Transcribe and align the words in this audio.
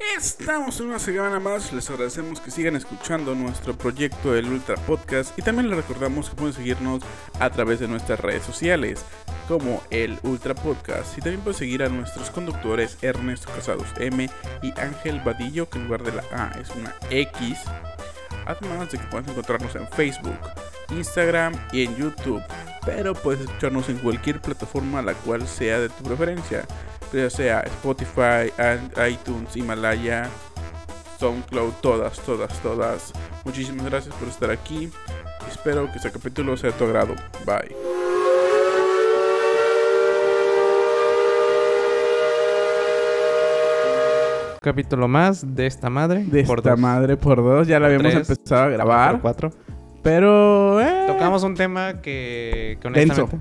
Estamos 0.00 0.80
en 0.80 0.86
una 0.86 0.98
semana 0.98 1.38
más, 1.38 1.74
les 1.74 1.90
agradecemos 1.90 2.40
que 2.40 2.50
sigan 2.50 2.74
escuchando 2.74 3.34
nuestro 3.34 3.76
proyecto 3.76 4.34
El 4.34 4.46
Ultra 4.46 4.76
Podcast 4.76 5.38
y 5.38 5.42
también 5.42 5.68
les 5.68 5.76
recordamos 5.76 6.30
que 6.30 6.36
pueden 6.36 6.54
seguirnos 6.54 7.02
a 7.38 7.50
través 7.50 7.80
de 7.80 7.88
nuestras 7.88 8.18
redes 8.18 8.42
sociales 8.42 9.04
como 9.46 9.82
el 9.90 10.18
Ultra 10.22 10.54
Podcast 10.54 11.18
y 11.18 11.20
también 11.20 11.42
pueden 11.42 11.58
seguir 11.58 11.82
a 11.82 11.90
nuestros 11.90 12.30
conductores 12.30 12.96
Ernesto 13.02 13.50
Casados 13.54 13.88
M 13.98 14.30
y 14.62 14.80
Ángel 14.80 15.20
Vadillo 15.20 15.68
que 15.68 15.78
en 15.78 15.84
lugar 15.84 16.02
de 16.02 16.12
la 16.12 16.24
A 16.32 16.58
es 16.58 16.70
una 16.70 16.94
X 17.10 17.58
además 18.46 18.90
de 18.90 18.98
que 18.98 19.06
pueden 19.08 19.28
encontrarnos 19.28 19.74
en 19.76 19.86
Facebook, 19.88 20.38
Instagram 20.88 21.52
y 21.72 21.84
en 21.84 21.96
YouTube 21.96 22.42
pero 22.86 23.12
puedes 23.14 23.42
escucharnos 23.42 23.90
en 23.90 23.98
cualquier 23.98 24.40
plataforma 24.40 25.02
la 25.02 25.12
cual 25.12 25.46
sea 25.46 25.78
de 25.78 25.90
tu 25.90 26.04
preferencia 26.04 26.64
ya 27.12 27.30
sea 27.30 27.60
Spotify, 27.60 28.52
iTunes, 29.08 29.56
Himalaya, 29.56 30.28
SoundCloud, 31.18 31.72
todas, 31.80 32.18
todas, 32.20 32.58
todas. 32.60 33.12
Muchísimas 33.44 33.86
gracias 33.86 34.14
por 34.14 34.28
estar 34.28 34.50
aquí. 34.50 34.90
Espero 35.48 35.90
que 35.90 35.98
este 35.98 36.10
capítulo 36.10 36.56
sea 36.56 36.70
de 36.70 36.76
tu 36.76 36.84
agrado. 36.84 37.14
Bye. 37.44 37.76
capítulo 44.60 45.08
más 45.08 45.54
de 45.54 45.66
esta 45.66 45.90
madre. 45.90 46.24
De 46.24 46.40
esta 46.40 46.76
madre 46.76 47.16
por 47.16 47.42
dos. 47.42 47.66
Ya 47.66 47.80
la 47.80 47.86
habíamos 47.86 48.14
empezado 48.14 48.64
a 48.64 48.68
grabar. 48.68 49.20
Cuatro. 49.20 49.50
Pero. 50.02 50.80
Eh. 50.80 51.04
Tocamos 51.06 51.42
un 51.42 51.54
tema 51.54 52.00
que. 52.00 52.78
que 52.80 52.88
honestamente, 52.88 53.38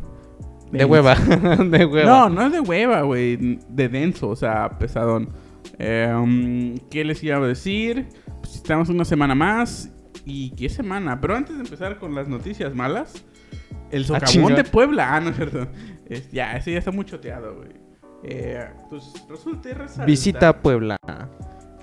de 0.71 0.85
hueva. 0.85 1.15
de 1.15 1.85
hueva. 1.85 2.09
No, 2.09 2.29
no 2.29 2.45
es 2.45 2.51
de 2.51 2.59
hueva, 2.59 3.01
güey. 3.01 3.59
De 3.69 3.89
denso, 3.89 4.29
o 4.29 4.35
sea, 4.35 4.77
pesadón. 4.77 5.29
Em, 5.77 6.77
¿Qué 6.89 7.03
les 7.03 7.23
iba 7.23 7.37
a 7.37 7.39
decir? 7.41 8.07
Pues 8.41 8.55
estamos 8.55 8.89
una 8.89 9.05
semana 9.05 9.35
más. 9.35 9.91
¿Y 10.25 10.51
qué 10.51 10.69
semana? 10.69 11.19
Pero 11.19 11.35
antes 11.35 11.55
de 11.55 11.63
empezar 11.63 11.97
con 11.97 12.13
las 12.13 12.27
noticias 12.27 12.75
malas, 12.75 13.23
el 13.91 14.03
ah, 14.03 14.05
socavón 14.05 14.55
de 14.55 14.63
Puebla. 14.63 15.15
Ah, 15.15 15.19
no 15.19 15.29
es 15.29 15.35
cierto. 15.35 15.67
ya, 16.31 16.55
ese 16.55 16.71
ya 16.73 16.79
está 16.79 16.91
muy 16.91 17.05
choteado, 17.05 17.55
güey. 17.55 17.69
Eh, 18.23 18.67
pues 18.89 19.13
resulta 19.29 19.69
y 19.69 20.05
Visita 20.05 20.61
Puebla. 20.61 20.97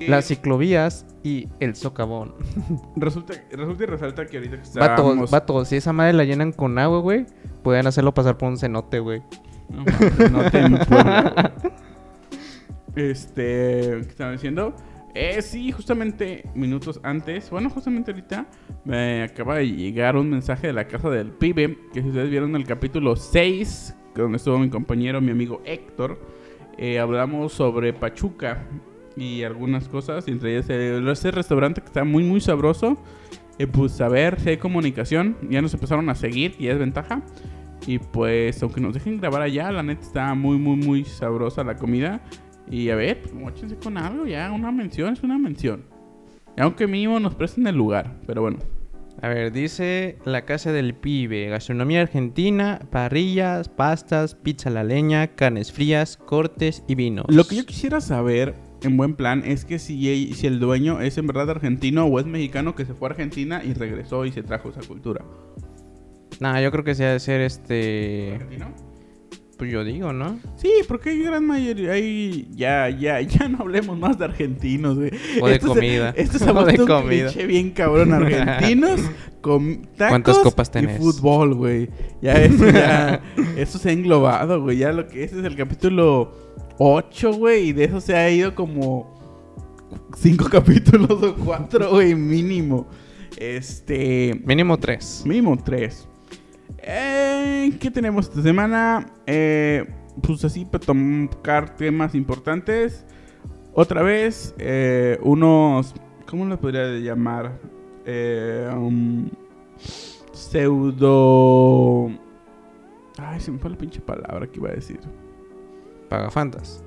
Las 0.01 0.27
ciclovías 0.27 1.07
y 1.23 1.49
el 1.61 1.75
socavón. 1.75 2.35
Resulta, 2.97 3.35
resulta 3.51 3.85
y 3.85 3.87
resalta 3.87 4.27
que 4.27 4.37
ahorita 4.37 4.57
que 4.57 4.63
estamos... 4.63 5.31
Vato, 5.31 5.55
vato, 5.55 5.65
si 5.65 5.77
esa 5.77 5.93
madre 5.93 6.13
la 6.13 6.25
llenan 6.25 6.53
con 6.53 6.79
agua, 6.79 7.01
güey, 7.01 7.27
pueden 7.63 7.87
hacerlo 7.87 8.13
pasar 8.13 8.37
por 8.37 8.49
un 8.51 8.59
cenote, 8.59 9.01
güey. 9.01 9.23
No, 9.69 10.43
en 10.53 10.79
Puebla. 10.79 11.53
Este, 12.95 14.01
¿qué 14.03 14.07
estaba 14.09 14.33
diciendo? 14.33 14.75
Eh, 15.15 15.41
sí, 15.43 15.73
justamente 15.73 16.45
minutos 16.55 17.01
antes, 17.03 17.51
bueno, 17.51 17.71
justamente 17.71 18.11
ahorita 18.11 18.47
me 18.85 19.23
acaba 19.23 19.57
de 19.57 19.71
llegar 19.71 20.17
un 20.17 20.29
mensaje 20.29 20.67
de 20.67 20.73
la 20.73 20.87
casa 20.87 21.11
del 21.11 21.31
pibe, 21.31 21.79
que 21.93 22.03
si 22.03 22.09
ustedes 22.09 22.31
vieron 22.31 22.55
el 22.55 22.65
capítulo 22.65 23.17
6, 23.17 23.97
donde 24.15 24.37
estuvo 24.37 24.59
mi 24.59 24.69
compañero, 24.69 25.21
mi 25.21 25.31
amigo 25.31 25.63
Héctor, 25.65 26.19
eh, 26.79 26.99
hablamos 26.99 27.55
sobre 27.55 27.93
Pachuca 27.93 28.67
y 29.17 29.43
algunas 29.43 29.89
cosas, 29.89 30.29
entre 30.29 30.57
ellas 30.57 30.69
ese 30.69 31.31
restaurante 31.31 31.81
que 31.81 31.87
está 31.87 32.05
muy, 32.05 32.23
muy 32.23 32.41
sabroso. 32.41 32.99
Eh, 33.59 33.67
pues 33.67 34.01
a 34.03 34.09
ver 34.09 34.39
si 34.39 34.51
hay 34.51 34.57
comunicación, 34.59 35.37
ya 35.49 35.63
nos 35.63 35.73
empezaron 35.73 36.11
a 36.11 36.15
seguir 36.15 36.55
y 36.59 36.69
es 36.69 36.79
ventaja. 36.79 37.23
Y 37.87 37.99
pues, 37.99 38.63
aunque 38.63 38.81
nos 38.81 38.95
dejen 38.95 39.19
grabar 39.19 39.43
allá, 39.43 39.71
la 39.73 39.83
neta 39.83 40.03
está 40.03 40.35
muy, 40.35 40.59
muy, 40.59 40.77
muy 40.77 41.05
sabrosa 41.05 41.65
la 41.65 41.77
comida. 41.77 42.21
Y 42.71 42.91
a 42.91 42.97
ver, 42.97 43.23
pues, 43.23 43.75
con 43.83 43.97
algo, 43.97 44.27
ya 44.27 44.51
una 44.53 44.73
mención 44.73 45.13
es 45.13 45.23
una 45.23 45.39
mención. 45.39 45.85
Y 46.57 46.61
aunque 46.61 46.87
mínimo 46.87 47.21
nos 47.21 47.35
presten 47.35 47.67
el 47.67 47.77
lugar, 47.77 48.19
pero 48.27 48.43
bueno. 48.43 48.59
A 49.23 49.29
ver, 49.29 49.51
dice 49.51 50.19
la 50.27 50.45
casa 50.45 50.73
del 50.73 50.95
pibe, 50.95 51.49
gastronomía 51.49 52.03
argentina, 52.03 52.81
parrillas, 52.91 53.71
pastas, 53.71 54.35
pizza 54.35 54.69
a 54.69 54.73
la 54.73 54.85
leña, 54.85 55.29
carnes 55.29 55.73
frías, 55.73 56.19
cortes 56.19 56.85
y 56.87 56.97
vinos. 56.97 57.25
Lo 57.29 57.45
que 57.45 57.57
yo 57.57 57.65
quisiera 57.65 58.03
saber, 58.03 58.55
en 58.87 58.97
buen 58.97 59.15
plan, 59.15 59.43
es 59.45 59.65
que 59.65 59.79
si, 59.79 60.33
si 60.35 60.47
el 60.47 60.59
dueño 60.59 61.01
es 61.01 61.19
en 61.19 61.27
verdad 61.27 61.51
argentino 61.51 62.07
o 62.07 62.21
es 62.21 62.27
mexicano 62.27 62.75
que 62.75 62.85
se 62.85 62.95
fue 62.95 63.09
a 63.09 63.13
Argentina 63.13 63.63
y 63.65 63.75
regresó 63.75 64.25
y 64.25 64.33
se 64.33 64.43
trajo 64.43 64.71
esa 64.71 64.81
cultura. 64.83 65.25
Nah, 66.41 66.61
yo 66.61 66.71
creo 66.71 66.85
que 66.85 66.95
sea 66.95 67.13
de 67.13 67.21
ser 67.21 67.41
este. 67.41 68.33
¿Argentino? 68.35 68.75
Pues 69.57 69.73
yo 69.73 69.85
digo, 69.85 70.13
¿no? 70.13 70.39
Sí, 70.57 70.71
porque 70.87 71.11
hay 71.11 71.23
gran 71.23 71.47
mayoría. 71.47 71.93
Hay... 71.93 72.47
Ya, 72.55 72.91
ya, 72.91 73.23
ya 73.23 73.49
no 73.49 73.61
hablemos 73.61 73.99
más 73.99 74.19
de 74.19 74.27
argentinos, 74.27 74.99
güey. 74.99 75.11
O 75.41 75.49
de 75.49 75.59
comida. 75.59 76.13
esto 76.15 76.37
es 76.37 76.43
o 76.47 76.65
de 76.65 76.77
comida. 76.77 77.31
bien 77.47 77.71
cabrón. 77.71 78.13
Argentinos, 78.13 79.01
con 79.41 79.87
tacos 79.97 80.09
¿Cuántas 80.11 80.39
copas 80.41 80.71
tenés? 80.71 80.97
y 80.97 80.99
fútbol, 80.99 81.55
güey. 81.55 81.89
Ya 82.21 82.35
eso, 82.35 82.69
ya. 82.69 83.23
eso 83.57 83.79
se 83.79 83.89
ha 83.89 83.93
englobado, 83.93 84.61
güey. 84.61 84.77
Ya 84.77 84.93
lo 84.93 85.09
que 85.09 85.25
ese 85.25 85.39
es 85.39 85.45
el 85.47 85.57
capítulo 85.57 86.46
8, 86.79 87.33
güey. 87.35 87.69
Y 87.69 87.73
de 87.73 87.85
eso 87.85 88.01
se 88.01 88.17
ha 88.17 88.31
ido 88.31 88.55
como. 88.55 89.15
Cinco 90.17 90.47
capítulos 90.51 91.23
o 91.23 91.35
cuatro, 91.35 91.91
güey, 91.91 92.15
mínimo. 92.15 92.87
Este. 93.37 94.41
Mínimo 94.45 94.79
tres. 94.79 95.23
Mínimo 95.27 95.57
tres. 95.63 96.09
Eh, 96.79 97.77
¿Qué 97.81 97.91
tenemos 97.91 98.29
esta 98.29 98.43
semana? 98.43 99.13
Eh, 99.27 99.85
pues 100.23 100.45
así 100.45 100.65
para 100.65 100.85
tocar 100.85 101.77
temas 101.77 102.15
importantes. 102.15 103.05
Otra 103.75 104.03
vez, 104.03 104.55
eh, 104.59 105.19
unos... 105.23 105.95
¿Cómo 106.27 106.47
lo 106.47 106.59
podría 106.59 106.99
llamar? 106.99 107.59
Eh, 108.07 108.71
um, 108.75 109.29
pseudo... 110.33 112.11
Ay, 113.19 113.41
se 113.41 113.51
me 113.51 113.59
fue 113.59 113.71
la 113.71 113.77
pinche 113.77 114.01
palabra 114.01 114.47
que 114.47 114.59
iba 114.59 114.71
a 114.71 114.73
decir. 114.73 115.01
Pagafantas. 116.09 116.83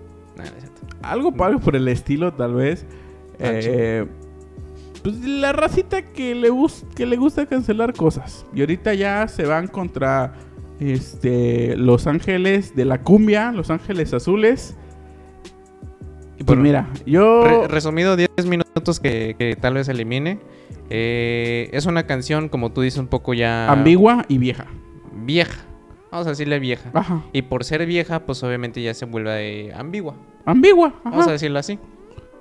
algo, 1.01 1.33
algo 1.43 1.59
por 1.59 1.75
el 1.75 1.87
estilo, 1.87 2.33
tal 2.33 2.55
vez. 2.55 2.85
Ah, 3.33 3.51
eh, 3.53 4.05
pues 5.01 5.19
la 5.19 5.53
racita 5.53 6.01
que 6.01 6.35
le, 6.35 6.49
que 6.95 7.05
le 7.05 7.15
gusta 7.15 7.45
cancelar 7.45 7.93
cosas. 7.93 8.45
Y 8.53 8.61
ahorita 8.61 8.93
ya 8.93 9.27
se 9.27 9.45
van 9.45 9.67
contra 9.67 10.33
este 10.79 11.75
Los 11.77 12.07
Ángeles 12.07 12.75
de 12.75 12.85
la 12.85 13.01
cumbia, 13.01 13.51
Los 13.51 13.69
Ángeles 13.69 14.13
Azules. 14.13 14.75
Y 16.37 16.43
pues 16.43 16.57
mira, 16.57 16.89
yo... 17.05 17.67
resumido 17.67 18.15
10 18.15 18.29
minutos 18.45 18.99
que, 18.99 19.57
tal 19.59 19.73
vez 19.73 19.89
elimine. 19.89 20.39
Eh, 20.89 21.69
es 21.73 21.85
una 21.85 22.07
canción, 22.07 22.49
como 22.49 22.71
tú 22.71 22.81
dices, 22.81 22.99
un 22.99 23.07
poco 23.07 23.33
ya... 23.33 23.69
Ambigua 23.69 24.25
y 24.29 24.37
vieja. 24.37 24.67
Vieja. 25.13 25.68
Vamos 26.11 26.27
a 26.27 26.31
decirle 26.31 26.59
vieja. 26.59 26.89
Ajá. 26.93 27.23
Y 27.33 27.43
por 27.43 27.63
ser 27.63 27.85
vieja, 27.85 28.25
pues 28.25 28.41
obviamente 28.43 28.81
ya 28.81 28.93
se 28.93 29.05
vuelve 29.05 29.73
ambigua. 29.73 30.15
Ambigua. 30.45 30.93
Vamos 31.03 31.27
a 31.27 31.31
decirlo 31.31 31.59
así. 31.59 31.77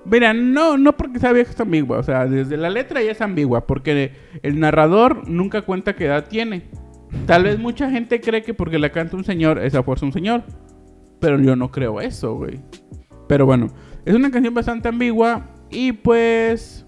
Mira, 0.05 0.33
no, 0.33 0.79
no 0.79 0.97
porque 0.97 1.19
sea 1.19 1.33
vieja 1.33 1.51
es 1.51 1.61
ambigua. 1.61 1.99
O 1.99 2.03
sea, 2.03 2.27
desde 2.27 2.57
la 2.57 2.71
letra 2.71 3.03
ya 3.03 3.13
es 3.13 3.21
ambigua. 3.21 3.67
Porque 3.67 4.13
el 4.43 4.59
narrador 4.59 5.29
nunca 5.29 5.63
cuenta 5.63 5.95
qué 5.95 6.07
edad 6.07 6.27
tiene. 6.29 6.63
Tal 7.27 7.45
vez 7.45 7.59
mucha 7.59 7.91
gente 7.91 8.21
cree 8.21 8.43
que 8.43 8.55
porque 8.55 8.79
la 8.79 8.91
canta 8.91 9.17
un 9.17 9.25
señor, 9.25 9.59
esa 9.59 9.83
fuerza 9.83 10.07
un 10.07 10.13
señor. 10.13 10.45
Pero 11.21 11.39
yo 11.41 11.57
no 11.57 11.71
creo 11.71 12.01
eso, 12.01 12.37
güey. 12.37 12.61
Pero 13.27 13.45
bueno, 13.45 13.69
es 14.05 14.15
una 14.15 14.31
canción 14.31 14.55
bastante 14.55 14.89
ambigua. 14.89 15.47
Y 15.71 15.93
pues. 15.93 16.87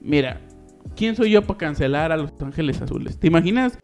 Mira, 0.00 0.40
¿quién 0.96 1.14
soy 1.14 1.30
yo 1.30 1.42
para 1.42 1.58
cancelar 1.58 2.10
a 2.10 2.16
Los 2.16 2.32
Ángeles 2.40 2.80
Azules? 2.82 3.18
¿Te 3.18 3.28
imaginas? 3.28 3.78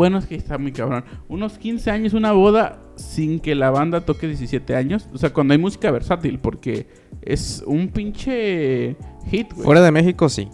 Bueno, 0.00 0.16
es 0.16 0.24
que 0.24 0.34
está 0.34 0.56
muy 0.56 0.72
cabrón. 0.72 1.04
Unos 1.28 1.58
15 1.58 1.90
años, 1.90 2.14
una 2.14 2.32
boda 2.32 2.78
sin 2.96 3.38
que 3.38 3.54
la 3.54 3.70
banda 3.70 4.00
toque 4.00 4.26
17 4.28 4.74
años. 4.74 5.06
O 5.12 5.18
sea, 5.18 5.34
cuando 5.34 5.52
hay 5.52 5.58
música 5.58 5.90
versátil, 5.90 6.38
porque 6.38 6.86
es 7.20 7.62
un 7.66 7.88
pinche 7.88 8.96
hit, 9.30 9.52
güey. 9.52 9.62
Fuera 9.62 9.82
de 9.82 9.90
México, 9.90 10.30
sí. 10.30 10.48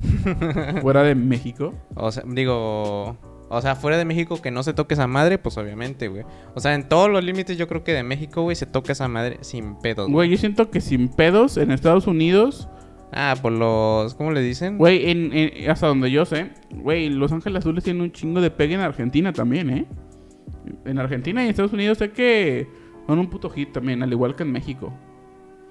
Fuera 0.82 1.02
de 1.02 1.14
México. 1.14 1.72
O 1.94 2.12
sea, 2.12 2.22
digo. 2.26 3.16
O 3.48 3.62
sea, 3.62 3.76
fuera 3.76 3.96
de 3.96 4.04
México 4.04 4.42
que 4.42 4.50
no 4.50 4.62
se 4.62 4.74
toque 4.74 4.92
esa 4.92 5.06
madre, 5.06 5.38
pues 5.38 5.56
obviamente, 5.56 6.08
güey. 6.08 6.24
O 6.54 6.60
sea, 6.60 6.74
en 6.74 6.86
todos 6.86 7.08
los 7.08 7.24
límites 7.24 7.56
yo 7.56 7.66
creo 7.66 7.82
que 7.82 7.94
de 7.94 8.02
México, 8.02 8.42
güey, 8.42 8.56
se 8.56 8.66
toca 8.66 8.92
esa 8.92 9.08
madre 9.08 9.38
sin 9.40 9.76
pedos. 9.76 10.10
Güey, 10.10 10.28
yo 10.28 10.36
siento 10.36 10.70
que 10.70 10.82
sin 10.82 11.08
pedos 11.08 11.56
en 11.56 11.70
Estados 11.70 12.06
Unidos. 12.06 12.68
Ah, 13.12 13.34
por 13.40 13.52
los. 13.52 14.14
¿Cómo 14.14 14.32
le 14.32 14.40
dicen? 14.40 14.78
Güey, 14.78 15.10
en, 15.10 15.70
hasta 15.70 15.86
donde 15.86 16.10
yo 16.10 16.24
sé. 16.24 16.50
Güey, 16.70 17.08
Los 17.08 17.32
Ángeles 17.32 17.60
Azules 17.60 17.84
tienen 17.84 18.02
un 18.02 18.12
chingo 18.12 18.40
de 18.40 18.50
pegue 18.50 18.74
en 18.74 18.80
Argentina 18.80 19.32
también, 19.32 19.70
¿eh? 19.70 19.86
En 20.84 20.98
Argentina 20.98 21.40
y 21.40 21.44
en 21.44 21.50
Estados 21.50 21.72
Unidos 21.72 21.98
sé 21.98 22.12
que 22.12 22.68
son 23.06 23.18
un 23.18 23.28
puto 23.28 23.50
hit 23.50 23.72
también, 23.72 24.02
al 24.02 24.12
igual 24.12 24.36
que 24.36 24.44
en 24.44 24.52
México. 24.52 24.92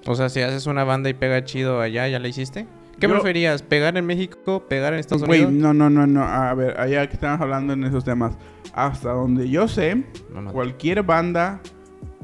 O 0.06 0.14
sea, 0.14 0.28
si 0.28 0.40
haces 0.40 0.66
una 0.66 0.84
banda 0.84 1.08
y 1.08 1.14
pega 1.14 1.44
chido 1.44 1.80
allá, 1.80 2.08
¿ya 2.08 2.18
la 2.18 2.28
hiciste? 2.28 2.66
¿Qué 2.98 3.08
preferías? 3.08 3.62
¿Pegar 3.62 3.96
en 3.96 4.04
México? 4.04 4.66
¿Pegar 4.68 4.92
en 4.92 5.00
Estados 5.00 5.22
Unidos? 5.22 5.50
no, 5.50 5.72
no, 5.72 5.88
no, 5.88 6.06
no. 6.06 6.22
A 6.22 6.52
ver, 6.52 6.78
allá 6.78 7.06
que 7.06 7.14
estamos 7.14 7.40
hablando 7.40 7.72
en 7.72 7.84
esos 7.84 8.04
temas. 8.04 8.36
Hasta 8.74 9.12
donde 9.12 9.48
yo 9.48 9.68
sé, 9.68 10.04
cualquier 10.52 11.02
banda, 11.02 11.60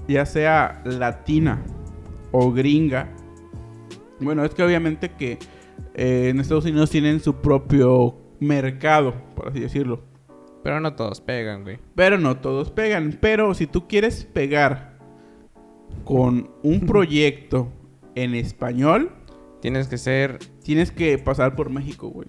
ya 0.06 0.26
sea 0.26 0.82
latina 0.84 1.62
o 2.30 2.52
gringa, 2.52 3.08
Bueno, 4.20 4.44
es 4.44 4.54
que 4.54 4.62
obviamente 4.62 5.10
que 5.10 5.38
eh, 5.94 6.28
en 6.30 6.40
Estados 6.40 6.64
Unidos 6.64 6.90
tienen 6.90 7.20
su 7.20 7.34
propio 7.36 8.16
mercado, 8.40 9.14
por 9.34 9.48
así 9.48 9.60
decirlo. 9.60 10.02
Pero 10.62 10.80
no 10.80 10.94
todos 10.94 11.20
pegan, 11.20 11.62
güey. 11.62 11.78
Pero 11.94 12.18
no 12.18 12.38
todos 12.38 12.70
pegan. 12.70 13.18
Pero 13.20 13.54
si 13.54 13.66
tú 13.66 13.86
quieres 13.86 14.24
pegar 14.24 14.98
con 16.04 16.50
un 16.62 16.80
proyecto 16.86 17.68
en 18.14 18.34
español, 18.34 19.10
Tienes 19.60 19.88
que 19.88 19.98
ser. 19.98 20.38
tienes 20.62 20.90
que 20.90 21.18
pasar 21.18 21.56
por 21.56 21.70
México, 21.70 22.08
güey. 22.08 22.28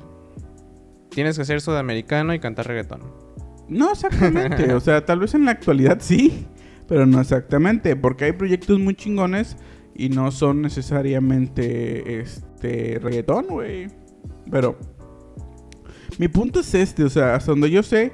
Tienes 1.09 1.37
que 1.37 1.45
ser 1.45 1.61
sudamericano 1.61 2.33
y 2.33 2.39
cantar 2.39 2.67
reggaetón. 2.67 3.01
No 3.67 3.91
exactamente, 3.91 4.73
o 4.75 4.79
sea, 4.79 5.05
tal 5.05 5.19
vez 5.19 5.35
en 5.35 5.45
la 5.45 5.51
actualidad 5.51 5.97
sí, 5.99 6.47
pero 6.87 7.05
no 7.05 7.19
exactamente, 7.19 7.95
porque 7.95 8.25
hay 8.25 8.31
proyectos 8.31 8.79
muy 8.79 8.95
chingones 8.95 9.57
y 9.97 10.09
no 10.09 10.31
son 10.31 10.61
necesariamente 10.61 12.19
este 12.19 12.99
reggaetón, 13.01 13.47
güey. 13.47 13.87
Pero 14.49 14.77
mi 16.19 16.27
punto 16.27 16.59
es 16.59 16.73
este, 16.73 17.03
o 17.03 17.09
sea, 17.09 17.35
hasta 17.35 17.51
donde 17.51 17.69
yo 17.69 17.83
sé, 17.83 18.13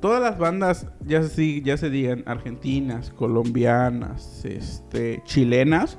todas 0.00 0.20
las 0.20 0.38
bandas 0.38 0.86
ya 1.06 1.22
se, 1.22 1.62
ya 1.62 1.76
se 1.76 1.88
digan 1.88 2.24
argentinas, 2.26 3.10
colombianas, 3.10 4.44
este, 4.44 5.22
chilenas, 5.24 5.98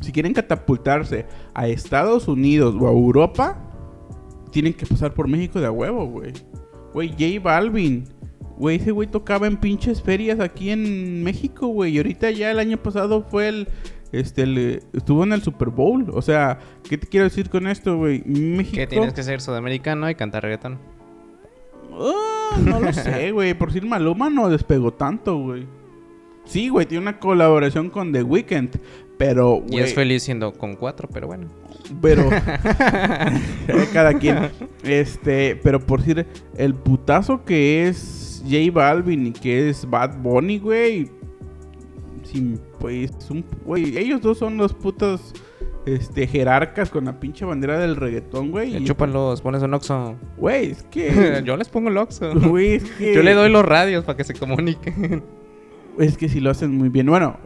si 0.00 0.12
quieren 0.12 0.32
catapultarse 0.32 1.26
a 1.54 1.68
Estados 1.68 2.26
Unidos 2.26 2.74
o 2.78 2.88
a 2.88 2.90
Europa, 2.90 3.58
tienen 4.50 4.74
que 4.74 4.86
pasar 4.86 5.14
por 5.14 5.28
México 5.28 5.60
de 5.60 5.66
a 5.66 5.70
huevo, 5.70 6.06
güey. 6.06 6.32
Güey, 6.92 7.10
J 7.10 7.40
Balvin. 7.42 8.04
Güey, 8.60 8.76
ese 8.76 8.90
güey 8.90 9.08
tocaba 9.08 9.46
en 9.46 9.56
pinches 9.56 10.02
ferias 10.02 10.38
aquí 10.38 10.68
en 10.68 11.24
México, 11.24 11.68
güey. 11.68 11.94
Y 11.94 11.96
ahorita 11.96 12.30
ya 12.30 12.50
el 12.50 12.58
año 12.58 12.76
pasado 12.76 13.22
fue 13.22 13.48
el. 13.48 13.68
Este, 14.12 14.42
el, 14.42 14.82
estuvo 14.92 15.24
en 15.24 15.32
el 15.32 15.40
Super 15.40 15.70
Bowl. 15.70 16.10
O 16.12 16.20
sea, 16.20 16.58
¿qué 16.86 16.98
te 16.98 17.06
quiero 17.06 17.24
decir 17.24 17.48
con 17.48 17.66
esto, 17.66 17.96
güey? 17.96 18.22
México. 18.26 18.76
Que 18.76 18.86
tienes 18.86 19.14
que 19.14 19.22
ser 19.22 19.40
sudamericano 19.40 20.10
y 20.10 20.14
cantar 20.14 20.42
reggaetón. 20.42 20.78
Ah, 21.90 22.58
no 22.62 22.80
lo 22.80 22.92
sé, 22.92 23.30
güey. 23.32 23.54
Por 23.54 23.72
si 23.72 23.80
Maluma 23.80 24.28
no 24.28 24.50
despegó 24.50 24.92
tanto, 24.92 25.38
güey. 25.38 25.66
Sí, 26.44 26.68
güey, 26.68 26.84
tiene 26.84 27.00
una 27.00 27.18
colaboración 27.18 27.88
con 27.88 28.12
The 28.12 28.24
Weeknd. 28.24 28.76
Pero, 29.16 29.64
Y 29.70 29.78
es 29.78 29.94
feliz 29.94 30.22
siendo 30.22 30.52
con 30.52 30.76
cuatro, 30.76 31.08
pero 31.10 31.28
bueno. 31.28 31.48
Pero. 32.02 32.28
cada 33.94 34.12
quien. 34.18 34.50
Este. 34.82 35.56
Pero 35.56 35.80
por 35.80 36.00
decir, 36.00 36.26
el 36.58 36.74
putazo 36.74 37.42
que 37.46 37.88
es 37.88 38.29
J 38.42 38.70
Balvin 38.72 39.28
y 39.28 39.32
que 39.32 39.68
es 39.70 39.88
Bad 39.88 40.18
Bunny, 40.22 40.58
güey. 40.58 41.10
Sin, 42.22 42.60
pues, 42.78 43.10
un. 43.30 43.44
Güey, 43.64 43.96
ellos 43.98 44.20
dos 44.20 44.38
son 44.38 44.56
los 44.56 44.72
putos. 44.74 45.32
Este, 45.86 46.26
jerarcas 46.26 46.90
con 46.90 47.06
la 47.06 47.18
pinche 47.18 47.44
bandera 47.46 47.78
del 47.78 47.96
reggaetón, 47.96 48.50
güey. 48.50 48.76
y- 48.76 48.84
Chúpalos, 48.84 49.40
pones 49.40 49.62
un 49.62 49.72
oxo. 49.72 50.14
Güey, 50.36 50.72
es 50.72 50.82
que. 50.84 51.42
Yo 51.44 51.56
les 51.56 51.68
pongo 51.68 51.88
el 51.88 51.96
oxo. 51.96 52.32
Güey, 52.38 52.74
es 52.74 52.84
que. 52.98 53.14
Yo 53.14 53.22
le 53.22 53.32
doy 53.34 53.50
los 53.50 53.64
radios 53.64 54.04
para 54.04 54.16
que 54.16 54.24
se 54.24 54.34
comuniquen. 54.34 55.22
Es 55.98 56.16
que 56.18 56.28
sí 56.28 56.38
lo 56.40 56.50
hacen 56.50 56.76
muy 56.76 56.88
bien. 56.90 57.06
Bueno, 57.06 57.36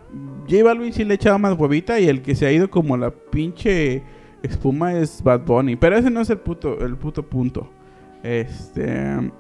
J 0.51 0.63
Balvin 0.65 0.93
sí 0.93 1.05
le 1.05 1.15
echaba 1.15 1.39
más 1.39 1.57
huevita 1.59 1.99
y 2.01 2.09
el 2.09 2.23
que 2.23 2.35
se 2.35 2.47
ha 2.47 2.53
ido 2.53 2.69
como 2.71 2.97
la 2.97 3.11
pinche 3.11 4.03
espuma 4.43 4.93
es 4.95 5.23
Bad 5.23 5.43
Bunny. 5.47 5.77
Pero 5.77 5.97
ese 5.97 6.11
no 6.11 6.21
es 6.21 6.29
el 6.29 6.39
puto, 6.39 6.85
el 6.85 6.97
puto 6.97 7.23
punto. 7.23 7.71
Este. 8.23 9.31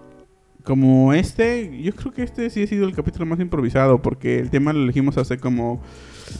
Como 0.65 1.13
este, 1.13 1.83
yo 1.83 1.93
creo 1.95 2.13
que 2.13 2.23
este 2.23 2.49
sí 2.49 2.63
ha 2.63 2.67
sido 2.67 2.87
el 2.89 2.95
capítulo 2.95 3.27
más 3.27 3.39
improvisado 3.39 4.01
porque 4.01 4.39
el 4.39 4.49
tema 4.51 4.73
lo 4.73 4.83
elegimos 4.83 5.19
hace 5.19 5.37
como... 5.39 5.83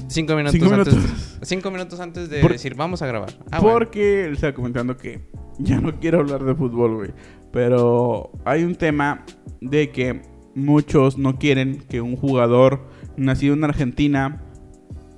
Cinco 0.09 0.35
minutos, 0.35 0.53
Cinco 0.59 0.75
antes. 0.75 0.95
minutos. 0.95 1.39
Cinco 1.43 1.71
minutos 1.71 2.01
antes 2.01 2.31
de 2.31 2.41
Por- 2.41 2.53
decir, 2.53 2.75
vamos 2.75 3.03
a 3.03 3.07
grabar. 3.07 3.35
Ah, 3.51 3.61
bueno. 3.61 3.75
porque 3.79 4.25
él 4.25 4.33
estaba 4.33 4.55
comentando 4.55 4.97
que 4.97 5.21
ya 5.59 5.79
no 5.79 6.01
quiero 6.01 6.21
hablar 6.21 6.43
de 6.43 6.55
fútbol, 6.55 6.95
güey. 6.97 7.11
Pero 7.53 8.33
hay 8.47 8.65
un 8.65 8.75
tema 8.77 9.27
de 9.61 9.91
que 9.91 10.23
muchos 10.55 11.19
no 11.19 11.39
quieren 11.39 11.83
que 11.89 12.01
un 12.01 12.17
jugador 12.17 12.89
nacido 13.19 13.53
en 13.53 13.65
Argentina, 13.65 14.43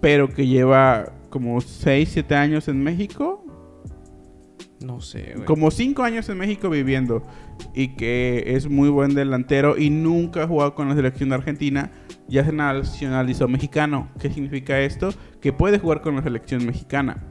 pero 0.00 0.28
que 0.28 0.48
lleva 0.48 1.12
como 1.30 1.60
6, 1.60 2.08
7 2.12 2.34
años 2.34 2.66
en 2.66 2.82
México, 2.82 3.45
No 4.86 5.00
sé, 5.00 5.32
güey. 5.34 5.44
como 5.46 5.70
5 5.70 6.02
años 6.02 6.28
en 6.28 6.38
México 6.38 6.70
viviendo, 6.70 7.22
y 7.74 7.88
que 7.96 8.44
es 8.56 8.68
muy 8.68 8.88
buen 8.88 9.14
delantero 9.14 9.76
y 9.78 9.90
nunca 9.90 10.44
ha 10.44 10.46
jugado 10.46 10.74
con 10.74 10.88
la 10.88 10.94
selección 10.94 11.28
de 11.30 11.34
Argentina, 11.36 11.90
ya 12.28 12.44
se 12.44 12.52
nacionalizó 12.52 13.48
mexicano. 13.48 14.08
¿Qué 14.20 14.30
significa 14.30 14.78
esto? 14.80 15.10
Que 15.40 15.52
puede 15.52 15.78
jugar 15.78 16.00
con 16.02 16.16
la 16.16 16.22
selección 16.22 16.64
mexicana. 16.66 17.24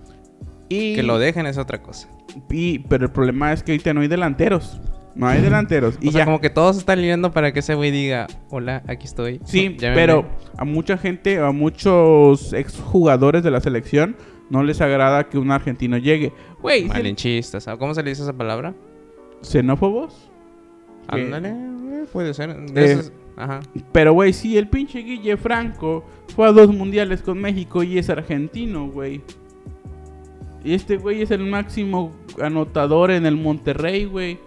Y 0.70 0.96
Que 0.96 1.04
lo 1.04 1.20
dejen 1.20 1.46
es 1.46 1.58
otra 1.58 1.82
cosa. 1.82 2.10
y- 2.50 2.80
pero 2.80 3.06
el 3.06 3.12
problema 3.12 3.54
es 3.54 3.64
que 3.64 3.72
ahorita 3.74 3.94
no 3.94 4.02
hay 4.02 4.08
delanteros. 4.08 4.80
No 5.16 5.28
hay 5.28 5.42
delanteros. 5.42 5.98
Y 6.02 6.10
o 6.10 6.12
sea, 6.12 6.20
ya. 6.22 6.26
como 6.26 6.42
que 6.42 6.50
todos 6.50 6.78
están 6.78 7.00
lidiando 7.00 7.32
para 7.32 7.54
que 7.54 7.60
ese 7.60 7.74
güey 7.76 7.90
diga, 7.92 8.28
hola, 8.50 8.84
aquí 8.88 9.06
estoy. 9.06 9.40
Sí, 9.46 9.76
Llámenme". 9.78 9.96
pero 10.02 10.26
a 10.58 10.66
mucha 10.66 10.98
gente, 10.98 11.40
a 11.40 11.52
muchos 11.52 12.52
exjugadores 12.52 13.44
de 13.44 13.52
la 13.52 13.62
selección, 13.62 14.18
no 14.50 14.64
les 14.64 14.82
agrada 14.82 15.28
que 15.30 15.38
un 15.38 15.52
argentino 15.52 15.98
llegue. 15.98 16.32
Güey, 16.62 16.86
Malinchistas. 16.86 17.68
¿Cómo 17.80 17.94
se 17.94 18.04
le 18.04 18.10
dice 18.12 18.24
esa 18.24 18.34
palabra? 18.34 18.74
xenófobos. 19.42 20.30
Ándale, 21.08 21.50
eh, 21.50 22.06
puede 22.12 22.34
ser. 22.34 22.56
Eh, 22.76 23.02
Ajá. 23.38 23.60
Pero, 23.92 24.14
güey, 24.14 24.34
si 24.34 24.58
el 24.58 24.68
pinche 24.70 25.00
Guille 25.00 25.38
Franco 25.38 26.04
fue 26.36 26.48
a 26.48 26.52
dos 26.52 26.74
mundiales 26.74 27.22
con 27.22 27.38
México 27.40 27.84
y 27.84 27.98
es 28.00 28.10
argentino, 28.10 28.88
güey. 28.90 29.22
Y 30.64 30.74
este 30.74 30.98
güey 30.98 31.22
es 31.22 31.30
el 31.32 31.46
máximo 31.46 32.12
anotador 32.42 33.12
en 33.12 33.26
el 33.26 33.36
Monterrey, 33.36 34.06
güey. 34.06 34.40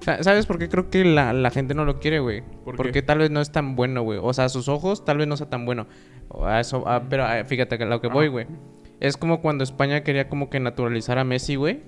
Sa- 0.00 0.22
¿Sabes 0.22 0.46
por 0.46 0.58
qué 0.58 0.68
creo 0.68 0.90
que 0.90 1.04
la, 1.04 1.32
la 1.32 1.50
gente 1.50 1.74
no 1.74 1.84
lo 1.84 2.00
quiere, 2.00 2.18
güey? 2.18 2.42
¿Por 2.64 2.74
qué? 2.74 2.76
Porque 2.76 3.02
tal 3.02 3.18
vez 3.18 3.30
no 3.30 3.40
es 3.40 3.52
tan 3.52 3.76
bueno, 3.76 4.02
güey. 4.02 4.18
O 4.20 4.32
sea, 4.32 4.46
a 4.46 4.48
sus 4.48 4.68
ojos 4.68 5.04
tal 5.04 5.18
vez 5.18 5.28
no 5.28 5.36
sea 5.36 5.48
tan 5.48 5.64
bueno. 5.64 5.86
A 6.42 6.58
eso, 6.60 6.88
a- 6.88 7.02
pero 7.08 7.24
a- 7.24 7.44
fíjate 7.44 7.78
que 7.78 7.84
lo 7.84 8.00
que 8.00 8.08
voy, 8.08 8.26
güey. 8.28 8.46
Es 9.00 9.16
como 9.16 9.40
cuando 9.40 9.64
España 9.64 10.02
quería 10.02 10.28
como 10.28 10.50
que 10.50 10.60
naturalizar 10.60 11.18
a 11.18 11.24
Messi, 11.24 11.54
güey. 11.56 11.80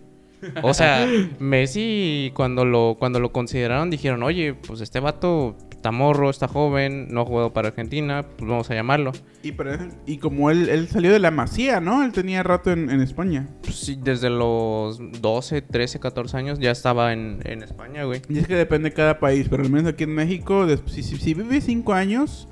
O 0.62 0.72
sea, 0.74 1.06
Messi 1.38 2.32
cuando 2.34 2.64
lo, 2.64 2.96
cuando 2.98 3.20
lo 3.20 3.32
consideraron 3.32 3.90
dijeron, 3.90 4.22
oye, 4.22 4.54
pues 4.54 4.80
este 4.80 5.00
vato 5.00 5.56
está 5.70 5.92
morro, 5.92 6.28
está 6.30 6.46
joven, 6.46 7.08
no 7.10 7.22
ha 7.22 7.24
jugado 7.24 7.52
para 7.52 7.68
Argentina, 7.68 8.24
pues 8.36 8.48
vamos 8.48 8.70
a 8.70 8.74
llamarlo. 8.74 9.12
Y, 9.42 9.52
pero- 9.52 9.78
y 10.06 10.18
como 10.18 10.50
él, 10.50 10.68
él 10.68 10.88
salió 10.88 11.10
de 11.12 11.18
la 11.18 11.30
Masía, 11.30 11.80
¿no? 11.80 12.02
Él 12.04 12.12
tenía 12.12 12.42
rato 12.42 12.70
en, 12.70 12.90
en 12.90 13.00
España. 13.00 13.48
Pues 13.62 13.76
sí, 13.76 13.98
desde 14.02 14.31
los 14.31 14.98
12, 15.20 15.62
13, 15.62 16.00
14 16.00 16.36
años 16.36 16.58
ya 16.58 16.70
estaba 16.70 17.12
en, 17.12 17.40
en 17.44 17.62
España, 17.62 18.05
güey. 18.05 18.22
Y 18.29 18.38
es 18.38 18.46
que 18.46 18.55
depende 18.56 18.90
de 18.90 18.94
cada 18.94 19.19
país, 19.19 19.46
pero 19.50 19.62
al 19.62 19.70
menos 19.70 19.93
aquí 19.93 20.05
en 20.05 20.14
México, 20.14 20.67
si, 20.86 21.02
si, 21.02 21.17
si 21.17 21.34
vives 21.34 21.64
cinco 21.64 21.93
años 21.94 22.46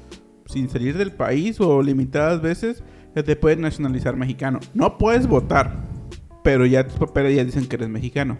sin 0.47 0.69
salir 0.71 0.97
del 0.97 1.13
país 1.13 1.61
o 1.61 1.83
limitadas 1.83 2.41
veces, 2.41 2.83
te 3.23 3.37
puedes 3.37 3.59
nacionalizar 3.59 4.17
mexicano. 4.17 4.61
No 4.75 4.99
puedes 4.99 5.27
votar, 5.27 5.77
pero 6.43 6.67
ya 6.67 6.87
tus 6.87 6.99
papeles 6.99 7.37
ya 7.37 7.45
dicen 7.45 7.67
que 7.67 7.77
eres 7.77 7.89
mexicano. 7.89 8.37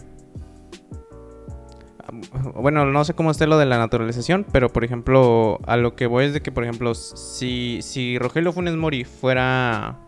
Bueno, 2.55 2.85
no 2.85 3.05
sé 3.05 3.13
cómo 3.13 3.31
esté 3.31 3.47
lo 3.47 3.57
de 3.57 3.65
la 3.65 3.77
naturalización, 3.77 4.45
pero 4.51 4.69
por 4.69 4.83
ejemplo, 4.83 5.59
a 5.65 5.77
lo 5.77 5.95
que 5.95 6.07
voy 6.07 6.25
es 6.25 6.33
de 6.33 6.41
que, 6.41 6.51
por 6.51 6.63
ejemplo, 6.63 6.95
si, 6.95 7.79
si 7.81 8.17
Rogelio 8.17 8.51
Funes 8.51 8.75
Mori 8.75 9.03
fuera 9.03 9.99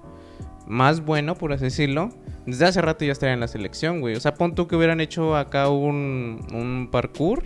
más 0.67 1.05
bueno, 1.05 1.35
por 1.35 1.53
así 1.53 1.65
decirlo, 1.65 2.09
desde 2.45 2.65
hace 2.65 2.81
rato 2.81 3.05
ya 3.05 3.11
estaría 3.11 3.33
en 3.33 3.39
la 3.39 3.47
selección, 3.47 3.99
güey. 3.99 4.15
O 4.15 4.19
sea, 4.19 4.33
pon 4.33 4.55
tú 4.55 4.67
que 4.67 4.75
hubieran 4.75 4.99
hecho 5.01 5.35
acá 5.35 5.69
un, 5.69 6.39
un 6.53 6.89
parkour 6.91 7.43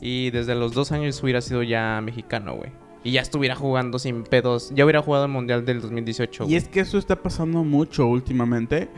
y 0.00 0.30
desde 0.30 0.54
los 0.54 0.72
dos 0.72 0.92
años 0.92 1.22
hubiera 1.22 1.40
sido 1.40 1.62
ya 1.62 2.00
mexicano, 2.02 2.54
güey. 2.54 2.70
Y 3.04 3.12
ya 3.12 3.20
estuviera 3.20 3.54
jugando 3.54 3.98
sin 3.98 4.24
pedos. 4.24 4.70
Ya 4.74 4.84
hubiera 4.84 5.00
jugado 5.02 5.24
el 5.26 5.30
Mundial 5.30 5.64
del 5.64 5.80
2018. 5.80 6.46
Y 6.48 6.56
es 6.56 6.68
que 6.68 6.80
eso 6.80 6.98
está 6.98 7.16
pasando 7.16 7.62
mucho 7.64 8.06
últimamente, 8.06 8.88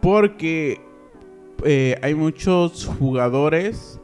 porque 0.00 0.80
eh, 1.64 1.98
hay 2.02 2.14
muchos 2.14 2.86
jugadores 2.98 4.00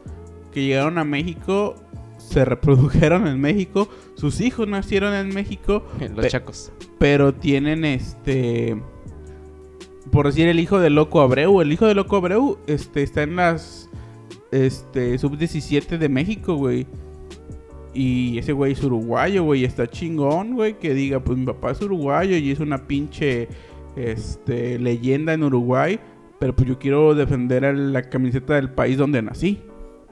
que 0.51 0.63
llegaron 0.63 0.97
a 0.97 1.03
México, 1.03 1.75
se 2.17 2.45
reprodujeron 2.45 3.27
en 3.27 3.39
México, 3.41 3.87
sus 4.15 4.41
hijos 4.41 4.67
nacieron 4.67 5.13
en 5.13 5.29
México, 5.33 5.83
Los 6.15 6.25
pe- 6.25 6.29
chacos. 6.29 6.71
pero 6.99 7.33
tienen 7.33 7.83
este 7.85 8.79
por 10.11 10.25
decir 10.25 10.47
el 10.47 10.59
hijo 10.59 10.79
de 10.79 10.89
Loco 10.89 11.19
Abreu, 11.21 11.61
el 11.61 11.71
hijo 11.71 11.85
de 11.85 11.93
Loco 11.95 12.15
Abreu 12.15 12.57
este 12.67 13.03
está 13.03 13.23
en 13.23 13.35
las 13.35 13.89
este 14.51 15.17
sub 15.17 15.37
17 15.37 15.97
de 15.97 16.09
México, 16.09 16.55
güey. 16.55 16.87
Y 17.99 18.37
ese 18.37 18.53
güey 18.53 18.73
es 18.73 18.83
uruguayo, 18.83 19.43
güey, 19.43 19.63
está 19.65 19.87
chingón, 19.87 20.53
güey, 20.53 20.77
que 20.77 20.93
diga, 20.93 21.19
pues 21.19 21.37
mi 21.37 21.45
papá 21.47 21.71
es 21.71 21.81
uruguayo 21.81 22.37
y 22.37 22.51
es 22.51 22.59
una 22.59 22.85
pinche 22.85 23.47
este 23.95 24.77
leyenda 24.77 25.33
en 25.33 25.43
Uruguay, 25.43 25.99
pero 26.39 26.55
pues 26.55 26.69
yo 26.69 26.77
quiero 26.77 27.15
defender 27.15 27.65
a 27.65 27.73
la 27.73 28.03
camiseta 28.03 28.53
del 28.55 28.69
país 28.69 28.97
donde 28.97 29.21
nací. 29.23 29.61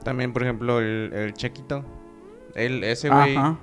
También, 0.02 0.32
por 0.32 0.42
ejemplo, 0.42 0.80
el, 0.80 1.12
el 1.12 1.32
Chequito. 1.34 1.84
Él, 2.56 2.82
ese 2.82 3.08
güey. 3.08 3.36
Ajá. 3.36 3.58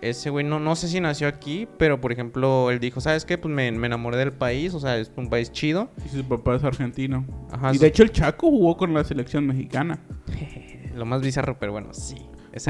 ese 0.00 0.30
güey, 0.30 0.44
no, 0.44 0.58
no 0.58 0.74
sé 0.74 0.88
si 0.88 0.98
nació 1.00 1.28
aquí, 1.28 1.68
pero 1.78 2.00
por 2.00 2.10
ejemplo, 2.10 2.70
él 2.72 2.80
dijo, 2.80 3.00
¿sabes 3.00 3.24
qué? 3.24 3.38
Pues 3.38 3.54
me, 3.54 3.70
me 3.70 3.86
enamoré 3.86 4.16
del 4.16 4.32
país, 4.32 4.74
o 4.74 4.80
sea, 4.80 4.96
es 4.98 5.12
un 5.16 5.28
país 5.28 5.52
chido. 5.52 5.90
Y 6.04 6.08
su 6.08 6.24
papá 6.24 6.56
es 6.56 6.64
argentino. 6.64 7.24
Ajá, 7.52 7.70
y 7.72 7.74
su- 7.76 7.82
de 7.82 7.86
hecho 7.88 8.02
el 8.02 8.10
Chaco 8.10 8.48
jugó 8.50 8.76
con 8.76 8.92
la 8.94 9.04
selección 9.04 9.46
mexicana. 9.46 10.00
Lo 10.96 11.06
más 11.06 11.22
bizarro, 11.22 11.56
pero 11.60 11.70
bueno, 11.72 11.92
sí. 11.94 12.16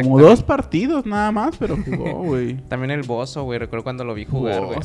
Como 0.03 0.21
dos 0.21 0.43
partidos 0.43 1.07
nada 1.07 1.33
más, 1.33 1.57
pero 1.57 1.77
jugó, 1.85 2.23
güey. 2.25 2.57
También 2.69 2.91
el 2.91 3.03
Bozo, 3.03 3.45
güey, 3.45 3.59
recuerdo 3.59 3.83
cuando 3.85 4.05
lo 4.05 4.15
vi 4.15 4.25
jugar, 4.27 4.61
güey. 4.65 4.79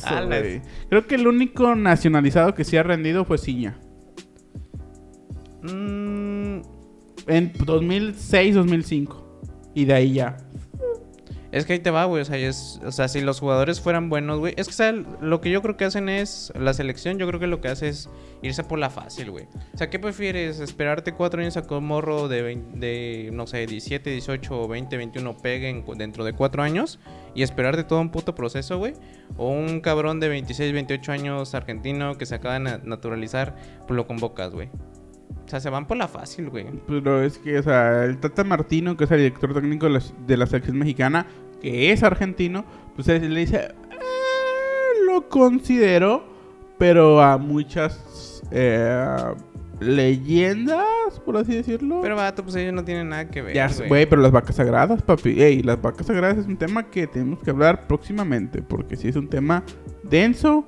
Creo 0.90 1.06
que 1.08 1.16
el 1.16 1.28
único 1.28 1.76
nacionalizado 1.76 2.54
que 2.54 2.64
sí 2.64 2.78
ha 2.78 2.84
rendido 2.84 3.26
fue 3.26 3.38
Ciña. 3.38 3.78
Mm, 5.64 6.62
En 7.28 7.54
2006-2005. 7.54 9.16
Y 9.74 9.86
de 9.86 9.94
ahí 9.94 10.14
ya. 10.14 10.38
Es 11.56 11.66
que 11.66 11.72
ahí 11.72 11.80
te 11.80 11.90
va, 11.90 12.04
güey. 12.04 12.22
O 12.22 12.26
sea, 12.26 12.38
o 12.86 12.92
sea, 12.92 13.08
si 13.08 13.22
los 13.22 13.40
jugadores 13.40 13.80
fueran 13.80 14.10
buenos, 14.10 14.40
güey. 14.40 14.54
Es 14.58 14.68
que, 14.68 14.74
¿sabes? 14.74 15.06
Lo 15.22 15.40
que 15.40 15.50
yo 15.50 15.62
creo 15.62 15.78
que 15.78 15.86
hacen 15.86 16.10
es. 16.10 16.52
La 16.60 16.74
selección, 16.74 17.18
yo 17.18 17.26
creo 17.28 17.40
que 17.40 17.48
lo 17.48 17.62
que 17.62 17.70
hace 17.70 17.88
es 17.88 18.10
irse 18.42 18.66
por 18.66 18.78
la 18.78 18.90
fácil, 18.90 19.32
güey. 19.32 19.46
O 19.74 19.78
sea, 19.78 19.90
¿qué 19.90 19.98
prefieres? 19.98 20.60
¿Esperarte 20.60 21.14
cuatro 21.14 21.40
años 21.42 21.56
a 21.56 21.66
que 21.66 21.74
un 21.74 21.86
morro 21.86 22.28
de, 22.28 22.62
de, 22.74 23.30
no 23.32 23.48
sé, 23.48 23.66
17, 23.68 24.10
18, 24.10 24.68
20, 24.68 24.98
21 24.98 25.38
peguen 25.38 25.86
dentro 25.98 26.26
de 26.26 26.34
cuatro 26.34 26.62
años? 26.62 27.00
Y 27.34 27.44
esperarte 27.44 27.86
todo 27.86 28.02
un 28.02 28.10
puto 28.12 28.36
proceso, 28.36 28.78
güey. 28.78 28.92
O 29.38 29.50
un 29.50 29.80
cabrón 29.80 30.20
de 30.20 30.28
26, 30.28 30.74
28 30.74 31.12
años 31.14 31.56
argentino 31.56 32.18
que 32.18 32.26
se 32.26 32.36
acaba 32.36 32.56
de 32.56 32.60
na- 32.60 32.82
naturalizar, 32.84 33.56
pues 33.88 33.96
lo 33.96 34.08
convocas, 34.08 34.52
güey. 34.52 34.68
O 35.46 35.48
sea, 35.48 35.60
se 35.60 35.70
van 35.70 35.86
por 35.86 35.96
la 35.98 36.08
fácil, 36.08 36.50
güey. 36.50 36.66
Pero 36.88 37.22
es 37.22 37.38
que, 37.38 37.60
o 37.60 37.64
sea, 37.64 38.04
el 38.04 38.18
Tata 38.20 38.44
Martino, 38.44 38.98
que 38.98 39.04
es 39.04 39.12
el 39.12 39.20
director 39.20 39.54
técnico 39.54 39.88
de 39.88 40.38
la 40.38 40.46
selección 40.48 40.78
mexicana, 40.80 41.28
que 41.62 41.92
es 41.92 42.04
argentino, 42.04 42.66
pues 42.96 43.08
él 43.08 43.34
le 43.34 43.40
dice, 43.42 43.58
"Eh, 43.58 45.06
lo 45.08 45.28
considero, 45.30 46.24
pero 46.78 47.22
a 47.22 47.38
muchas 47.38 48.42
eh, 48.52 49.18
leyendas, 49.80 51.20
por 51.26 51.38
así 51.38 51.56
decirlo. 51.56 52.00
Pero, 52.02 52.16
vato, 52.16 52.44
pues 52.44 52.56
ellos 52.56 52.74
no 52.74 52.84
tienen 52.84 53.10
nada 53.10 53.30
que 53.30 53.42
ver, 53.42 53.56
ya, 53.56 53.70
güey, 53.88 54.06
pero 54.08 54.22
las 54.22 54.32
vacas 54.32 54.56
sagradas, 54.56 55.02
papi. 55.02 55.42
Ey, 55.42 55.64
las 55.64 55.82
vacas 55.82 56.08
sagradas 56.08 56.38
es 56.38 56.46
un 56.46 56.58
tema 56.58 56.90
que 56.90 57.08
tenemos 57.08 57.40
que 57.40 57.50
hablar 57.50 57.88
próximamente, 57.88 58.62
porque 58.62 58.96
sí 58.96 59.08
es 59.08 59.16
un 59.16 59.28
tema 59.28 59.64
denso, 60.04 60.66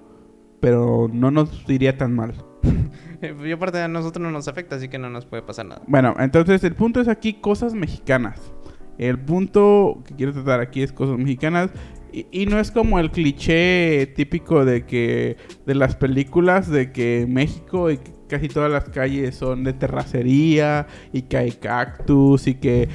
pero 0.60 1.10
no 1.12 1.32
nos 1.32 1.68
iría 1.70 1.98
tan 1.98 2.16
mal. 2.16 2.34
Y 3.20 3.52
aparte 3.52 3.82
a 3.82 3.88
nosotros 3.88 4.22
no 4.22 4.30
nos 4.30 4.48
afecta, 4.48 4.76
así 4.76 4.90
que 4.90 5.00
no 5.00 5.10
nos 5.10 5.26
puede 5.26 5.42
pasar 5.42 5.66
nada. 5.66 5.82
Bueno, 5.88 6.14
entonces 6.20 6.64
el 6.64 6.76
punto 6.76 7.02
es 7.02 7.08
aquí 7.08 7.34
cosas 7.34 7.74
mexicanas. 7.74 8.54
El 8.98 9.20
punto 9.20 10.02
que 10.06 10.16
quiero 10.16 10.34
tratar 10.34 10.60
aquí 10.60 10.82
es 10.82 10.92
cosas 10.92 11.18
mexicanas. 11.18 11.72
Y, 12.12 12.26
y 12.32 12.46
no 12.46 12.60
es 12.60 12.72
como 12.72 13.00
el 13.00 13.12
cliché 13.12 14.14
típico 14.16 14.66
de 14.66 14.86
que 14.86 15.38
de 15.66 15.76
las 15.76 15.96
películas 15.96 16.70
de 16.70 16.92
que 16.92 17.26
México 17.28 17.92
y 17.92 18.00
casi 18.28 18.48
todas 18.48 18.72
las 18.72 18.86
calles 18.90 19.36
son 19.36 19.64
de 19.64 19.74
terracería 19.74 20.88
y 21.14 21.24
que 21.24 21.38
hay 21.38 21.52
cactus 21.52 22.48
y 22.48 22.56
que 22.56 22.90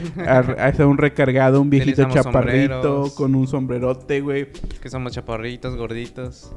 hace 0.59 0.85
un 0.85 0.99
recargado 0.99 1.61
un 1.61 1.71
viejito 1.71 2.09
chaparrito 2.09 3.13
con 3.15 3.35
un 3.35 3.47
sombrerote, 3.47 4.21
güey, 4.21 4.49
Que 4.81 4.89
somos 4.89 5.13
chaparritos, 5.13 5.77
gorditos. 5.77 6.55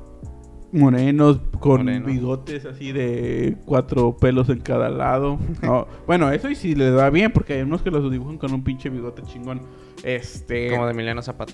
Morenos 0.75 1.39
con 1.59 1.85
Moreno. 1.85 2.05
bigotes 2.05 2.65
así 2.65 2.91
de 2.91 3.57
cuatro 3.65 4.15
pelos 4.17 4.49
en 4.49 4.59
cada 4.59 4.89
lado. 4.89 5.39
No, 5.61 5.87
bueno, 6.07 6.31
eso 6.31 6.49
y 6.49 6.55
si 6.55 6.75
le 6.75 6.91
da 6.91 7.09
bien, 7.09 7.31
porque 7.31 7.53
hay 7.53 7.61
unos 7.61 7.81
que 7.81 7.91
los 7.91 8.11
dibujan 8.11 8.37
con 8.37 8.53
un 8.53 8.63
pinche 8.63 8.89
bigote 8.89 9.23
chingón. 9.23 9.61
Este. 10.03 10.69
Como 10.69 10.85
de 10.85 10.91
Emiliano 10.91 11.21
Zapata. 11.21 11.53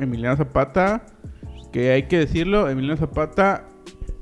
Emiliano 0.00 0.36
Zapata, 0.36 1.06
que 1.72 1.92
hay 1.92 2.04
que 2.04 2.18
decirlo, 2.18 2.68
Emiliano 2.68 2.96
Zapata 2.96 3.68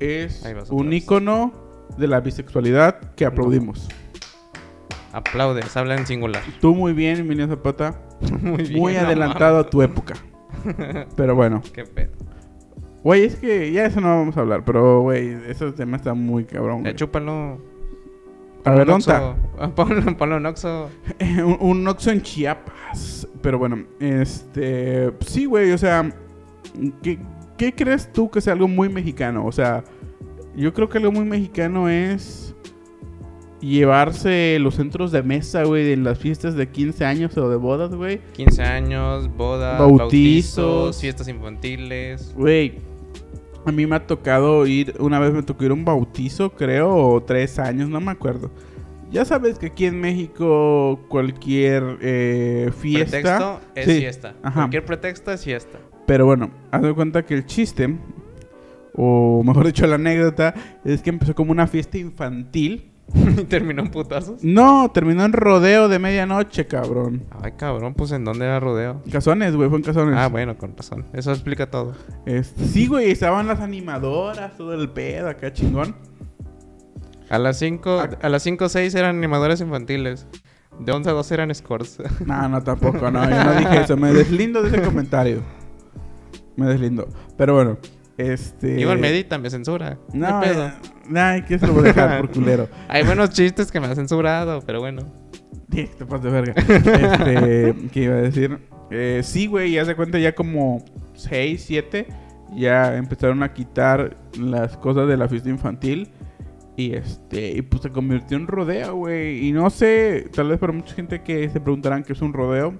es 0.00 0.44
un 0.70 0.92
ícono 0.92 1.52
de 1.96 2.08
la 2.08 2.20
bisexualidad 2.20 3.14
que 3.14 3.24
aplaudimos. 3.24 3.88
Aplaudes, 5.12 5.76
habla 5.76 5.96
en 5.96 6.06
singular. 6.06 6.42
Tú 6.60 6.74
muy 6.74 6.92
bien, 6.92 7.18
Emiliano 7.18 7.54
Zapata. 7.54 8.00
Muy 8.40 8.62
bien. 8.62 8.78
muy 8.78 8.94
no 8.94 9.00
adelantado 9.00 9.58
a 9.58 9.68
tu 9.68 9.82
época. 9.82 10.14
Pero 11.16 11.34
bueno. 11.34 11.60
Qué 11.72 11.82
pedo. 11.84 12.12
Güey, 13.04 13.24
es 13.24 13.36
que 13.36 13.72
ya 13.72 13.86
eso 13.86 14.00
no 14.00 14.08
vamos 14.08 14.36
a 14.36 14.40
hablar, 14.40 14.64
pero 14.64 15.00
güey, 15.00 15.36
ese 15.48 15.72
tema 15.72 15.96
está 15.96 16.14
muy 16.14 16.44
cabrón. 16.44 16.78
Ya 16.78 16.90
güey. 16.90 16.94
chúpalo. 16.96 17.58
A 18.64 18.70
ver, 18.70 18.86
¿dónde. 18.86 19.12
Ah, 19.12 19.70
Ponlo, 19.74 20.16
ponlo 20.16 20.36
en 20.36 20.46
Oxxo. 20.46 20.88
un, 21.44 21.56
un 21.60 21.88
Oxxo 21.88 22.10
en 22.12 22.22
Chiapas. 22.22 23.26
Pero 23.40 23.58
bueno, 23.58 23.84
este. 23.98 25.10
Sí, 25.26 25.46
güey, 25.46 25.72
o 25.72 25.78
sea. 25.78 26.08
¿qué, 27.02 27.18
¿Qué 27.58 27.74
crees 27.74 28.12
tú 28.12 28.30
que 28.30 28.40
sea 28.40 28.52
algo 28.52 28.68
muy 28.68 28.88
mexicano? 28.88 29.44
O 29.46 29.52
sea, 29.52 29.82
yo 30.56 30.72
creo 30.72 30.88
que 30.88 30.98
algo 30.98 31.10
muy 31.10 31.24
mexicano 31.24 31.88
es. 31.88 32.54
Llevarse 33.60 34.58
los 34.60 34.74
centros 34.74 35.12
de 35.12 35.22
mesa, 35.22 35.62
güey, 35.62 35.92
en 35.92 36.02
las 36.02 36.18
fiestas 36.18 36.56
de 36.56 36.68
15 36.68 37.04
años 37.04 37.36
o 37.36 37.48
de 37.48 37.54
bodas, 37.56 37.94
güey. 37.94 38.20
15 38.32 38.62
años, 38.62 39.28
bodas, 39.36 39.78
Bautizos. 39.78 39.98
bautizos, 40.00 41.00
fiestas 41.00 41.28
infantiles. 41.28 42.34
Güey, 42.36 42.80
a 43.64 43.72
mí 43.72 43.86
me 43.86 43.96
ha 43.96 44.06
tocado 44.06 44.66
ir, 44.66 44.94
una 44.98 45.18
vez 45.18 45.32
me 45.32 45.42
tocó 45.42 45.64
ir 45.64 45.70
a 45.70 45.74
un 45.74 45.84
bautizo, 45.84 46.50
creo, 46.50 46.94
o 46.94 47.22
tres 47.22 47.58
años, 47.58 47.88
no 47.88 48.00
me 48.00 48.10
acuerdo. 48.10 48.50
Ya 49.10 49.24
sabes 49.24 49.58
que 49.58 49.66
aquí 49.66 49.84
en 49.84 50.00
México 50.00 51.00
cualquier 51.08 51.98
eh, 52.00 52.70
fiesta... 52.80 53.10
Pretexto 53.20 53.60
es 53.74 53.84
Sí, 53.86 53.98
fiesta. 54.00 54.34
ajá. 54.42 54.60
Cualquier 54.60 54.84
pretexto 54.86 55.32
es 55.32 55.44
fiesta. 55.44 55.78
Pero 56.06 56.26
bueno, 56.26 56.50
haz 56.70 56.82
de 56.82 56.94
cuenta 56.94 57.24
que 57.24 57.34
el 57.34 57.44
chiste, 57.46 57.94
o 58.94 59.42
mejor 59.44 59.66
dicho 59.66 59.86
la 59.86 59.96
anécdota, 59.96 60.54
es 60.84 61.02
que 61.02 61.10
empezó 61.10 61.34
como 61.34 61.52
una 61.52 61.66
fiesta 61.66 61.98
infantil. 61.98 62.91
y 63.14 63.44
terminó 63.44 63.82
en 63.82 63.90
putazos. 63.90 64.42
No, 64.42 64.90
terminó 64.92 65.24
en 65.24 65.32
rodeo 65.32 65.88
de 65.88 65.98
medianoche, 65.98 66.66
cabrón. 66.66 67.24
Ay, 67.42 67.52
cabrón, 67.56 67.94
pues 67.94 68.12
¿en 68.12 68.24
dónde 68.24 68.44
era 68.46 68.60
rodeo? 68.60 69.02
Cazones, 69.10 69.54
güey, 69.56 69.68
fue 69.68 69.78
en 69.78 69.84
Cazones. 69.84 70.14
Ah, 70.16 70.28
bueno, 70.28 70.56
con 70.56 70.76
razón. 70.76 71.06
Eso 71.12 71.32
explica 71.32 71.70
todo. 71.70 71.92
Este, 72.26 72.64
sí, 72.64 72.86
güey, 72.86 73.10
estaban 73.10 73.46
las 73.46 73.60
animadoras, 73.60 74.56
todo 74.56 74.74
el 74.74 74.88
pedo 74.90 75.28
acá 75.28 75.52
chingón. 75.52 75.94
A 77.28 77.38
las 77.38 77.58
5 77.58 77.90
Ah. 78.00 78.10
a 78.22 78.28
las 78.28 78.42
5 78.42 78.64
o 78.66 78.68
6 78.68 78.94
eran 78.94 79.16
animadores 79.16 79.60
infantiles. 79.60 80.26
De 80.80 80.90
11 80.92 81.10
a 81.10 81.12
12 81.12 81.34
eran 81.34 81.54
scores. 81.54 81.98
No, 82.26 82.48
no, 82.48 82.62
tampoco, 82.62 83.10
no, 83.10 83.28
yo 83.28 83.44
no 83.44 83.54
dije 83.58 83.80
eso, 83.82 83.96
me 83.96 84.12
deslindo 84.12 84.62
de 84.62 84.68
ese 84.68 84.82
comentario. 84.82 85.42
Me 86.56 86.66
deslindo. 86.66 87.08
Pero 87.36 87.54
bueno, 87.54 87.78
este... 88.16 88.80
Igual 88.80 88.98
me 88.98 89.08
editan, 89.08 89.40
me 89.42 89.50
censura. 89.50 89.98
No, 90.12 90.40
¿Qué 90.40 90.48
pedo? 90.48 90.70
ay, 91.14 91.42
que 91.42 91.58
se 91.58 91.66
lo 91.66 91.72
voy 91.72 91.82
a 91.82 91.86
dejar 91.86 92.20
por 92.20 92.30
culero. 92.30 92.68
Hay 92.88 93.04
buenos 93.04 93.30
chistes 93.30 93.70
que 93.72 93.80
me 93.80 93.86
ha 93.86 93.94
censurado, 93.94 94.60
pero 94.64 94.80
bueno. 94.80 95.02
Sí, 95.72 95.88
te 95.98 96.04
pasas 96.04 96.24
de 96.24 96.30
verga. 96.30 96.54
Este, 96.56 97.74
¿qué 97.90 98.02
iba 98.02 98.14
a 98.14 98.22
decir? 98.22 98.58
Eh, 98.90 99.20
sí, 99.24 99.46
güey, 99.46 99.72
ya 99.72 99.84
se 99.84 99.96
cuenta 99.96 100.18
ya 100.18 100.34
como 100.34 100.84
6, 101.14 101.64
7, 101.66 102.06
ya 102.54 102.96
empezaron 102.96 103.42
a 103.42 103.54
quitar 103.54 104.18
las 104.38 104.76
cosas 104.76 105.08
de 105.08 105.16
la 105.16 105.28
fiesta 105.28 105.48
infantil. 105.48 106.10
Y 106.76 106.94
este, 106.94 107.52
y 107.52 107.62
pues 107.62 107.82
se 107.82 107.90
convirtió 107.90 108.36
en 108.36 108.46
rodeo, 108.46 108.96
güey. 108.96 109.46
Y 109.46 109.52
no 109.52 109.68
sé, 109.70 110.28
tal 110.34 110.48
vez 110.48 110.58
para 110.58 110.72
mucha 110.72 110.94
gente 110.94 111.22
que 111.22 111.48
se 111.48 111.60
preguntarán 111.60 112.02
qué 112.02 112.12
es 112.14 112.22
un 112.22 112.32
rodeo, 112.32 112.74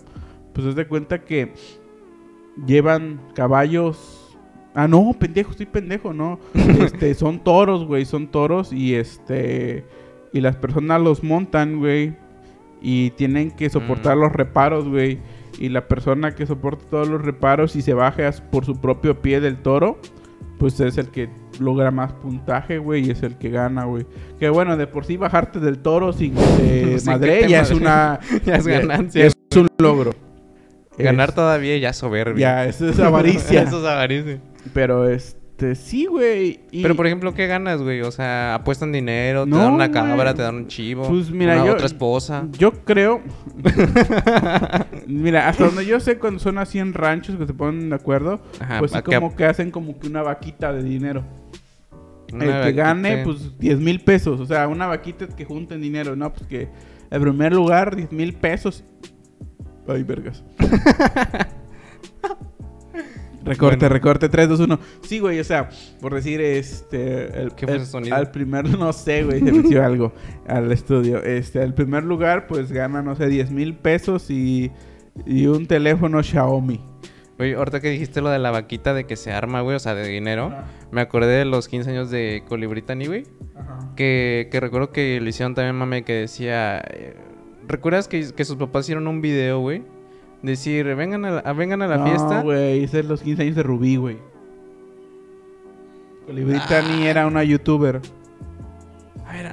pues 0.55 0.67
es 0.67 0.75
de 0.75 0.87
cuenta 0.87 1.23
que 1.23 1.53
llevan 2.67 3.21
caballos. 3.35 4.22
Ah, 4.75 4.89
no, 4.89 5.13
pendejo, 5.19 5.51
estoy 5.51 5.67
pendejo, 5.67 6.13
no. 6.13 6.39
Este, 6.81 7.15
son 7.15 7.39
toros, 7.45 7.85
güey, 7.87 8.05
son 8.05 8.29
toros 8.29 8.73
y 8.73 8.95
este 8.95 9.85
y 10.33 10.41
las 10.41 10.57
personas 10.57 11.01
los 11.01 11.23
montan, 11.23 11.79
güey, 11.79 12.15
y 12.81 13.11
tienen 13.11 13.51
que 13.51 13.69
soportar 13.69 14.17
Mm. 14.17 14.21
los 14.21 14.33
reparos, 14.33 14.89
güey. 14.89 15.19
Y 15.59 15.69
la 15.69 15.87
persona 15.87 16.35
que 16.35 16.47
soporta 16.47 16.87
todos 16.91 17.09
los 17.09 17.21
reparos 17.23 17.77
y 17.77 17.83
se 17.83 17.93
baje 17.93 18.25
as- 18.25 18.41
por 18.41 18.65
su 18.65 18.81
propio 18.81 19.21
pie 19.21 19.41
del 19.41 19.59
toro, 19.59 19.99
pues 20.59 20.81
es 20.81 20.97
el 20.97 21.09
que 21.09 21.29
logra 21.61 21.91
más 21.91 22.13
puntaje, 22.15 22.79
güey, 22.79 23.07
y 23.07 23.11
es 23.11 23.23
el 23.23 23.37
que 23.37 23.51
gana, 23.51 23.85
güey. 23.85 24.07
Que 24.41 24.49
bueno, 24.49 24.79
de 24.79 24.87
por 24.87 25.05
sí 25.05 25.19
bajarte 25.19 25.61
del 25.61 25.79
toro 25.81 26.15
sin 26.15 26.35
que 26.35 26.41
que 26.97 26.99
madre 27.05 27.47
ya 27.47 27.61
es 27.61 27.71
una 27.71 28.19
Ya 28.47 28.55
es 28.57 28.67
ganancia. 28.67 29.27
es 29.27 29.35
un 29.55 29.69
logro. 29.79 30.13
Ganar 30.97 31.29
Es- 31.29 31.35
todavía 31.35 31.77
ya 31.77 31.93
soberbia. 31.93 32.41
Ya, 32.41 32.65
eso 32.65 32.89
es 32.89 32.99
avaricia. 32.99 33.63
Eso 33.63 33.81
es 33.81 33.85
avaricia. 33.87 34.41
Pero 34.75 35.09
este, 35.09 35.75
sí, 35.75 36.07
güey. 36.07 36.61
y- 36.71 36.83
Pero 36.83 36.95
por 36.97 37.07
ejemplo, 37.07 37.35
¿qué 37.35 37.47
ganas, 37.47 37.83
güey? 37.83 38.01
O 38.03 38.11
sea, 38.11 38.55
apuestan 38.55 38.93
dinero, 38.93 39.45
te 39.45 39.51
dan 39.51 39.73
una 39.73 39.89
güey. 39.89 39.93
cabra, 39.93 40.35
te 40.35 40.43
dan 40.43 40.55
un 40.57 40.67
chivo. 40.69 41.09
Pues, 41.09 41.31
mira, 41.31 41.57
una 41.57 41.67
yo- 41.67 41.73
otra 41.75 41.87
esposa. 41.87 42.47
Yo 42.59 42.73
creo. 42.85 43.21
Mira, 45.07 45.49
hasta 45.49 45.67
donde 45.67 45.85
yo 45.87 46.01
sé, 46.01 46.19
cuando 46.19 46.41
son 46.41 46.59
así 46.59 46.79
en 46.79 46.95
ranchos 46.95 47.37
que 47.37 47.47
se 47.47 47.55
ponen 47.55 47.91
de 47.91 47.97
acuerdo, 47.97 48.41
Ajá, 48.61 48.79
pues 48.79 48.93
sí 48.93 49.03
como 49.03 49.35
que 49.37 49.45
hacen 49.45 49.71
como 49.71 49.99
que 49.99 50.07
una 50.07 50.23
vaquita 50.23 50.73
de 50.73 50.83
dinero. 50.83 51.25
una 52.33 52.45
el 52.45 52.51
que 52.51 52.59
vaquita. 52.59 52.83
gane, 52.85 53.25
pues 53.25 53.59
10 53.59 53.79
mil 53.79 54.01
pesos. 54.01 54.41
O 54.41 54.47
sea, 54.47 54.69
una 54.69 54.87
vaquita 54.87 55.27
que 55.29 55.45
junten 55.45 55.81
dinero. 55.83 56.17
No, 56.17 56.33
pues 56.33 56.47
que 56.47 56.69
en 57.11 57.21
primer 57.21 57.53
lugar, 57.53 57.95
10 57.97 58.13
mil 58.13 58.33
pesos. 58.35 58.85
Ay, 59.89 60.03
vergas. 60.05 60.43
Recorte, 63.45 63.77
Bueno. 63.77 63.93
recorte, 63.95 64.29
3, 64.29 64.49
2, 64.49 64.61
1. 64.61 64.79
Sí, 65.03 65.19
güey, 65.19 65.41
o 65.41 65.45
sea, 65.45 65.69
por 66.01 66.15
decir, 66.15 66.41
este. 66.41 67.41
El, 67.43 67.55
¿Qué 67.55 67.67
fue 67.67 67.77
el- 67.77 67.83
ese 67.83 67.91
sonido? 67.91 68.15
Al 68.17 68.31
primer, 68.31 68.69
no 68.79 68.93
sé, 68.93 69.25
güey, 69.25 69.41
se 69.41 69.53
metió 69.53 69.85
algo 69.85 70.13
al 70.47 70.71
estudio. 70.73 71.23
Este, 71.23 71.61
al 71.63 71.75
primer 71.75 72.05
lugar, 72.05 72.47
pues 72.47 72.71
gana, 72.71 73.03
no 73.03 73.15
sé, 73.17 73.27
10 73.29 73.51
mil 73.51 73.75
pesos 73.75 74.31
y, 74.31 74.71
y 75.27 75.47
un 75.47 75.67
teléfono 75.67 76.23
Xiaomi. 76.23 76.81
Oye, 77.39 77.55
ahorita 77.55 77.81
que 77.81 77.89
dijiste 77.91 78.21
lo 78.21 78.29
de 78.29 78.39
la 78.39 78.51
vaquita 78.53 78.95
de 78.95 79.05
que 79.05 79.17
se 79.17 79.33
arma, 79.33 79.63
güey, 79.63 79.75
o 79.75 79.81
sea, 79.81 79.95
de 79.95 80.07
dinero, 80.07 80.47
Ajá. 80.53 80.67
me 80.93 81.01
acordé 81.01 81.39
de 81.39 81.45
los 81.45 81.67
15 81.67 81.91
años 81.91 82.11
de 82.11 82.45
Colibritani, 82.49 83.07
güey. 83.07 83.25
Que, 83.97 84.49
que 84.53 84.61
recuerdo 84.61 84.91
que 84.93 85.21
le 85.21 85.31
hicieron 85.31 85.55
también 85.55 85.75
mame 85.75 86.05
que 86.05 86.13
decía. 86.13 86.79
eh, 86.79 87.17
¿Recuerdas 87.67 88.07
que, 88.07 88.33
que 88.33 88.45
sus 88.45 88.57
papás 88.57 88.85
hicieron 88.85 89.07
un 89.09 89.21
video, 89.21 89.61
güey? 89.61 89.83
Decir, 90.43 90.85
vengan 90.97 91.25
a 91.25 91.31
la, 91.31 91.39
a- 91.41 91.53
vengan 91.53 91.83
a 91.83 91.87
la 91.87 91.99
no, 91.99 92.07
fiesta. 92.07 92.43
güey, 92.43 92.83
ese 92.85 93.01
es 93.01 93.07
los 93.07 93.23
15 93.23 93.43
años 93.43 93.55
de 93.57 93.63
Rubí, 93.63 93.97
güey. 93.97 94.17
Colibritani 96.27 97.05
Ah. 97.07 97.11
era 97.11 97.27
una 97.27 97.43
youtuber. 97.45 98.01
A 99.27 99.33
ver, 99.33 99.47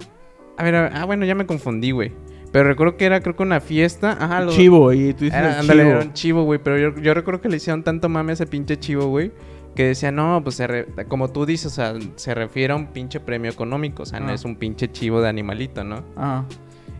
a, 0.58 0.63
ver, 0.63 0.75
a 0.75 0.81
ver, 0.84 0.91
ah, 0.96 1.05
bueno, 1.05 1.25
ya 1.25 1.36
me 1.36 1.46
confundí, 1.46 1.91
güey. 1.91 2.12
Pero 2.51 2.67
recuerdo 2.67 2.98
que 2.98 3.05
era, 3.05 3.22
creo 3.22 3.36
que 3.36 3.43
una 3.43 3.60
fiesta. 3.60 4.17
Ajá, 4.19 4.41
los- 4.41 4.55
Chivo, 4.55 4.91
y 4.91 5.13
tú 5.13 5.25
dices 5.25 5.39
Era, 5.39 5.60
ándale, 5.60 5.84
chivo. 5.84 5.96
era 5.96 6.01
un 6.05 6.13
chivo, 6.13 6.43
güey. 6.43 6.60
Pero 6.63 6.77
yo, 6.79 7.00
yo 7.01 7.13
recuerdo 7.13 7.41
que 7.41 7.50
le 7.50 7.58
hicieron 7.58 7.84
tanto 7.84 8.10
mame 8.10 8.31
a 8.31 8.34
ese 8.34 8.48
pinche 8.48 8.77
chivo, 8.79 9.05
güey. 9.08 9.31
Que 9.75 9.86
decía, 9.86 10.12
no, 10.12 10.41
pues 10.43 10.55
se 10.55 10.65
re- 10.65 10.88
como 11.08 11.29
tú 11.29 11.46
dices, 11.46 11.67
o 11.67 11.75
sea, 11.75 11.93
se 12.15 12.34
refiere 12.34 12.74
a 12.74 12.75
un 12.75 12.88
pinche 12.88 13.19
premio 13.19 13.51
económico. 13.51 14.01
O 14.03 14.05
sea, 14.05 14.19
no 14.19 14.29
Ah. 14.29 14.34
es 14.34 14.46
un 14.46 14.55
pinche 14.55 14.91
chivo 14.91 15.22
de 15.22 15.29
animalito, 15.29 15.84
¿no? 15.84 16.03
Ajá. 16.15 16.46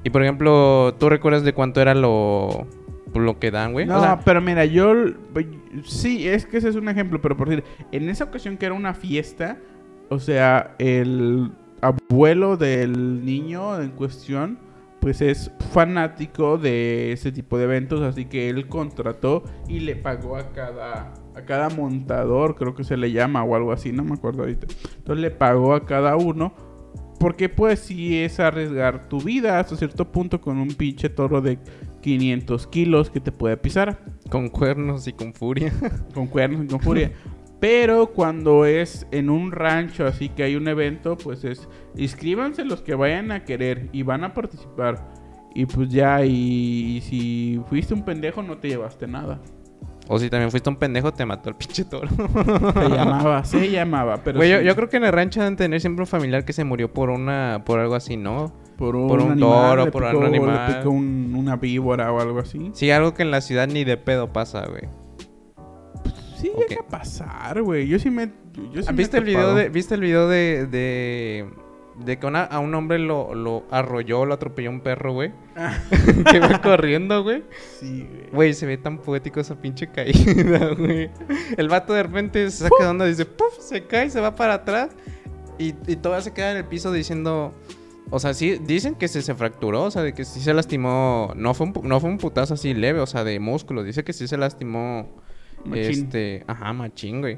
Y 0.04 0.12
por 0.12 0.22
ejemplo, 0.24 0.94
¿tú 1.00 1.10
recuerdas 1.10 1.44
de 1.44 1.54
cuánto 1.54 1.82
era 1.82 1.94
lo, 1.96 2.68
lo 3.14 3.40
que 3.40 3.52
dan, 3.52 3.74
güey? 3.74 3.86
No, 3.86 3.98
O 3.98 4.02
sea, 4.02 4.20
pero 4.20 4.42
mira, 4.42 4.66
yo... 4.66 4.94
Sí, 5.84 6.28
es 6.28 6.46
que 6.46 6.58
ese 6.58 6.70
es 6.70 6.76
un 6.76 6.90
ejemplo, 6.90 7.22
pero 7.22 7.38
por 7.38 7.50
decir, 7.50 7.64
en 7.92 8.10
esa 8.10 8.26
ocasión 8.26 8.58
que 8.58 8.66
era 8.66 8.76
una 8.76 8.94
fiesta, 8.94 9.58
o 10.10 10.20
sea, 10.20 10.76
el 10.80 11.52
abuelo 11.82 12.58
del 12.58 13.24
niño 13.26 13.82
en 13.82 13.92
cuestión, 13.92 14.60
pues 15.00 15.22
es 15.22 15.52
fanático 15.72 16.58
de 16.58 17.14
ese 17.14 17.32
tipo 17.32 17.58
de 17.58 17.66
eventos, 17.66 18.02
así 18.02 18.26
que 18.26 18.50
él 18.50 18.68
contrató 18.68 19.44
y 19.68 19.80
le 19.80 19.96
pagó 19.96 20.38
a 20.38 20.52
cada... 20.52 21.14
A 21.36 21.46
cada 21.46 21.70
montador, 21.70 22.56
creo 22.56 22.76
que 22.76 22.84
se 22.84 22.98
le 22.98 23.12
llama 23.12 23.44
o 23.44 23.56
algo 23.56 23.72
así, 23.72 23.94
no 23.94 24.04
me 24.04 24.16
acuerdo 24.16 24.42
ahorita. 24.42 24.68
Entonces 24.98 25.22
le 25.22 25.32
pagó 25.32 25.74
a 25.74 25.86
cada 25.86 26.18
uno 26.18 26.54
porque 27.20 27.50
pues 27.50 27.80
sí 27.80 28.18
es 28.18 28.40
arriesgar 28.40 29.10
tu 29.10 29.20
vida 29.20 29.60
hasta 29.60 29.76
cierto 29.76 30.10
punto 30.12 30.40
con 30.40 30.58
un 30.58 30.70
pinche 30.70 31.10
toro 31.10 31.42
de 31.42 31.60
500 32.02 32.68
kilos 32.68 33.10
que 33.10 33.20
te 33.20 33.32
puede 33.32 33.58
pisar. 33.58 34.00
con 34.30 34.50
cuernos 34.50 35.08
y 35.08 35.14
con 35.14 35.34
furia. 35.34 35.72
Con 36.14 36.28
cuernos 36.28 36.66
y 36.66 36.68
con 36.68 36.80
furia. 36.80 37.12
Pero 37.60 38.08
cuando 38.14 38.66
es 38.66 39.06
en 39.12 39.30
un 39.30 39.52
rancho 39.52 40.06
así 40.08 40.30
que 40.30 40.44
hay 40.44 40.56
un 40.56 40.68
evento, 40.68 41.18
pues 41.18 41.44
es 41.44 41.68
inscríbanse 41.96 42.64
los 42.64 42.82
que 42.82 42.96
vayan 42.96 43.32
a 43.32 43.44
querer 43.44 43.90
y 43.92 44.04
van 44.04 44.24
a 44.24 44.34
participar. 44.34 45.12
Y 45.54 45.66
pues 45.66 45.90
ya, 45.90 46.24
y, 46.24 46.98
y 46.98 47.02
si 47.02 47.62
fuiste 47.68 47.94
un 47.94 48.06
pendejo 48.06 48.42
no 48.44 48.58
te 48.60 48.70
llevaste 48.70 49.08
nada. 49.08 49.42
o 50.08 50.18
si 50.20 50.30
también 50.30 50.52
fuiste 50.52 50.70
un 50.70 50.78
pendejo, 50.78 51.12
te 51.12 51.26
mató 51.26 51.50
el 51.50 51.56
pinche 51.56 51.84
toro. 51.84 52.08
Se 52.74 52.90
llamaba, 52.90 53.44
se 53.44 53.70
llamaba, 53.72 54.18
pero 54.24 54.38
Güey, 54.38 54.52
yo, 54.52 54.62
yo 54.62 54.76
creo 54.76 54.88
que 54.90 54.98
en 54.98 55.04
el 55.06 55.12
rancho 55.12 55.40
deben 55.42 55.56
tener 55.58 55.82
siempre 55.82 56.04
un 56.04 56.08
familiar 56.08 56.46
que 56.46 56.54
se 56.54 56.64
murió 56.64 56.94
por 56.94 57.10
una, 57.10 57.64
por 57.66 57.80
algo 57.80 57.96
así, 57.96 58.16
¿no? 58.16 58.54
Por 58.80 58.96
un, 58.96 59.08
por 59.08 59.22
un 59.22 59.32
animal, 59.34 59.70
toro, 59.70 59.86
le 59.86 59.92
por 59.92 60.04
picó- 60.06 60.18
un 60.18 60.26
animal. 60.26 60.68
Le 60.72 60.76
picó 60.78 60.90
un- 60.90 61.36
una 61.38 61.56
víbora 61.58 62.12
o 62.12 62.20
algo 62.20 62.40
así. 62.40 62.72
Sí, 62.74 62.90
algo 62.90 63.14
que 63.14 63.22
en 63.22 63.30
la 63.32 63.42
ciudad 63.42 63.68
ni 63.68 63.84
de 63.84 63.98
pedo 63.98 64.34
pasa, 64.34 64.66
güey. 64.68 64.84
Sí, 66.38 66.52
Ok. 66.56 66.70
llega 66.70 66.82
a 66.82 66.88
pasar, 66.88 67.62
güey. 67.62 67.88
Yo 67.88 68.00
sí 68.00 68.10
me. 68.10 68.32
Yo 68.74 68.82
sí 68.82 68.90
me 68.90 68.96
¿Viste 68.98 69.18
el 69.18 69.26
video 69.26 69.54
de, 69.54 69.70
¿viste 69.70 69.96
el 69.96 70.02
video 70.02 70.28
de, 70.30 70.66
de, 70.68 71.46
de 72.06 72.18
que 72.18 72.26
una- 72.26 72.44
a 72.46 72.60
un 72.60 72.74
hombre 72.76 72.98
lo, 73.00 73.36
lo 73.36 73.66
arrolló, 73.72 74.26
lo 74.26 74.34
atropelló 74.36 74.70
un 74.70 74.80
perro, 74.82 75.12
güey? 75.14 75.32
Ah. 75.58 75.78
que 76.32 76.40
va 76.40 76.62
corriendo, 76.62 77.24
güey. 77.24 77.44
Sí, 77.80 78.08
güey. 78.10 78.30
Güey, 78.32 78.54
se 78.54 78.66
ve 78.66 78.78
tan 78.78 79.00
poético 79.00 79.40
esa 79.42 79.60
pinche 79.62 79.88
caída, 79.92 80.74
güey. 80.78 81.10
El 81.58 81.68
vato 81.68 81.94
de 81.94 82.04
repente 82.04 82.50
se 82.52 82.64
saca 82.64 82.84
de 82.86 82.90
onda, 82.90 83.06
dice, 83.06 83.26
¡puf! 83.26 83.60
Se 83.60 83.86
cae, 83.86 84.10
se 84.10 84.22
va 84.22 84.36
para 84.36 84.54
atrás. 84.56 84.92
Y, 85.58 85.76
y 85.88 85.98
todavía 85.98 86.22
se 86.24 86.32
queda 86.34 86.52
en 86.52 86.58
el 86.58 86.66
piso 86.66 86.90
diciendo... 86.94 87.54
O 88.12 88.20
sea, 88.20 88.34
sí, 88.34 88.60
dicen 88.60 88.96
que 88.96 89.08
se, 89.08 89.22
se 89.22 89.36
fracturó, 89.36 89.84
o 89.84 89.92
sea, 89.92 90.02
de 90.02 90.14
que 90.14 90.26
sí 90.26 90.40
se 90.40 90.54
lastimó. 90.54 91.32
No 91.36 91.54
fue, 91.54 91.68
un, 91.68 91.74
no 91.84 92.00
fue 92.00 92.10
un 92.10 92.18
putazo 92.18 92.56
así 92.56 92.74
leve, 92.74 93.00
o 93.00 93.06
sea, 93.06 93.24
de 93.24 93.40
músculo. 93.40 93.84
Dice 93.84 94.04
que 94.04 94.14
sí 94.14 94.28
se 94.28 94.38
lastimó. 94.38 95.10
Machín. 95.66 96.06
Este. 96.06 96.44
Ajá, 96.48 96.74
machín, 96.74 97.22
güey. 97.22 97.38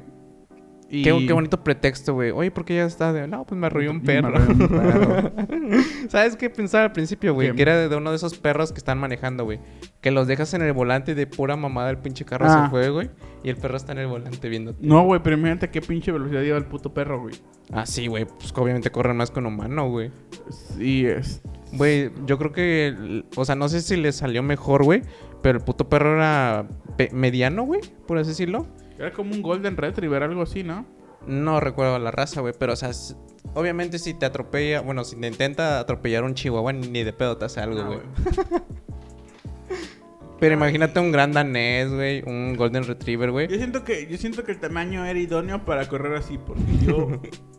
Y- 0.94 1.02
Qué, 1.04 1.26
qué 1.26 1.32
bonito 1.32 1.64
pretexto, 1.64 2.12
güey. 2.12 2.32
Oye, 2.32 2.50
¿por 2.50 2.66
qué 2.66 2.74
ya 2.76 2.84
está 2.84 3.14
de.? 3.14 3.26
No, 3.26 3.44
pues 3.46 3.58
me 3.58 3.66
arrolló 3.66 3.90
un 3.92 4.02
perro. 4.02 4.28
arrolló 4.28 4.50
un 4.52 4.68
perro. 4.68 5.32
¿Sabes 6.08 6.36
qué 6.36 6.50
pensaba 6.50 6.84
al 6.84 6.92
principio, 6.92 7.32
güey? 7.32 7.54
Que 7.54 7.62
era 7.62 7.88
de 7.88 7.96
uno 7.96 8.10
de 8.10 8.16
esos 8.16 8.36
perros 8.38 8.72
que 8.72 8.78
están 8.78 8.98
manejando, 8.98 9.44
güey. 9.44 9.58
Que 10.02 10.10
los 10.10 10.26
dejas 10.26 10.52
en 10.52 10.60
el 10.60 10.74
volante 10.74 11.12
y 11.12 11.14
de 11.14 11.26
pura 11.26 11.56
mamada 11.56 11.88
el 11.88 11.96
pinche 11.96 12.26
carro 12.26 12.44
Ah. 12.46 12.64
se 12.66 12.70
fue, 12.70 12.90
güey. 12.90 13.08
Y 13.42 13.48
el 13.48 13.56
perro 13.56 13.76
está 13.78 13.92
en 13.92 13.98
el 14.00 14.06
volante 14.06 14.48
viendo. 14.50 14.74
No, 14.80 15.02
güey, 15.04 15.22
pero 15.22 15.36
imagínate 15.36 15.70
qué 15.70 15.80
pinche 15.80 16.12
velocidad 16.12 16.42
lleva 16.42 16.58
el 16.58 16.66
puto 16.66 16.92
perro, 16.92 17.20
güey. 17.22 17.34
Ah, 17.72 17.86
sí, 17.86 18.06
güey. 18.08 18.26
Pues 18.26 18.52
obviamente 18.54 18.90
corren 18.90 19.16
más 19.16 19.30
con 19.30 19.46
humano, 19.46 19.88
güey. 19.88 20.10
Sí, 20.76 21.06
es. 21.06 21.40
Güey, 21.72 22.10
yo 22.26 22.36
creo 22.36 22.52
que. 22.52 23.24
O 23.36 23.46
sea, 23.46 23.54
no 23.54 23.70
sé 23.70 23.80
si 23.80 23.96
le 23.96 24.12
salió 24.12 24.42
mejor, 24.42 24.84
güey. 24.84 25.00
Pero 25.40 25.58
el 25.58 25.64
puto 25.64 25.88
perro 25.88 26.16
era 26.16 26.66
mediano, 27.12 27.62
güey, 27.64 27.80
por 28.06 28.18
así 28.18 28.28
decirlo. 28.28 28.66
Era 29.02 29.12
como 29.12 29.34
un 29.34 29.42
Golden 29.42 29.76
Retriever, 29.76 30.22
algo 30.22 30.42
así, 30.42 30.62
¿no? 30.62 30.86
No 31.26 31.58
recuerdo 31.58 31.98
la 31.98 32.12
raza, 32.12 32.40
güey, 32.40 32.54
pero 32.56 32.74
o 32.74 32.76
sea, 32.76 32.92
obviamente 33.54 33.98
si 33.98 34.14
te 34.14 34.26
atropella, 34.26 34.80
bueno, 34.80 35.02
si 35.02 35.16
te 35.16 35.26
intenta 35.26 35.80
atropellar 35.80 36.22
un 36.22 36.34
chihuahua, 36.34 36.72
ni 36.72 37.02
de 37.02 37.12
pedo 37.12 37.36
te 37.36 37.46
hace 37.46 37.58
algo, 37.58 37.80
Ah, 37.80 37.86
güey. 37.86 37.98
pero 40.38 40.54
imagínate 40.54 41.00
un 41.00 41.10
gran 41.10 41.32
danés, 41.32 41.92
güey, 41.92 42.22
un 42.24 42.54
golden 42.56 42.84
retriever, 42.84 43.32
güey. 43.32 43.48
Yo 43.48 43.56
siento 43.56 43.82
que, 43.82 44.06
yo 44.06 44.16
siento 44.18 44.44
que 44.44 44.52
el 44.52 44.60
tamaño 44.60 45.04
era 45.04 45.18
idóneo 45.18 45.64
para 45.64 45.88
correr 45.88 46.14
así, 46.14 46.38
porque 46.38 46.62
yo, 46.86 47.08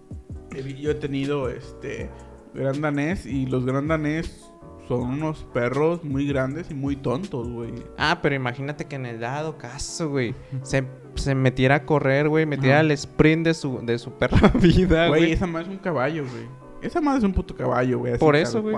he, 0.55 0.73
yo 0.75 0.91
he 0.91 0.95
tenido 0.95 1.49
este 1.49 2.09
gran 2.53 2.79
danés 2.79 3.25
y 3.25 3.47
los 3.47 3.65
gran 3.65 3.89
danés 3.89 4.49
son 4.87 5.01
unos 5.03 5.45
perros 5.53 6.03
muy 6.03 6.27
grandes 6.27 6.69
y 6.69 6.73
muy 6.73 6.95
tontos, 6.95 7.47
güey. 7.49 7.73
Ah, 7.97 8.19
pero 8.21 8.35
imagínate 8.35 8.85
que 8.85 8.95
en 8.95 9.05
el 9.05 9.19
dado 9.19 9.57
caso, 9.57 10.09
güey, 10.09 10.35
se, 10.61 10.83
se 11.15 11.35
metiera 11.35 11.75
a 11.75 11.85
correr, 11.85 12.27
güey, 12.29 12.45
metiera 12.45 12.81
el 12.81 12.91
sprint 12.91 13.45
de 13.45 13.53
su, 13.53 13.79
de 13.85 13.97
su 13.97 14.11
perra 14.11 14.49
vida, 14.61 15.07
Güey, 15.07 15.21
güey. 15.21 15.31
esa 15.31 15.47
madre 15.47 15.67
es 15.67 15.71
un 15.73 15.77
caballo, 15.79 16.23
güey. 16.29 16.63
Esa 16.81 16.99
madre 16.99 17.19
es 17.19 17.23
un 17.23 17.33
puto 17.33 17.55
caballo, 17.55 17.99
güey. 17.99 18.17
Por 18.17 18.35
eso, 18.35 18.61
güey. 18.61 18.75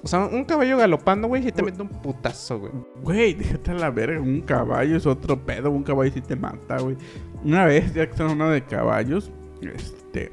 O 0.00 0.06
sea, 0.06 0.20
un 0.26 0.44
caballo 0.44 0.78
galopando, 0.78 1.26
güey, 1.28 1.46
y 1.46 1.52
te 1.52 1.62
mete 1.62 1.82
un 1.82 1.88
putazo, 1.88 2.60
güey. 2.60 2.72
Güey, 3.02 3.34
déjate 3.34 3.72
a 3.72 3.74
la 3.74 3.90
verga. 3.90 4.20
Un 4.20 4.40
caballo 4.42 4.96
es 4.96 5.04
otro 5.06 5.44
pedo. 5.44 5.70
Un 5.70 5.82
caballo 5.82 6.10
sí 6.12 6.20
te 6.20 6.36
mata, 6.36 6.78
güey. 6.78 6.96
Una 7.44 7.66
vez, 7.66 7.92
ya 7.92 8.06
que 8.06 8.12
estamos 8.12 8.32
hablando 8.32 8.54
de 8.54 8.62
caballos, 8.64 9.30
este. 9.60 10.30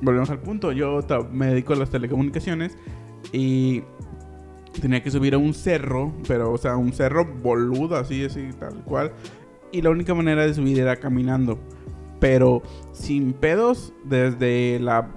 Volvemos 0.00 0.30
al 0.30 0.38
punto. 0.38 0.70
Yo 0.72 1.00
me 1.32 1.48
dedico 1.48 1.72
a 1.72 1.76
las 1.76 1.90
telecomunicaciones 1.90 2.78
y 3.32 3.82
tenía 4.80 5.02
que 5.02 5.10
subir 5.10 5.34
a 5.34 5.38
un 5.38 5.54
cerro, 5.54 6.12
pero, 6.26 6.52
o 6.52 6.58
sea, 6.58 6.76
un 6.76 6.92
cerro 6.92 7.24
boludo, 7.24 7.96
así, 7.96 8.24
así, 8.24 8.48
tal 8.58 8.74
cual. 8.84 9.12
Y 9.72 9.82
la 9.82 9.90
única 9.90 10.14
manera 10.14 10.46
de 10.46 10.54
subir 10.54 10.78
era 10.78 10.96
caminando. 10.96 11.58
Pero 12.20 12.62
sin 12.92 13.32
pedos, 13.32 13.92
desde 14.04 14.78
la. 14.80 15.08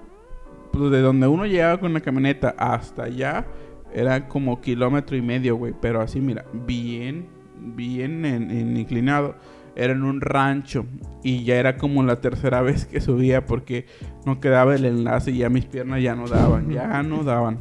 pues, 0.72 0.92
de 0.92 1.02
donde 1.02 1.28
uno 1.28 1.46
llegaba 1.46 1.80
con 1.80 1.94
la 1.94 2.02
camioneta 2.02 2.56
hasta 2.58 3.04
allá, 3.04 3.46
era 3.94 4.28
como 4.28 4.62
kilómetro 4.62 5.16
y 5.16 5.22
medio, 5.22 5.56
güey. 5.56 5.74
Pero 5.80 6.02
así, 6.02 6.20
mira, 6.20 6.46
bien, 6.54 7.28
bien 7.56 8.26
en, 8.26 8.52
en 8.52 8.78
inclinado. 8.78 9.36
Era 9.76 9.94
en 9.94 10.04
un 10.04 10.22
rancho. 10.22 10.86
Y 11.24 11.44
ya 11.44 11.58
era 11.58 11.78
como 11.78 12.02
la 12.02 12.20
tercera 12.20 12.62
vez 12.64 12.86
que 12.86 13.00
subía 13.00 13.46
porque 13.46 13.86
no 14.26 14.40
quedaba 14.40 14.76
el 14.76 14.86
enlace 14.86 15.32
y 15.32 15.38
ya 15.38 15.50
mis 15.50 15.66
piernas 15.66 16.02
ya 16.02 16.16
no 16.16 16.28
daban. 16.28 16.70
Ya 16.72 17.04
no 17.04 17.24
daban. 17.24 17.60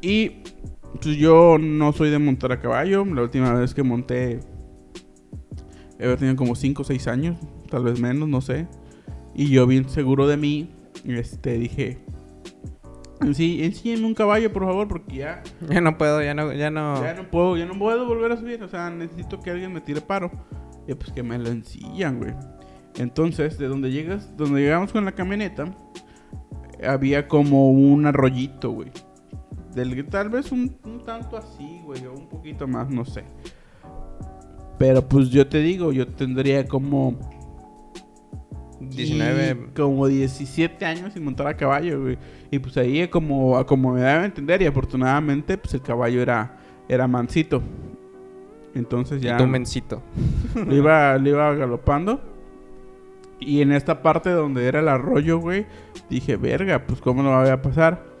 Y 0.00 0.30
pues, 1.00 1.16
yo 1.16 1.58
no 1.58 1.92
soy 1.92 2.10
de 2.10 2.18
montar 2.18 2.52
a 2.52 2.60
caballo. 2.60 3.04
La 3.04 3.22
última 3.22 3.52
vez 3.54 3.74
que 3.74 3.82
monté. 3.82 4.40
He 5.98 6.16
tenido 6.16 6.36
como 6.36 6.54
5 6.54 6.82
o 6.82 6.84
6 6.84 7.06
años. 7.08 7.36
Tal 7.70 7.84
vez 7.84 8.00
menos, 8.00 8.28
no 8.28 8.40
sé. 8.40 8.66
Y 9.34 9.48
yo 9.48 9.66
bien 9.66 9.88
seguro 9.88 10.26
de 10.26 10.36
mí. 10.36 10.70
Este, 11.04 11.58
dije. 11.58 11.98
Sí, 13.32 13.72
un 14.04 14.14
caballo, 14.14 14.52
por 14.52 14.64
favor, 14.64 14.88
porque 14.88 15.16
ya, 15.16 15.42
Ya 15.68 15.80
no 15.80 15.96
puedo, 15.96 16.22
ya 16.22 16.34
no, 16.34 16.52
ya 16.52 16.70
no. 16.70 17.02
ya 17.02 17.14
no 17.14 17.30
puedo, 17.30 17.56
ya 17.56 17.64
no 17.64 17.78
puedo 17.78 18.06
volver 18.06 18.32
a 18.32 18.36
subir. 18.36 18.62
O 18.62 18.68
sea, 18.68 18.90
necesito 18.90 19.40
que 19.40 19.50
alguien 19.50 19.72
me 19.72 19.80
tire 19.80 20.00
paro. 20.00 20.30
Y 20.86 20.94
pues 20.94 21.12
que 21.12 21.22
me 21.22 21.38
lo 21.38 21.48
ensillan, 21.48 22.18
güey. 22.18 22.34
Entonces, 22.96 23.58
de 23.58 23.68
donde 23.68 23.90
llegas, 23.90 24.36
donde 24.36 24.60
llegamos 24.60 24.92
con 24.92 25.04
la 25.04 25.12
camioneta, 25.12 25.74
había 26.86 27.28
como 27.28 27.70
un 27.70 28.06
arroyito, 28.06 28.70
güey. 28.70 28.90
Del 29.76 30.06
tal 30.06 30.30
vez 30.30 30.50
un, 30.52 30.74
un 30.84 31.02
tanto 31.04 31.36
así, 31.36 31.82
güey, 31.84 32.06
o 32.06 32.14
un 32.14 32.30
poquito 32.30 32.66
más, 32.66 32.88
no 32.88 33.04
sé. 33.04 33.24
Pero 34.78 35.06
pues 35.06 35.28
yo 35.28 35.46
te 35.46 35.58
digo, 35.58 35.92
yo 35.92 36.08
tendría 36.08 36.66
como 36.66 37.18
19. 38.80 39.50
y 39.50 39.74
como 39.74 40.06
17 40.06 40.82
años 40.82 41.12
sin 41.12 41.24
montar 41.24 41.46
a 41.46 41.58
caballo, 41.58 42.00
güey. 42.00 42.18
Y 42.50 42.58
pues 42.58 42.74
ahí 42.78 43.06
como, 43.08 43.64
como 43.66 43.92
me 43.92 44.00
daba 44.00 44.22
a 44.22 44.24
entender 44.24 44.62
y 44.62 44.66
afortunadamente 44.66 45.58
pues 45.58 45.74
el 45.74 45.82
caballo 45.82 46.22
era, 46.22 46.56
era 46.88 47.06
mansito. 47.06 47.62
Entonces 48.74 49.20
ya 49.20 49.36
tu 49.36 49.46
mencito. 49.46 50.02
lo 50.54 50.74
iba, 50.74 51.18
lo 51.18 51.28
iba 51.28 51.54
galopando. 51.54 52.20
Y 53.38 53.60
en 53.60 53.72
esta 53.72 54.00
parte 54.00 54.30
donde 54.30 54.66
era 54.66 54.80
el 54.80 54.88
arroyo, 54.88 55.38
güey, 55.38 55.66
dije, 56.08 56.36
verga, 56.36 56.86
pues 56.86 57.02
cómo 57.02 57.22
lo 57.22 57.38
voy 57.38 57.50
a 57.50 57.60
pasar. 57.60 58.15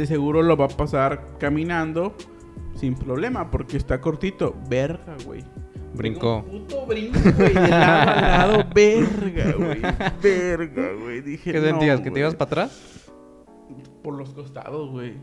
De 0.00 0.06
seguro 0.06 0.40
lo 0.40 0.56
va 0.56 0.64
a 0.64 0.68
pasar 0.68 1.36
caminando 1.38 2.14
sin 2.74 2.94
problema 2.94 3.50
porque 3.50 3.76
está 3.76 4.00
cortito. 4.00 4.56
Verga, 4.66 5.14
güey. 5.26 5.44
Brincó. 5.92 6.38
Un 6.38 6.60
puto 6.62 6.86
brinco, 6.86 7.18
güey, 7.36 7.52
de 7.52 7.68
lado 7.68 8.12
a 8.14 8.20
lado. 8.22 8.64
Verga, 8.74 9.52
güey. 9.58 9.82
Verga, 10.22 10.92
güey. 10.98 11.20
Dije, 11.20 11.52
¿Qué 11.52 11.60
no, 11.60 11.66
sentías? 11.66 12.00
¿Que 12.00 12.10
te 12.10 12.20
ibas 12.20 12.34
para 12.34 12.48
atrás? 12.48 13.10
Por 14.02 14.14
los 14.14 14.30
costados, 14.32 14.88
güey. 14.90 15.18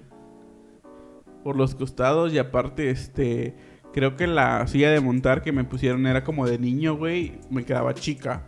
Por 1.43 1.55
los 1.55 1.73
costados 1.73 2.31
y 2.31 2.37
aparte, 2.37 2.91
este... 2.91 3.55
Creo 3.93 4.15
que 4.15 4.27
la 4.27 4.67
silla 4.67 4.91
de 4.91 4.99
montar 4.99 5.41
que 5.41 5.51
me 5.51 5.63
pusieron 5.63 6.05
era 6.05 6.23
como 6.23 6.45
de 6.45 6.59
niño, 6.59 6.95
güey. 6.97 7.39
Me 7.49 7.65
quedaba 7.65 7.95
chica. 7.95 8.45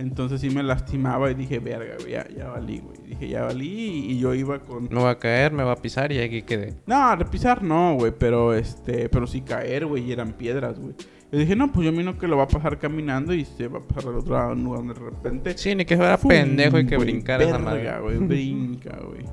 Entonces 0.00 0.40
sí 0.40 0.48
me 0.48 0.62
lastimaba 0.62 1.30
y 1.30 1.34
dije, 1.34 1.58
verga, 1.58 1.96
güey, 2.00 2.12
ya, 2.12 2.26
ya 2.34 2.48
valí, 2.48 2.78
güey. 2.78 2.96
Dije, 3.06 3.28
ya 3.28 3.42
valí 3.42 3.68
y, 3.68 4.12
y 4.12 4.18
yo 4.18 4.32
iba 4.34 4.58
con... 4.60 4.84
Me 4.84 5.02
va 5.02 5.10
a 5.10 5.18
caer, 5.18 5.52
me 5.52 5.62
va 5.62 5.72
a 5.72 5.76
pisar 5.76 6.10
y 6.10 6.18
aquí 6.18 6.40
quedé. 6.40 6.72
No, 6.86 7.14
repisar 7.16 7.62
no, 7.62 7.96
güey, 7.96 8.10
pero 8.18 8.54
este... 8.54 9.10
Pero 9.10 9.26
sí 9.26 9.42
caer, 9.42 9.84
güey, 9.84 10.04
y 10.04 10.12
eran 10.12 10.32
piedras, 10.32 10.80
güey. 10.80 10.94
Yo 11.30 11.38
dije, 11.38 11.54
no, 11.54 11.70
pues 11.70 11.84
yo 11.84 11.92
miro 11.92 12.16
que 12.16 12.26
lo 12.26 12.38
va 12.38 12.44
a 12.44 12.48
pasar 12.48 12.78
caminando 12.78 13.34
y 13.34 13.44
se 13.44 13.68
va 13.68 13.80
a 13.80 13.82
pasar 13.82 14.10
al 14.10 14.18
otro 14.18 14.32
lado 14.34 14.56
donde 14.56 14.94
de 14.94 15.00
repente... 15.00 15.58
Sí, 15.58 15.74
ni 15.74 15.84
que 15.84 15.98
fuera 15.98 16.16
¡Fum! 16.16 16.30
pendejo 16.30 16.78
y 16.78 16.86
que 16.86 16.96
güey, 16.96 17.10
brincara 17.10 17.44
esa 17.44 17.58
madre. 17.58 18.00
güey, 18.00 18.16
brinca, 18.26 18.98
güey. 19.06 19.26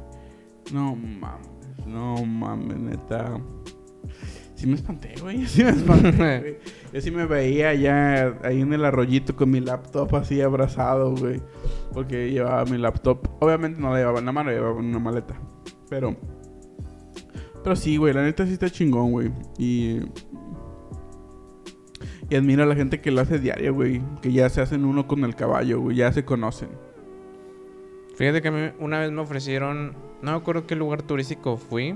No 0.73 0.97
mames, 0.97 1.88
no 1.88 2.25
mames, 2.25 2.77
neta. 2.77 3.39
Sí 4.57 4.65
me 4.65 4.73
espanté, 4.73 5.13
güey. 5.21 5.45
Sí 5.47 5.63
me 5.63 5.69
espanté. 5.69 6.59
Yo 6.91 6.99
sí 6.99 7.11
me 7.11 7.27
veía 7.27 7.75
ya 7.75 8.39
ahí 8.43 8.61
en 8.61 8.73
el 8.73 8.83
arroyito 8.85 9.35
con 9.35 9.51
mi 9.51 9.59
laptop 9.59 10.15
así 10.15 10.41
abrazado, 10.41 11.15
güey. 11.15 11.39
Porque 11.93 12.31
llevaba 12.31 12.65
mi 12.65 12.79
laptop. 12.79 13.19
Obviamente 13.39 13.79
no 13.79 13.91
la 13.91 13.99
llevaba 13.99 14.17
en 14.17 14.25
la 14.25 14.31
mano, 14.31 14.49
llevaba 14.49 14.79
en 14.79 14.87
una 14.87 14.97
maleta. 14.97 15.39
Pero. 15.91 16.15
Pero 17.63 17.75
sí, 17.75 17.97
güey, 17.97 18.15
la 18.15 18.23
neta 18.23 18.47
sí 18.47 18.53
está 18.53 18.67
chingón, 18.67 19.11
güey. 19.11 19.31
Y. 19.59 19.99
Y 22.27 22.35
admiro 22.35 22.63
a 22.63 22.65
la 22.65 22.75
gente 22.75 22.99
que 22.99 23.11
lo 23.11 23.21
hace 23.21 23.37
diario, 23.37 23.75
güey. 23.75 24.01
Que 24.23 24.31
ya 24.31 24.49
se 24.49 24.61
hacen 24.61 24.85
uno 24.85 25.07
con 25.07 25.23
el 25.23 25.35
caballo, 25.35 25.81
güey. 25.81 25.97
Ya 25.97 26.11
se 26.11 26.25
conocen. 26.25 26.69
Fíjate 28.15 28.41
que 28.41 28.73
una 28.79 29.01
vez 29.01 29.11
me 29.11 29.21
ofrecieron, 29.21 29.93
no 30.23 30.31
me 30.31 30.37
acuerdo 30.37 30.65
qué 30.65 30.75
lugar 30.75 31.03
turístico 31.03 31.57
fui. 31.57 31.95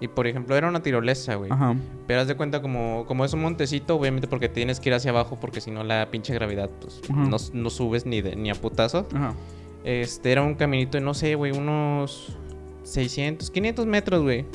Y 0.00 0.08
por 0.08 0.26
ejemplo, 0.26 0.56
era 0.56 0.68
una 0.68 0.82
tirolesa, 0.82 1.36
güey. 1.36 1.50
Ajá. 1.52 1.74
Pero 2.06 2.20
haz 2.20 2.28
de 2.28 2.36
cuenta 2.36 2.60
como, 2.60 3.04
como 3.06 3.24
es 3.24 3.32
un 3.32 3.42
montecito, 3.42 3.96
obviamente 3.96 4.28
porque 4.28 4.48
tienes 4.48 4.80
que 4.80 4.88
ir 4.88 4.94
hacia 4.94 5.10
abajo 5.10 5.38
porque 5.40 5.60
si 5.60 5.70
no 5.70 5.84
la 5.84 6.10
pinche 6.10 6.34
gravedad, 6.34 6.68
pues 6.80 7.00
no, 7.08 7.36
no 7.52 7.70
subes 7.70 8.04
ni, 8.04 8.20
de, 8.20 8.36
ni 8.36 8.50
a 8.50 8.54
putazos. 8.54 9.06
Ajá. 9.14 9.34
Este, 9.84 10.32
era 10.32 10.42
un 10.42 10.54
caminito 10.54 10.96
de, 10.98 11.04
no 11.04 11.14
sé, 11.14 11.34
güey, 11.34 11.52
unos 11.52 12.36
600, 12.82 13.50
500 13.50 13.86
metros, 13.86 14.22
güey. 14.22 14.46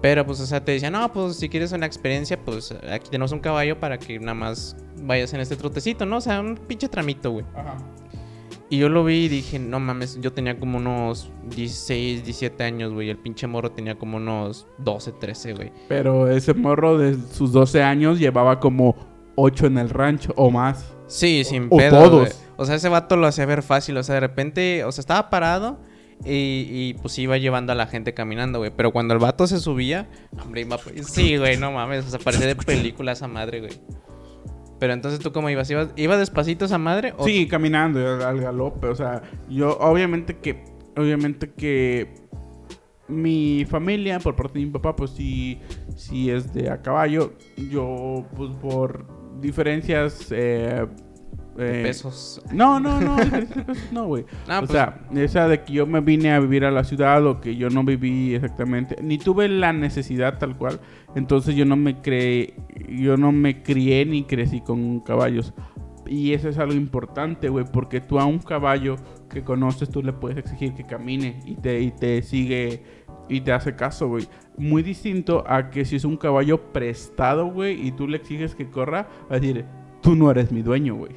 Pero 0.00 0.26
pues, 0.26 0.40
o 0.40 0.46
sea, 0.46 0.64
te 0.64 0.72
decían, 0.72 0.94
no, 0.94 1.12
pues 1.12 1.36
si 1.36 1.48
quieres 1.48 1.70
una 1.70 1.86
experiencia, 1.86 2.38
pues 2.38 2.72
aquí 2.90 3.08
tenemos 3.08 3.30
un 3.30 3.38
caballo 3.38 3.78
para 3.78 3.98
que 3.98 4.18
nada 4.18 4.34
más 4.34 4.76
vayas 5.00 5.32
en 5.32 5.40
este 5.40 5.56
trotecito, 5.56 6.04
¿no? 6.04 6.16
O 6.16 6.20
sea, 6.20 6.40
un 6.40 6.56
pinche 6.56 6.88
tramito, 6.88 7.30
güey. 7.30 7.44
Ajá. 7.54 7.76
Y 8.72 8.78
yo 8.78 8.88
lo 8.88 9.04
vi 9.04 9.24
y 9.24 9.28
dije, 9.28 9.58
no 9.58 9.80
mames, 9.80 10.18
yo 10.22 10.32
tenía 10.32 10.58
como 10.58 10.78
unos 10.78 11.30
16, 11.54 12.24
17 12.24 12.64
años, 12.64 12.90
güey. 12.94 13.10
El 13.10 13.18
pinche 13.18 13.46
morro 13.46 13.70
tenía 13.70 13.98
como 13.98 14.16
unos 14.16 14.66
12, 14.78 15.12
13, 15.12 15.52
güey. 15.52 15.72
Pero 15.90 16.26
ese 16.30 16.54
morro 16.54 16.96
de 16.96 17.18
sus 17.32 17.52
12 17.52 17.82
años 17.82 18.18
llevaba 18.18 18.60
como 18.60 18.96
8 19.36 19.66
en 19.66 19.76
el 19.76 19.90
rancho 19.90 20.32
o 20.36 20.50
más. 20.50 20.90
Sí, 21.06 21.44
sin 21.44 21.66
o 21.68 21.76
pedo, 21.76 22.02
todos. 22.02 22.20
güey. 22.20 22.32
O 22.56 22.64
sea, 22.64 22.76
ese 22.76 22.88
vato 22.88 23.18
lo 23.18 23.26
hacía 23.26 23.44
ver 23.44 23.62
fácil. 23.62 23.94
O 23.98 24.02
sea, 24.02 24.14
de 24.14 24.22
repente, 24.22 24.84
o 24.84 24.92
sea, 24.92 25.02
estaba 25.02 25.28
parado 25.28 25.78
y, 26.24 26.66
y, 26.70 26.94
pues 26.94 27.18
iba 27.18 27.36
llevando 27.36 27.72
a 27.72 27.74
la 27.74 27.86
gente 27.86 28.14
caminando, 28.14 28.58
güey. 28.60 28.72
Pero 28.74 28.90
cuando 28.90 29.12
el 29.12 29.20
vato 29.20 29.46
se 29.46 29.58
subía, 29.58 30.08
hombre, 30.42 30.62
iba... 30.62 30.78
Sí, 31.04 31.36
güey, 31.36 31.58
no 31.58 31.72
mames. 31.72 32.06
O 32.06 32.08
sea, 32.08 32.20
parecía 32.20 32.46
de 32.46 32.56
película 32.56 33.12
esa 33.12 33.28
madre, 33.28 33.60
güey. 33.60 33.72
Pero 34.82 34.94
entonces 34.94 35.20
tú 35.20 35.30
cómo 35.30 35.48
ibas? 35.48 35.70
¿Ibas, 35.70 35.90
¿iba 35.94 36.16
despacito 36.16 36.64
esa 36.64 36.76
madre? 36.76 37.14
O... 37.16 37.24
Sí, 37.24 37.46
caminando 37.46 38.00
al, 38.00 38.20
al 38.20 38.40
galope. 38.40 38.88
O 38.88 38.96
sea, 38.96 39.22
yo 39.48 39.78
obviamente 39.78 40.38
que. 40.38 40.64
Obviamente 40.96 41.52
que. 41.52 42.12
Mi 43.06 43.64
familia, 43.64 44.18
por 44.18 44.34
parte 44.34 44.58
de 44.58 44.64
mi 44.64 44.72
papá, 44.72 44.96
pues 44.96 45.12
sí, 45.12 45.60
sí 45.94 46.30
es 46.30 46.52
de 46.52 46.68
a 46.68 46.82
caballo. 46.82 47.34
Yo, 47.70 48.26
pues 48.34 48.50
por 48.60 49.06
diferencias. 49.40 50.26
Eh, 50.32 50.84
eh, 51.58 51.82
pesos. 51.84 52.42
No, 52.52 52.80
no, 52.80 53.00
no, 53.00 53.16
no, 53.92 54.06
güey. 54.06 54.24
Ah, 54.48 54.58
o 54.58 54.60
pues, 54.60 54.72
sea, 54.72 55.00
esa 55.14 55.48
de 55.48 55.62
que 55.62 55.72
yo 55.72 55.86
me 55.86 56.00
vine 56.00 56.32
a 56.32 56.40
vivir 56.40 56.64
a 56.64 56.70
la 56.70 56.84
ciudad 56.84 57.24
o 57.26 57.40
que 57.40 57.56
yo 57.56 57.70
no 57.70 57.84
viví 57.84 58.34
exactamente, 58.34 58.96
ni 59.02 59.18
tuve 59.18 59.48
la 59.48 59.72
necesidad 59.72 60.38
tal 60.38 60.56
cual, 60.56 60.80
entonces 61.14 61.54
yo 61.54 61.64
no 61.64 61.76
me 61.76 62.00
creé, 62.00 62.54
yo 62.88 63.16
no 63.16 63.32
me 63.32 63.62
crié 63.62 64.04
ni 64.04 64.24
crecí 64.24 64.60
con 64.60 65.00
caballos. 65.00 65.52
Y 66.06 66.32
eso 66.32 66.48
es 66.48 66.58
algo 66.58 66.74
importante, 66.74 67.48
güey, 67.48 67.64
porque 67.72 68.00
tú 68.00 68.18
a 68.18 68.24
un 68.24 68.38
caballo 68.38 68.96
que 69.30 69.44
conoces, 69.44 69.88
tú 69.88 70.02
le 70.02 70.12
puedes 70.12 70.36
exigir 70.36 70.74
que 70.74 70.84
camine 70.84 71.40
y 71.46 71.54
te, 71.54 71.80
y 71.80 71.90
te 71.92 72.20
sigue 72.22 72.82
y 73.28 73.40
te 73.40 73.52
hace 73.52 73.74
caso, 73.74 74.08
güey. 74.08 74.28
Muy 74.58 74.82
distinto 74.82 75.44
a 75.46 75.70
que 75.70 75.84
si 75.84 75.96
es 75.96 76.04
un 76.04 76.16
caballo 76.16 76.72
prestado, 76.72 77.46
güey, 77.46 77.86
y 77.86 77.92
tú 77.92 78.08
le 78.08 78.18
exiges 78.18 78.54
que 78.54 78.68
corra, 78.68 79.08
va 79.30 79.36
a 79.36 79.40
decir, 79.40 79.64
tú 80.02 80.14
no 80.14 80.30
eres 80.30 80.52
mi 80.52 80.62
dueño, 80.62 80.96
güey. 80.96 81.12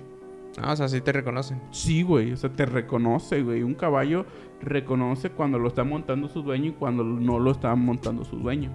Ah, 0.62 0.72
o 0.72 0.76
sea, 0.76 0.88
sí 0.88 1.02
te 1.02 1.12
reconocen. 1.12 1.62
Sí, 1.72 2.02
güey, 2.04 2.32
o 2.32 2.38
sea, 2.38 2.50
te 2.50 2.66
reconoce, 2.66 3.42
güey. 3.42 3.62
Un 3.64 3.74
caballo 3.76 4.26
reconoce 4.62 5.30
cuando 5.30 5.60
lo 5.60 5.68
está 5.68 5.84
montando 5.84 6.30
su 6.30 6.42
dueño 6.44 6.70
y 6.70 6.74
cuando 6.74 7.04
no 7.04 7.40
lo 7.40 7.52
está 7.52 7.76
montando 7.76 8.24
su 8.24 8.38
dueño. 8.38 8.72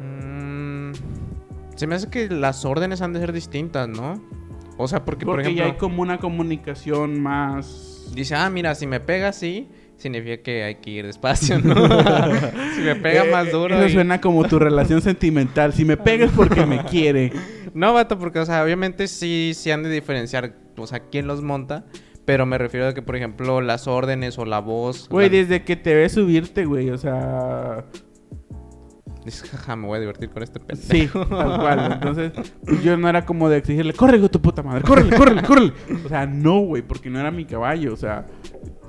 Mm, 0.00 0.92
se 1.74 1.86
me 1.86 1.94
hace 1.94 2.08
que 2.10 2.28
las 2.28 2.64
órdenes 2.64 3.02
han 3.02 3.12
de 3.12 3.20
ser 3.20 3.32
distintas, 3.32 3.88
¿no? 3.88 4.20
O 4.78 4.86
sea, 4.88 5.04
porque, 5.04 5.24
Porque 5.24 5.44
por 5.44 5.52
ya 5.54 5.62
hay 5.64 5.68
ejemplo, 5.70 5.88
como 5.88 6.02
una 6.02 6.18
comunicación 6.18 7.20
más... 7.20 8.10
dice, 8.14 8.34
ah, 8.34 8.50
mira, 8.50 8.74
si 8.74 8.86
me 8.86 9.00
pega 9.00 9.28
así, 9.28 9.68
significa 9.96 10.42
que 10.42 10.64
hay 10.64 10.74
que 10.76 10.90
ir 10.90 11.06
despacio, 11.06 11.58
¿no? 11.58 11.74
si 12.76 12.82
me 12.82 12.94
pega 12.96 13.24
Eh, 13.24 13.30
más 13.32 13.50
duro. 13.50 13.74
Eso 13.76 13.86
y- 13.88 13.92
suena 13.92 14.20
como 14.20 14.44
tu 14.44 14.58
relación 14.58 15.00
sentimental. 15.00 15.72
Si 15.72 15.84
me 15.86 15.96
pegas 15.96 16.30
porque 16.36 16.66
me 16.66 16.84
quiere. 16.90 17.32
No, 17.76 17.92
vato, 17.92 18.18
porque, 18.18 18.38
o 18.40 18.46
sea, 18.46 18.64
obviamente 18.64 19.06
sí, 19.06 19.52
sí 19.54 19.70
han 19.70 19.82
de 19.82 19.90
diferenciar, 19.90 20.54
o 20.76 20.86
sea, 20.86 21.00
quién 21.10 21.26
los 21.26 21.42
monta. 21.42 21.84
Pero 22.24 22.44
me 22.44 22.58
refiero 22.58 22.88
a 22.88 22.92
que, 22.94 23.02
por 23.02 23.14
ejemplo, 23.14 23.60
las 23.60 23.86
órdenes 23.86 24.36
o 24.38 24.44
la 24.44 24.58
voz. 24.58 25.08
Güey, 25.08 25.28
la- 25.30 25.36
desde 25.36 25.62
que 25.62 25.76
te 25.76 25.94
ves 25.94 26.12
subirte, 26.12 26.64
güey, 26.64 26.90
o 26.90 26.98
sea... 26.98 27.84
Dices, 29.24 29.48
jaja, 29.50 29.76
me 29.76 29.86
voy 29.86 29.98
a 29.98 30.00
divertir 30.00 30.30
con 30.30 30.42
este 30.42 30.58
pendejo. 30.60 31.24
Sí, 31.24 31.28
tal 31.30 31.60
cual. 31.60 31.92
Entonces, 31.92 32.32
pues 32.64 32.82
yo 32.82 32.96
no 32.96 33.08
era 33.08 33.24
como 33.26 33.48
de 33.48 33.58
exigirle, 33.58 33.92
de 33.92 34.28
tu 34.28 34.40
puta 34.40 34.62
madre, 34.62 34.82
córrele, 34.82 35.16
córrele, 35.16 35.42
córrele. 35.42 35.72
O 36.04 36.08
sea, 36.08 36.26
no, 36.26 36.60
güey, 36.60 36.82
porque 36.82 37.10
no 37.10 37.18
era 37.20 37.30
mi 37.32 37.44
caballo. 37.44 37.92
O 37.92 37.96
sea, 37.96 38.26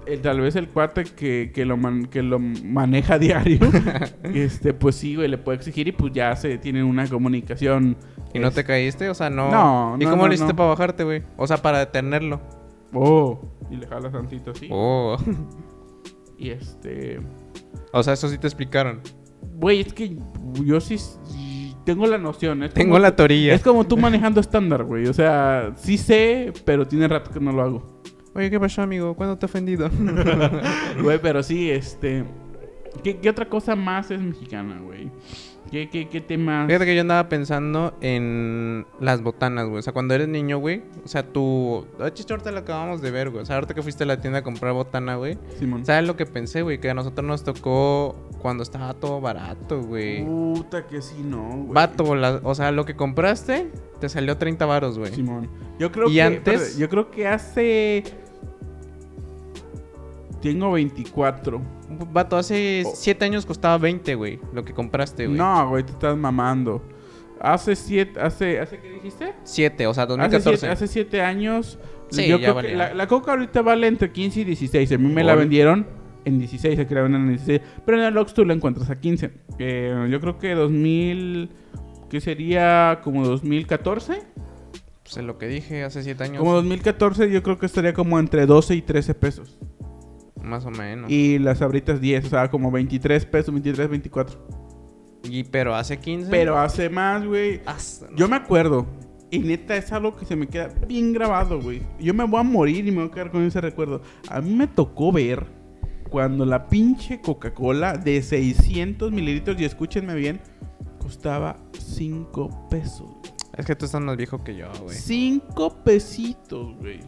el- 0.08 0.22
tal 0.22 0.42
vez 0.42 0.56
el 0.56 0.68
cuate 0.70 1.04
que, 1.04 1.52
que, 1.54 1.66
lo 1.66 1.78
man- 1.78 2.06
que 2.06 2.22
lo 2.24 2.40
maneja 2.40 3.18
diario, 3.20 3.60
este, 4.24 4.74
pues 4.74 4.96
sí, 4.96 5.16
güey, 5.16 5.28
le 5.28 5.38
puede 5.38 5.58
exigir 5.58 5.88
y 5.88 5.92
pues 5.92 6.14
ya 6.14 6.36
se 6.36 6.58
tienen 6.58 6.84
una 6.86 7.08
comunicación. 7.08 7.98
¿Y 8.34 8.40
no 8.40 8.52
te 8.52 8.62
es- 8.62 8.68
caíste? 8.68 9.10
O 9.10 9.14
sea, 9.14 9.30
no. 9.30 9.50
No, 9.52 9.98
¿Y 10.00 10.04
no, 10.06 10.12
cómo 10.12 10.24
no, 10.24 10.30
le 10.30 10.36
hiciste 10.36 10.54
no. 10.54 10.58
para 10.58 10.70
bajarte, 10.70 11.04
güey? 11.04 11.24
O 11.38 11.48
sea, 11.48 11.58
para 11.58 11.80
detenerlo. 11.80 12.42
Oh, 12.94 13.40
y 13.70 13.76
le 13.76 13.86
jalas 13.88 14.12
tantito 14.12 14.52
así. 14.52 14.68
Oh. 14.72 15.18
Y 16.38 16.50
este. 16.52 17.20
o 17.92 18.04
sea, 18.04 18.14
eso 18.14 18.30
sí 18.30 18.38
te 18.38 18.48
explicaron. 18.48 19.02
Güey, 19.56 19.82
es 19.82 19.92
que 19.94 20.18
yo 20.64 20.80
sí 20.80 20.98
tengo 21.86 22.06
la 22.06 22.18
noción. 22.18 22.64
Es 22.64 22.74
Tengo 22.74 22.92
como 22.92 23.00
la 23.00 23.16
teoría. 23.16 23.54
Es 23.54 23.64
como 23.64 23.86
tú 23.86 23.98
manejando 23.98 24.40
estándar, 24.40 24.84
güey. 24.84 25.08
O 25.08 25.14
sea, 25.14 25.74
sí 25.78 25.98
sé, 25.98 26.54
pero 26.66 26.88
tiene 26.88 27.08
rato 27.08 27.32
que 27.32 27.40
no 27.40 27.52
lo 27.52 27.62
hago. 27.64 28.02
Oye, 28.38 28.52
¿qué 28.52 28.60
pasó, 28.60 28.84
amigo? 28.84 29.16
¿Cuándo 29.16 29.36
te 29.38 29.46
he 29.46 29.50
ofendido? 29.50 29.90
Güey, 31.02 31.20
pero 31.20 31.42
sí, 31.42 31.72
este. 31.72 32.24
¿qué, 33.04 33.18
qué 33.18 33.30
otra 33.32 33.50
cosa 33.50 33.76
más 33.76 34.12
es 34.12 34.22
mexicana, 34.22 34.80
güey? 34.80 35.10
¿Qué, 35.72 35.90
qué, 35.90 36.08
qué 36.08 36.22
temas? 36.22 36.68
Fíjate 36.68 36.86
que 36.86 36.96
yo 36.96 37.02
andaba 37.02 37.28
pensando 37.28 37.98
en 38.00 38.86
las 39.02 39.22
botanas, 39.22 39.66
güey. 39.68 39.80
O 39.80 39.82
sea, 39.82 39.92
cuando 39.92 40.14
eres 40.14 40.28
niño, 40.30 40.60
güey. 40.60 40.84
O 41.04 41.08
sea, 41.08 41.24
tú. 41.28 41.86
Ah, 42.00 42.10
chiste, 42.14 42.32
ahorita 42.32 42.52
lo 42.52 42.60
acabamos 42.60 43.02
de 43.02 43.12
ver, 43.12 43.32
güey. 43.32 43.42
O 43.42 43.46
sea, 43.46 43.56
ahorita 43.56 43.74
que 43.74 43.82
fuiste 43.82 44.04
a 44.04 44.08
la 44.08 44.22
tienda 44.22 44.40
a 44.40 44.44
comprar 44.44 44.72
botana, 44.74 45.16
güey. 45.16 45.38
Simón. 45.60 45.86
¿Sabes 45.86 46.08
lo 46.08 46.16
que 46.16 46.26
pensé, 46.26 46.62
güey? 46.62 46.80
Que 46.80 46.90
a 46.90 46.94
nosotros 46.94 47.26
nos 47.28 47.44
tocó 47.44 48.16
cuando 48.40 48.64
estaba 48.64 48.94
todo 48.94 49.20
barato, 49.20 49.82
güey. 49.82 50.24
Puta 50.24 50.88
que 50.88 51.02
sí, 51.02 51.22
no, 51.22 51.50
güey. 51.50 51.74
Vato, 51.74 52.16
la- 52.16 52.40
o 52.44 52.56
sea, 52.56 52.72
lo 52.72 52.86
que 52.86 52.96
compraste 52.96 53.70
te 54.00 54.08
salió 54.08 54.38
30 54.38 54.66
varos, 54.66 54.98
güey. 54.98 55.12
Simón. 55.14 55.50
Yo 55.80 55.92
creo 55.92 56.08
Y 56.10 56.14
que. 56.14 56.22
antes- 56.22 56.78
yo 56.78 56.88
creo 56.88 57.12
que 57.12 57.28
hace. 57.28 58.04
Tengo 60.42 60.72
24. 60.72 61.62
Vato, 62.12 62.38
hace 62.38 62.84
Oh. 62.86 62.92
7 62.94 63.26
años 63.26 63.46
costaba 63.46 63.78
20, 63.78 64.16
güey. 64.16 64.40
Lo 64.54 64.64
que 64.64 64.74
compraste, 64.74 65.26
güey. 65.28 65.38
No, 65.38 65.70
güey, 65.70 65.84
te 65.84 65.92
estás 65.94 66.16
mamando. 66.18 66.82
Hace 67.40 67.76
siete. 67.76 68.20
Hace, 68.20 68.60
¿hace 68.60 68.80
qué 68.80 68.90
dijiste? 68.92 69.34
7, 69.44 69.88
o 69.88 69.94
sea, 69.94 70.04
Hace 70.04 70.10
2014. 70.14 70.58
siete, 70.58 70.72
hace 70.74 70.88
siete 70.88 71.22
años. 71.22 71.78
Sí, 72.10 72.28
yo 72.28 72.38
ya 72.38 72.44
creo 72.46 72.56
valía. 72.56 72.72
que 72.72 72.78
la, 72.78 72.94
la 72.94 73.08
coca 73.08 73.32
ahorita 73.32 73.62
vale 73.62 73.88
entre 73.88 74.12
15 74.12 74.42
y 74.42 74.44
16. 74.44 74.92
A 74.94 74.98
mí 74.98 75.12
me 75.14 75.24
la 75.24 75.34
Ol. 75.34 75.40
vendieron 75.40 75.88
en 76.26 76.40
16, 76.40 76.76
se 76.76 76.88
crearon 76.88 77.14
en 77.16 77.28
16. 77.30 77.62
Pero 77.86 78.00
en 78.00 78.06
el 78.06 78.18
Ox 78.18 78.34
tú 78.34 78.44
la 78.46 78.54
encuentras 78.54 78.90
a 78.90 79.00
15. 79.00 79.32
Eh, 79.60 80.08
yo 80.10 80.20
creo 80.20 80.38
que 80.40 80.54
2000. 80.56 81.50
¿Qué 82.10 82.22
sería? 82.22 83.02
Como 83.04 83.26
2014. 83.26 84.22
Pues 85.04 85.18
es 85.18 85.24
lo 85.24 85.38
que 85.38 85.48
dije 85.48 85.84
hace 85.84 86.02
7 86.04 86.24
años. 86.24 86.40
Como 86.40 86.54
2014, 86.54 87.30
yo 87.30 87.44
creo 87.44 87.58
que 87.60 87.66
estaría 87.66 87.94
como 87.94 88.18
entre 88.20 88.46
12 88.46 88.76
y 88.76 88.82
13 88.82 89.14
pesos. 89.14 89.58
Más 90.42 90.66
o 90.66 90.72
menos. 90.72 91.12
Y 91.12 91.40
las 91.40 91.62
abritas 91.62 92.00
10, 92.00 92.26
o 92.26 92.30
sea, 92.30 92.50
como 92.50 92.72
23 92.72 93.26
pesos, 93.26 93.54
23, 93.54 93.90
24. 93.90 94.48
Y 95.30 95.44
pero 95.44 95.76
hace 95.76 95.98
15. 95.98 96.30
Pero 96.32 96.58
hace 96.58 96.90
más, 96.90 97.26
güey. 97.26 97.62
Hasta- 97.66 98.08
Yo 98.16 98.28
me 98.30 98.36
acuerdo. 98.38 98.86
Y 99.30 99.40
neta, 99.40 99.76
es 99.76 99.92
algo 99.92 100.16
que 100.16 100.26
se 100.26 100.38
me 100.38 100.48
queda 100.48 100.70
bien 100.88 101.12
grabado, 101.12 101.62
güey. 101.62 101.82
Yo 102.00 102.14
me 102.14 102.24
voy 102.24 102.40
a 102.40 102.44
morir 102.44 102.88
y 102.88 102.92
me 102.92 103.02
voy 103.02 103.08
a 103.10 103.12
quedar 103.12 103.32
con 103.32 103.44
ese 103.44 103.60
recuerdo. 103.60 104.02
A 104.30 104.40
mí 104.40 104.54
me 104.56 104.68
tocó 104.68 105.12
ver 105.12 105.46
cuando 106.10 106.46
la 106.46 106.70
pinche 106.70 107.20
Coca-Cola 107.20 107.98
de 107.98 108.22
600 108.22 109.12
mililitros, 109.12 109.60
y 109.60 109.66
escúchenme 109.66 110.16
bien, 110.16 110.40
costaba 111.00 111.58
5 111.78 112.70
pesos. 112.70 113.10
Es 113.58 113.66
que 113.66 113.76
tú 113.76 113.84
estás 113.86 114.00
más 114.00 114.16
viejo 114.16 114.42
que 114.46 114.56
yo, 114.56 114.68
güey. 114.82 114.96
5 114.96 115.84
pesitos, 115.84 116.78
güey. 116.78 117.02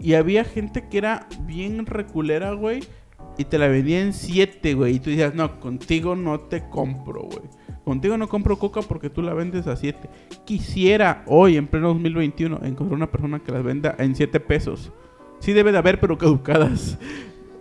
Y 0.00 0.14
había 0.14 0.44
gente 0.44 0.88
que 0.88 0.98
era 0.98 1.26
bien 1.42 1.86
reculera, 1.86 2.52
güey. 2.52 2.82
Y 3.38 3.44
te 3.46 3.58
la 3.58 3.68
vendía 3.68 4.00
en 4.00 4.12
7, 4.12 4.74
güey. 4.74 4.96
Y 4.96 5.00
tú 5.00 5.10
decías, 5.10 5.34
no, 5.34 5.58
contigo 5.60 6.14
no 6.14 6.40
te 6.40 6.68
compro, 6.68 7.22
güey. 7.22 7.42
Contigo 7.84 8.16
no 8.16 8.28
compro 8.28 8.58
coca 8.58 8.80
porque 8.82 9.10
tú 9.10 9.22
la 9.22 9.34
vendes 9.34 9.66
a 9.66 9.76
7. 9.76 10.08
Quisiera 10.44 11.22
hoy, 11.26 11.56
en 11.56 11.66
pleno 11.66 11.88
2021, 11.88 12.60
encontrar 12.64 12.96
una 12.96 13.10
persona 13.10 13.40
que 13.40 13.52
las 13.52 13.62
venda 13.62 13.94
en 13.98 14.14
7 14.14 14.40
pesos. 14.40 14.90
Sí 15.40 15.52
debe 15.52 15.72
de 15.72 15.78
haber, 15.78 16.00
pero 16.00 16.16
caducadas. 16.16 16.98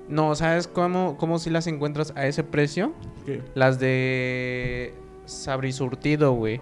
No, 0.10 0.36
¿sabes 0.36 0.68
cómo, 0.68 1.18
cómo 1.18 1.40
si 1.40 1.50
las 1.50 1.66
encuentras 1.68 2.14
a 2.16 2.28
ese 2.28 2.44
precio? 2.44 2.94
¿Qué? 3.26 3.42
Las 3.56 3.80
de 3.80 4.94
Sabrisurtido, 5.26 6.34
güey. 6.34 6.62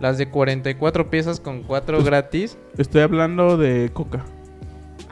Las 0.00 0.18
de 0.18 0.28
44 0.28 1.10
piezas 1.10 1.40
con 1.40 1.62
4 1.62 1.96
Pues- 1.98 2.06
gratis. 2.06 2.58
Estoy 2.76 3.02
hablando 3.02 3.56
de 3.56 3.90
coca. 3.92 4.24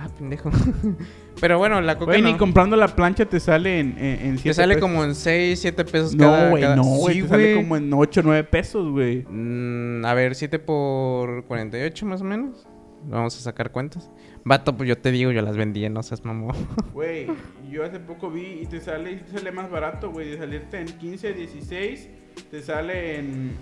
Ah, 0.03 0.09
pendejo. 0.17 0.51
Pero 1.41 1.59
bueno, 1.59 1.81
la 1.83 1.99
coca 1.99 2.13
Güey, 2.13 2.23
no. 2.23 2.29
ni 2.29 2.37
comprando 2.39 2.75
la 2.77 2.89
plancha 2.89 3.27
te 3.27 3.39
sale 3.39 3.81
en, 3.81 3.99
en, 3.99 4.21
en 4.29 4.39
7 4.39 4.43
Te 4.51 4.55
sale 4.55 4.75
pesos. 4.77 4.89
como 4.89 5.05
en 5.05 5.15
6, 5.15 5.59
7 5.61 5.85
pesos 5.85 6.15
No, 6.15 6.25
cada... 6.25 6.49
güey, 6.51 6.63
cada- 6.63 6.77
no, 6.77 6.85
güey. 6.85 7.15
Sí, 7.17 7.23
te 7.23 7.29
sale 7.29 7.55
como 7.57 7.77
en 7.77 7.93
8 7.93 8.21
o 8.21 8.23
9 8.23 8.45
pesos, 8.45 8.91
güey. 8.91 9.27
Mm, 9.29 10.05
a 10.07 10.15
ver, 10.15 10.35
7 10.35 10.59
por 10.59 11.45
48 11.45 12.07
más 12.07 12.23
o 12.23 12.25
menos. 12.25 12.67
Vamos 13.05 13.37
a 13.37 13.41
sacar 13.41 13.73
cuentas. 13.73 14.11
Vato, 14.45 14.75
pues 14.77 14.89
yo 14.89 14.97
te 14.97 15.11
digo, 15.11 15.33
yo 15.33 15.41
las 15.43 15.57
vendí, 15.57 15.87
no 15.89 16.03
seas 16.03 16.25
mamón. 16.25 16.55
Güey, 16.95 17.27
yo 17.71 17.85
hace 17.85 17.99
poco 18.01 18.31
vi 18.31 18.61
y 18.63 18.67
te 18.67 18.81
sale, 18.81 19.13
y 19.13 19.17
te 19.17 19.33
sale 19.33 19.53
más 19.53 19.71
barato, 19.71 20.11
güey. 20.11 20.31
De 20.31 20.39
salirte 20.39 20.79
en 20.81 20.87
15, 20.87 21.33
16, 21.35 22.09
te 22.51 22.63
sale 22.63 23.19
en. 23.19 23.53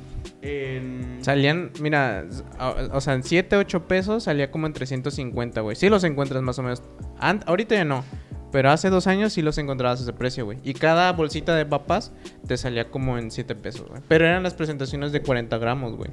en 0.42 1.18
Salían, 1.22 1.70
mira, 1.81 2.24
o, 2.61 2.96
o 2.96 3.00
sea, 3.00 3.14
en 3.14 3.22
7, 3.22 3.57
8 3.57 3.87
pesos 3.88 4.24
salía 4.24 4.50
como 4.50 4.66
en 4.66 4.72
350, 4.72 5.61
güey. 5.61 5.76
Sí 5.76 5.88
los 5.88 6.04
encuentras 6.04 6.42
más 6.42 6.59
o 6.59 6.62
menos. 6.62 6.83
Ant- 7.20 7.42
ahorita 7.46 7.74
ya 7.74 7.85
no. 7.85 8.04
Pero 8.50 8.70
hace 8.70 8.88
dos 8.88 9.07
años 9.07 9.35
sí 9.35 9.42
los 9.42 9.59
encontrabas 9.59 10.00
a 10.00 10.04
ese 10.04 10.12
precio, 10.14 10.46
güey. 10.46 10.59
Y 10.64 10.72
cada 10.72 11.12
bolsita 11.12 11.54
de 11.54 11.66
papas 11.66 12.12
te 12.46 12.57
salía 12.57 12.90
como 12.90 13.18
en 13.18 13.31
7 13.31 13.54
pesos, 13.54 13.87
güey. 13.88 14.00
Pero 14.09 14.24
eran 14.24 14.42
las 14.42 14.54
presentaciones 14.54 15.12
de 15.12 15.20
40 15.20 15.59
gramos, 15.59 15.96
güey. 15.96 16.11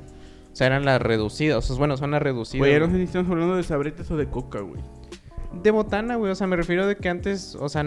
O 0.51 0.55
sea, 0.55 0.67
eran 0.67 0.83
las 0.83 1.01
reducidas. 1.01 1.57
O 1.57 1.61
sea, 1.61 1.77
bueno, 1.77 1.95
son 1.95 2.11
las 2.11 2.21
reducidas. 2.21 2.59
Güey, 2.59 2.77
no 2.79 2.87
sé 2.87 2.97
si 2.97 3.03
estamos 3.03 3.31
hablando 3.31 3.55
de 3.55 3.63
sabritas 3.63 4.11
o 4.11 4.17
de 4.17 4.27
coca, 4.29 4.59
güey. 4.59 4.81
De 5.63 5.71
botana, 5.71 6.17
güey. 6.17 6.29
O 6.31 6.35
sea, 6.35 6.45
me 6.47 6.57
refiero 6.57 6.85
de 6.87 6.97
que 6.97 7.07
antes, 7.07 7.55
o 7.55 7.69
sea, 7.69 7.85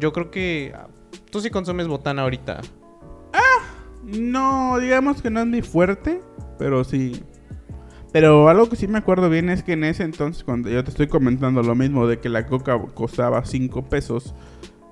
yo 0.00 0.12
creo 0.12 0.32
que 0.32 0.72
ah, 0.74 0.88
tú 1.30 1.40
sí 1.40 1.50
consumes 1.50 1.86
botana 1.86 2.22
ahorita. 2.22 2.60
No, 4.06 4.78
digamos 4.78 5.20
que 5.20 5.30
no 5.30 5.40
es 5.40 5.46
mi 5.46 5.62
fuerte, 5.62 6.22
pero 6.58 6.84
sí. 6.84 7.20
Pero 8.12 8.48
algo 8.48 8.68
que 8.68 8.76
sí 8.76 8.86
me 8.86 8.98
acuerdo 8.98 9.28
bien 9.28 9.50
es 9.50 9.64
que 9.64 9.72
en 9.72 9.82
ese 9.82 10.04
entonces, 10.04 10.44
cuando 10.44 10.70
yo 10.70 10.82
te 10.84 10.90
estoy 10.90 11.08
comentando 11.08 11.60
lo 11.62 11.74
mismo 11.74 12.06
de 12.06 12.20
que 12.20 12.28
la 12.28 12.46
coca 12.46 12.80
costaba 12.94 13.44
5 13.44 13.88
pesos, 13.88 14.32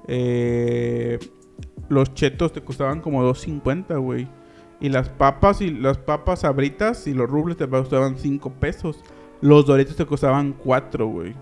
eh, 0.09 1.21
los 1.89 2.13
chetos 2.15 2.53
te 2.53 2.63
costaban 2.63 3.01
como 3.01 3.23
2.50, 3.23 4.01
güey. 4.01 4.29
Y 4.81 4.89
las 4.89 5.09
papas 5.11 5.61
y 5.61 5.71
las 5.71 5.97
papas 5.97 6.41
sabritas 6.41 7.07
y 7.07 7.15
los 7.15 7.31
rubles 7.31 7.57
te 7.57 7.69
costaban 7.69 8.19
5 8.19 8.51
pesos. 8.55 9.01
Los 9.41 9.65
doritos 9.65 9.95
te 9.95 10.07
costaban 10.07 10.55
4, 10.55 11.07
güey. 11.07 11.35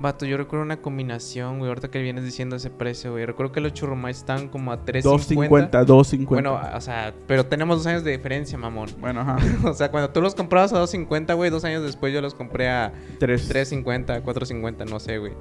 Vato, 0.00 0.24
yo 0.24 0.38
recuerdo 0.38 0.64
una 0.64 0.78
combinación, 0.78 1.58
güey. 1.58 1.68
Ahorita 1.68 1.90
que 1.90 2.00
vienes 2.00 2.24
diciendo 2.24 2.56
ese 2.56 2.70
precio, 2.70 3.12
güey. 3.12 3.26
Recuerdo 3.26 3.52
que 3.52 3.60
los 3.60 3.74
churrumais 3.74 4.16
estaban 4.16 4.48
como 4.48 4.72
a 4.72 4.84
3.50. 4.84 5.02
2.50, 5.02 5.86
2.50. 5.86 6.26
Bueno, 6.26 6.58
o 6.74 6.80
sea, 6.80 7.12
pero 7.26 7.44
tenemos 7.44 7.78
dos 7.78 7.86
años 7.86 8.02
de 8.02 8.12
diferencia, 8.12 8.56
mamón. 8.56 8.88
bueno, 8.98 9.20
ajá. 9.20 9.36
o 9.68 9.74
sea, 9.74 9.90
cuando 9.90 10.10
tú 10.10 10.22
los 10.22 10.34
comprabas 10.34 10.72
a 10.72 10.82
2.50, 10.82 11.36
güey, 11.36 11.50
dos 11.50 11.64
años 11.64 11.82
después 11.82 12.14
yo 12.14 12.22
los 12.22 12.34
compré 12.34 12.70
a 12.70 12.92
3. 13.18 13.54
3.50, 13.54 14.22
4.50, 14.22 14.88
no 14.88 15.00
sé, 15.00 15.18
güey. 15.18 15.32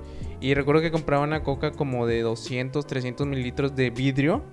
Y 0.41 0.53
recuerdo 0.53 0.81
que 0.81 0.91
compraba 0.91 1.23
una 1.23 1.41
coca 1.43 1.71
como 1.71 2.05
de 2.05 2.21
200, 2.21 2.85
300 2.85 3.27
mililitros 3.27 3.75
de 3.75 3.89
vidrio. 3.91 4.43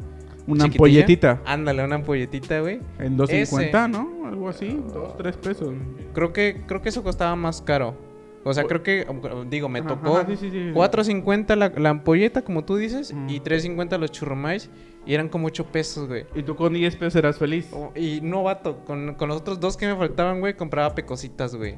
Una 0.46 0.64
ampolletita. 0.64 1.42
Ándale, 1.44 1.84
una 1.84 1.96
ampolletita, 1.96 2.60
güey. 2.60 2.78
En 3.00 3.18
2.50, 3.18 3.32
Ese. 3.32 3.88
¿no? 3.88 4.26
Algo 4.28 4.48
así. 4.48 4.80
2, 4.94 5.16
3 5.16 5.36
pesos. 5.38 5.74
Creo 6.14 6.32
que, 6.32 6.62
creo 6.66 6.80
que 6.80 6.90
eso 6.90 7.02
costaba 7.02 7.34
más 7.34 7.60
caro. 7.60 8.05
O 8.48 8.54
sea, 8.54 8.62
creo 8.64 8.82
que, 8.82 9.04
digo, 9.50 9.68
me 9.68 9.80
Ajá, 9.80 9.88
tocó 9.88 10.18
ajá, 10.18 10.26
sí, 10.28 10.36
sí, 10.36 10.50
sí. 10.50 10.58
4.50 10.72 11.56
la, 11.56 11.68
la 11.76 11.90
ampolleta, 11.90 12.42
como 12.42 12.64
tú 12.64 12.76
dices, 12.76 13.10
Ujú. 13.10 13.26
y 13.28 13.40
3.50 13.40 13.98
los 13.98 14.12
churrumais, 14.12 14.70
y 15.04 15.14
eran 15.14 15.28
como 15.28 15.48
8 15.48 15.66
pesos, 15.72 16.06
güey. 16.06 16.26
Y 16.34 16.44
tú 16.44 16.54
con 16.54 16.72
10 16.72 16.94
pesos 16.94 17.16
eras 17.16 17.38
feliz. 17.38 17.68
Oh, 17.72 17.92
Y 17.96 18.20
no, 18.22 18.44
vato, 18.44 18.84
con, 18.84 19.14
con 19.16 19.28
los 19.28 19.38
otros 19.38 19.58
dos 19.58 19.76
que 19.76 19.86
me 19.88 19.96
faltaban, 19.96 20.38
güey, 20.40 20.54
compraba 20.54 20.94
pecositas, 20.94 21.56
güey. 21.56 21.74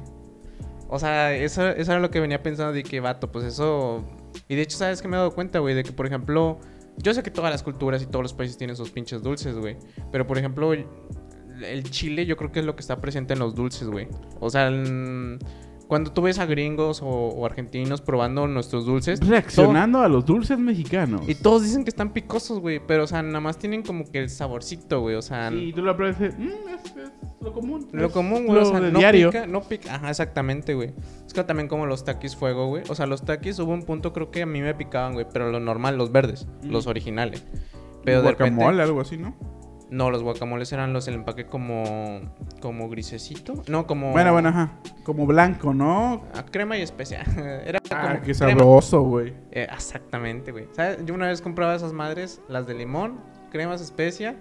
O 0.89 0.99
sea, 0.99 1.35
eso, 1.35 1.67
eso 1.69 1.91
era 1.91 1.99
lo 2.01 2.11
que 2.11 2.19
venía 2.19 2.41
pensando 2.43 2.71
de 2.73 2.83
que, 2.83 2.99
vato, 2.99 3.31
pues 3.31 3.45
eso... 3.45 4.03
Y 4.47 4.55
de 4.55 4.61
hecho, 4.61 4.77
¿sabes 4.77 5.01
qué 5.01 5.07
me 5.07 5.15
he 5.15 5.17
dado 5.19 5.31
cuenta, 5.31 5.57
güey? 5.59 5.73
De 5.73 5.83
que, 5.83 5.91
por 5.91 6.05
ejemplo, 6.05 6.59
yo 6.97 7.13
sé 7.15 7.23
que 7.23 7.31
todas 7.31 7.51
las 7.51 7.63
culturas 7.63 8.01
y 8.03 8.05
todos 8.05 8.21
los 8.23 8.33
países 8.33 8.57
tienen 8.57 8.75
sus 8.75 8.91
pinches 8.91 9.23
dulces, 9.23 9.55
güey. 9.55 9.75
Pero, 10.11 10.27
por 10.27 10.37
ejemplo, 10.37 10.71
el 10.73 11.83
chile 11.89 12.25
yo 12.25 12.37
creo 12.37 12.51
que 12.51 12.59
es 12.59 12.65
lo 12.65 12.75
que 12.75 12.81
está 12.81 13.01
presente 13.01 13.33
en 13.33 13.39
los 13.39 13.53
dulces, 13.55 13.87
güey. 13.87 14.07
O 14.39 14.49
sea, 14.49 14.67
el- 14.67 15.39
cuando 15.89 16.13
tú 16.13 16.21
ves 16.21 16.37
a 16.37 16.45
gringos 16.45 17.01
o, 17.01 17.07
o 17.07 17.45
argentinos 17.47 17.99
probando 17.99 18.47
nuestros 18.47 18.85
dulces... 18.85 19.19
Reaccionando 19.27 19.99
a 20.01 20.07
los 20.07 20.23
dulces 20.23 20.57
mexicanos. 20.59 21.27
Y 21.27 21.33
todos 21.33 21.63
dicen 21.63 21.83
que 21.83 21.89
están 21.89 22.13
picosos, 22.13 22.59
güey. 22.59 22.79
Pero, 22.79 23.05
o 23.05 23.07
sea, 23.07 23.23
nada 23.23 23.39
más 23.39 23.57
tienen 23.57 23.81
como 23.81 24.05
que 24.05 24.19
el 24.19 24.29
saborcito, 24.29 25.01
güey. 25.01 25.15
O 25.15 25.21
sea... 25.23 25.51
Y 25.51 25.73
tú 25.73 25.81
lo 25.81 25.97
pruebas 25.97 26.21
y 26.21 26.25
dices, 26.25 26.39
"Mm, 26.39 26.47
es, 26.69 26.85
es 26.95 27.11
lo 27.41 27.51
común. 27.53 27.87
Lo 27.91 28.11
común, 28.11 28.45
güey. 28.45 28.61
Lo 28.61 28.67
O 28.67 28.71
sea, 28.71 28.79
no 28.79 28.99
diario. 28.99 29.31
pica, 29.31 29.47
no 29.47 29.61
pica. 29.61 29.95
Ajá, 29.95 30.09
exactamente, 30.11 30.75
güey. 30.75 30.93
Es 31.25 31.33
que 31.33 31.43
también 31.43 31.67
como 31.67 31.87
los 31.87 32.05
taquis 32.05 32.35
fuego, 32.35 32.67
güey. 32.67 32.83
O 32.87 32.93
sea, 32.93 33.07
los 33.07 33.23
taquis 33.25 33.57
hubo 33.57 33.73
un 33.73 33.81
punto 33.81 34.13
creo 34.13 34.29
que 34.29 34.43
a 34.43 34.45
mí 34.45 34.61
me 34.61 34.75
picaban, 34.75 35.13
güey. 35.13 35.25
Pero 35.33 35.51
lo 35.51 35.59
normal, 35.59 35.97
los 35.97 36.11
verdes, 36.11 36.47
Mm. 36.61 36.69
los 36.69 36.85
originales. 36.85 37.43
Pero 38.05 38.21
de 38.21 38.29
repente... 38.29 38.63
algo 38.63 39.01
así, 39.01 39.17
¿no? 39.17 39.35
No, 39.89 40.11
los 40.11 40.21
guacamoles 40.21 40.71
eran 40.71 40.93
los 40.93 41.05
del 41.05 41.15
empaque 41.15 41.45
como... 41.47 42.21
Como 42.61 42.89
grisecito. 42.89 43.63
No, 43.67 43.87
como... 43.87 44.11
Bueno, 44.11 44.33
bueno, 44.33 44.49
ajá. 44.49 44.79
Como 45.03 45.25
blanco, 45.25 45.73
¿no? 45.73 46.23
Ah, 46.33 46.45
crema 46.49 46.77
y 46.77 46.81
especia. 46.81 47.23
Era 47.65 47.79
Ah, 47.91 48.09
como 48.11 48.21
qué 48.21 48.33
sabroso, 48.33 49.01
güey. 49.01 49.33
Eh, 49.51 49.67
exactamente, 49.71 50.51
güey. 50.51 50.67
¿Sabes? 50.73 51.03
Yo 51.05 51.13
una 51.13 51.27
vez 51.27 51.41
compraba 51.41 51.75
esas 51.75 51.93
madres, 51.93 52.41
las 52.47 52.67
de 52.67 52.75
limón, 52.75 53.19
cremas 53.49 53.81
especia 53.81 54.35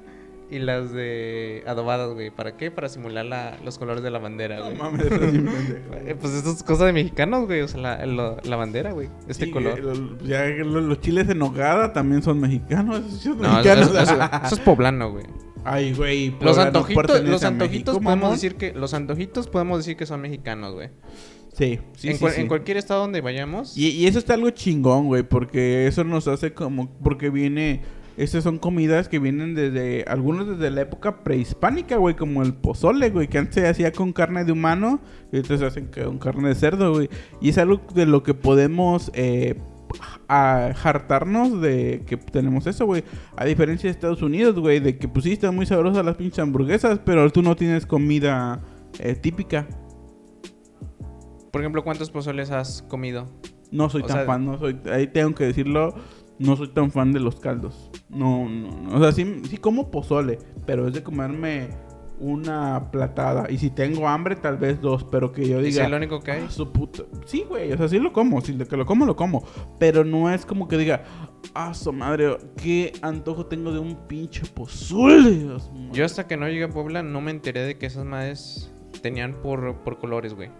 y 0.51 0.59
las 0.61 0.93
de 0.93 1.63
adobadas, 1.67 2.13
güey. 2.15 2.31
¿Para 2.31 2.57
qué? 2.57 2.71
Para 2.71 2.89
simular 2.89 3.25
la- 3.27 3.57
los 3.65 3.79
colores 3.79 4.03
de 4.03 4.11
la 4.11 4.19
bandera, 4.19 4.59
No 4.59 4.65
güey. 4.67 4.77
mames, 4.77 5.03
estás 5.05 5.33
bien 5.33 5.45
pendejo. 5.47 6.07
Eh, 6.09 6.17
pues 6.21 6.33
esto 6.35 6.51
es 6.51 6.63
cosa 6.63 6.87
de 6.87 6.93
mexicanos, 6.93 7.47
güey. 7.47 7.61
O 7.61 7.69
sea, 7.69 7.81
la, 7.81 8.37
la 8.43 8.57
bandera, 8.57 8.93
güey. 8.93 9.09
Este 9.29 9.47
Sí, 9.47 9.51
color. 9.51 9.79
lo- 9.81 10.19
ya 10.25 10.45
lo- 10.47 10.81
los 10.81 11.01
chiles 11.01 11.29
en 11.29 11.39
nogada 11.39 11.93
también 11.93 12.23
son 12.23 12.41
mexicanos. 12.41 13.01
No, 13.01 13.07
eso, 13.07 13.35
mexicanos. 13.35 13.91
eso- 13.91 13.99
eso- 14.01 14.15
eso 14.45 14.55
es 14.55 14.61
poblano, 14.61 15.13
güey. 15.13 15.25
Ay, 15.65 15.93
güey. 15.93 16.35
Los 16.41 16.57
no 16.57 16.63
antojitos, 16.63 17.23
los 17.25 17.45
antojitos 17.45 17.95
México, 17.95 18.05
podemos 18.05 18.17
mamón. 18.23 18.31
decir 18.33 18.55
que 18.57 18.73
los 18.73 18.95
antojitos 18.95 19.49
podemos 19.49 19.79
decir 19.79 19.97
que 19.97 20.07
son 20.07 20.21
mexicanos, 20.23 20.73
güey. 20.75 20.89
Sí, 21.53 21.81
sí, 21.97 22.09
en, 22.09 22.15
sí, 22.15 22.21
cual- 22.21 22.33
sí. 22.33 22.41
en 22.41 22.47
cualquier 22.49 22.77
estado 22.77 23.01
donde 23.01 23.21
vayamos. 23.21 23.77
Y, 23.77 23.89
y 23.91 24.07
eso 24.07 24.19
está 24.21 24.35
algo 24.35 24.49
chingón, 24.51 25.07
güey, 25.07 25.25
porque 25.25 25.89
eso 25.89 26.05
nos 26.05 26.29
hace 26.29 26.55
como... 26.55 26.89
Porque 27.03 27.31
viene... 27.31 27.83
Estas 28.19 28.43
son 28.45 28.59
comidas 28.59 29.09
que 29.09 29.19
vienen 29.19 29.55
desde... 29.55 30.05
Algunos 30.09 30.49
desde 30.49 30.71
la 30.71 30.81
época 30.83 31.23
prehispánica, 31.23 31.97
güey, 31.97 32.17
como 32.17 32.43
el 32.43 32.53
pozole, 32.53 33.11
güey, 33.11 33.29
que 33.29 33.39
antes 33.39 33.55
se 33.55 33.69
hacía 33.69 33.93
con 33.93 34.13
carne 34.13 34.45
de 34.45 34.53
humano 34.53 35.01
y 35.33 35.37
entonces 35.37 35.61
se 35.61 35.67
hacen 35.67 35.87
con 35.87 36.19
carne 36.19 36.49
de 36.49 36.55
cerdo, 36.57 36.93
güey. 36.93 37.09
Y 37.41 37.51
es 37.51 37.59
algo 37.59 37.81
de 37.95 38.07
lo 38.07 38.23
que 38.23 38.35
podemos... 38.35 39.11
Eh, 39.15 39.57
a 40.29 40.67
hartarnos 40.85 41.63
de 41.63 42.03
que 42.07 42.19
tenemos 42.19 42.67
eso, 42.67 42.85
güey. 42.85 43.05
A 43.37 43.47
diferencia 43.47 43.89
de 43.89 43.93
Estados 43.93 44.21
Unidos, 44.21 44.59
güey, 44.61 44.81
de 44.81 44.99
que 44.99 45.09
pues 45.09 45.25
sí 45.25 45.33
están 45.33 45.57
muy 45.57 45.65
sabrosas 45.65 46.05
las 46.05 46.17
pinches 46.17 46.41
hamburguesas, 46.41 47.01
pero 47.07 47.31
tú 47.31 47.41
no 47.41 47.57
tienes 47.57 47.87
comida 47.87 48.61
eh, 48.99 49.15
típica. 49.15 49.67
Por 51.51 51.63
ejemplo, 51.63 51.83
¿cuántos 51.83 52.11
pozoles 52.11 52.51
has 52.51 52.83
comido? 52.83 53.27
No 53.71 53.89
soy 53.89 54.03
O 54.03 54.07
tan 54.07 54.17
sea- 54.19 54.27
fan, 54.27 54.45
no 54.45 54.59
soy, 54.59 54.79
ahí 54.93 55.07
tengo 55.07 55.35
que 55.35 55.45
decirlo, 55.45 55.95
no 56.39 56.57
soy 56.57 56.69
tan 56.69 56.91
fan 56.91 57.13
de 57.13 57.21
los 57.21 57.41
caldos. 57.41 57.91
No, 58.09 58.49
no, 58.49 58.71
no. 58.81 58.97
o 58.97 59.01
sea, 59.01 59.13
sí, 59.13 59.43
sí 59.49 59.57
como 59.59 59.91
pozole, 59.91 60.39
pero 60.67 60.87
es 60.89 60.95
de 60.95 61.03
comerme 61.03 61.69
una 62.21 62.91
platada. 62.91 63.51
Y 63.51 63.59
si 63.59 63.71
tengo 63.71 64.09
hambre, 64.09 64.35
tal 64.37 64.57
vez 64.57 64.81
dos, 64.81 65.05
pero 65.05 65.31
que 65.33 65.47
yo 65.49 65.61
¿Es 65.61 65.67
diga... 65.75 65.87
el 65.87 65.95
único 65.95 66.21
que 66.21 66.33
hay? 66.33 66.45
"Ah, 66.47 66.51
su 66.51 66.73
puta... 66.73 67.05
Sí, 67.27 67.45
güey, 67.49 67.73
o 67.73 67.77
sea, 67.77 67.89
sí 67.89 67.99
lo 68.01 68.13
como, 68.13 68.41
si 68.41 68.55
que 68.57 68.77
lo 68.77 68.87
como, 68.87 69.07
lo 69.07 69.15
como. 69.15 69.45
Pero 69.79 70.05
no 70.05 70.29
es 70.31 70.45
como 70.45 70.67
que 70.67 70.77
diga, 70.77 71.05
ah, 71.55 71.75
su 71.75 71.93
madre, 71.93 72.37
qué 72.61 72.93
antojo 73.03 73.47
tengo 73.47 73.73
de 73.73 73.79
un 73.79 73.95
pinche 74.09 74.43
pozole. 74.47 75.31
Dios 75.31 75.71
mío". 75.73 75.91
Yo 75.93 76.05
hasta 76.05 76.27
que 76.27 76.37
no 76.37 76.49
llegué 76.49 76.65
a 76.65 76.69
Puebla 76.71 77.03
no 77.03 77.21
me 77.21 77.31
enteré 77.31 77.61
de 77.63 77.79
que 77.79 77.87
esas 77.87 78.05
madres 78.05 78.73
tenían 79.01 79.35
por, 79.41 79.77
por 79.85 79.99
colores, 79.99 80.35
güey. 80.35 80.51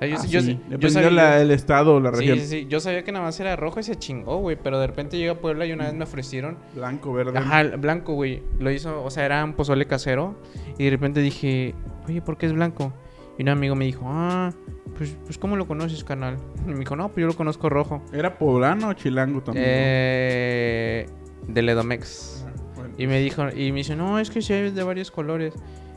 Sea, 0.00 0.08
yo, 0.08 0.16
Ah, 0.18 0.26
yo- 0.26 0.40
sí, 0.40 0.46
yo 0.54 0.58
dependiendo 0.70 0.90
sabía- 0.90 1.10
la- 1.10 1.40
el 1.40 1.50
estado 1.50 1.94
o 1.94 2.00
la 2.00 2.10
sí, 2.12 2.16
región. 2.20 2.38
sí, 2.40 2.46
sí. 2.46 2.66
Yo 2.68 2.80
sabía 2.80 3.04
que 3.04 3.12
nada 3.12 3.24
más 3.24 3.38
era 3.40 3.56
rojo 3.56 3.80
y 3.80 3.82
se 3.84 3.96
chingó, 3.96 4.38
güey. 4.38 4.56
Pero 4.62 4.78
de 4.80 4.86
repente 4.86 5.16
llegué 5.16 5.30
a 5.30 5.40
Puebla 5.40 5.66
y 5.66 5.72
una 5.72 5.84
vez 5.84 5.94
me 5.94 6.04
ofrecieron. 6.04 6.58
Blanco, 6.74 7.12
verde. 7.12 7.38
Ajá, 7.38 7.62
blanco, 7.76 8.14
güey. 8.14 8.42
Lo 8.58 8.70
hizo, 8.70 9.02
o 9.04 9.10
sea, 9.10 9.24
era 9.24 9.42
un 9.44 9.54
pozole 9.54 9.86
casero. 9.86 10.34
Y 10.78 10.84
de 10.84 10.90
repente 10.90 11.20
dije, 11.20 11.74
oye, 12.08 12.20
¿por 12.20 12.36
qué 12.36 12.46
es 12.46 12.52
blanco? 12.52 12.92
Y 13.38 13.42
un 13.42 13.48
amigo 13.48 13.74
me 13.76 13.84
dijo, 13.84 14.04
ah, 14.08 14.52
pues, 14.96 15.16
pues 15.24 15.38
¿cómo 15.38 15.56
lo 15.56 15.66
conoces, 15.66 16.04
canal? 16.04 16.36
Y 16.66 16.70
me 16.70 16.78
dijo, 16.80 16.94
no, 16.96 17.08
pues 17.08 17.22
yo 17.22 17.26
lo 17.26 17.34
conozco 17.36 17.68
rojo. 17.68 18.02
¿Era 18.12 18.36
poblano 18.38 18.88
o 18.88 18.92
chilango 18.94 19.42
también? 19.42 19.64
Eh, 19.68 21.06
de 21.48 21.62
Ledomex. 21.62 22.44
Ah, 22.46 22.52
bueno. 22.76 22.94
Y 22.98 23.06
me 23.06 23.20
dijo, 23.20 23.44
y 23.50 23.72
me 23.72 23.78
dice, 23.78 23.96
no, 23.96 24.18
es 24.18 24.30
que 24.30 24.40
sí 24.42 24.52
hay 24.52 24.70
de 24.70 24.82
varios 24.82 25.10
colores. 25.10 25.54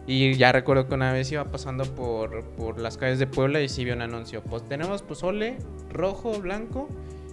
Y 0.08 0.34
ya 0.36 0.54
recuerdo 0.54 0.88
que 0.88 0.96
una 0.96 1.12
vez 1.12 1.30
iba 1.34 1.44
pasando 1.46 1.84
por, 1.84 2.44
por 2.58 2.80
las 2.80 2.98
calles 2.98 3.20
de 3.20 3.28
Puebla 3.28 3.62
y 3.62 3.68
sí 3.68 3.84
vi 3.84 3.92
un 3.92 4.02
anuncio. 4.02 4.42
Pues 4.42 4.64
tenemos 4.64 5.02
pozole 5.02 5.58
rojo, 5.92 6.40
blanco 6.40 6.88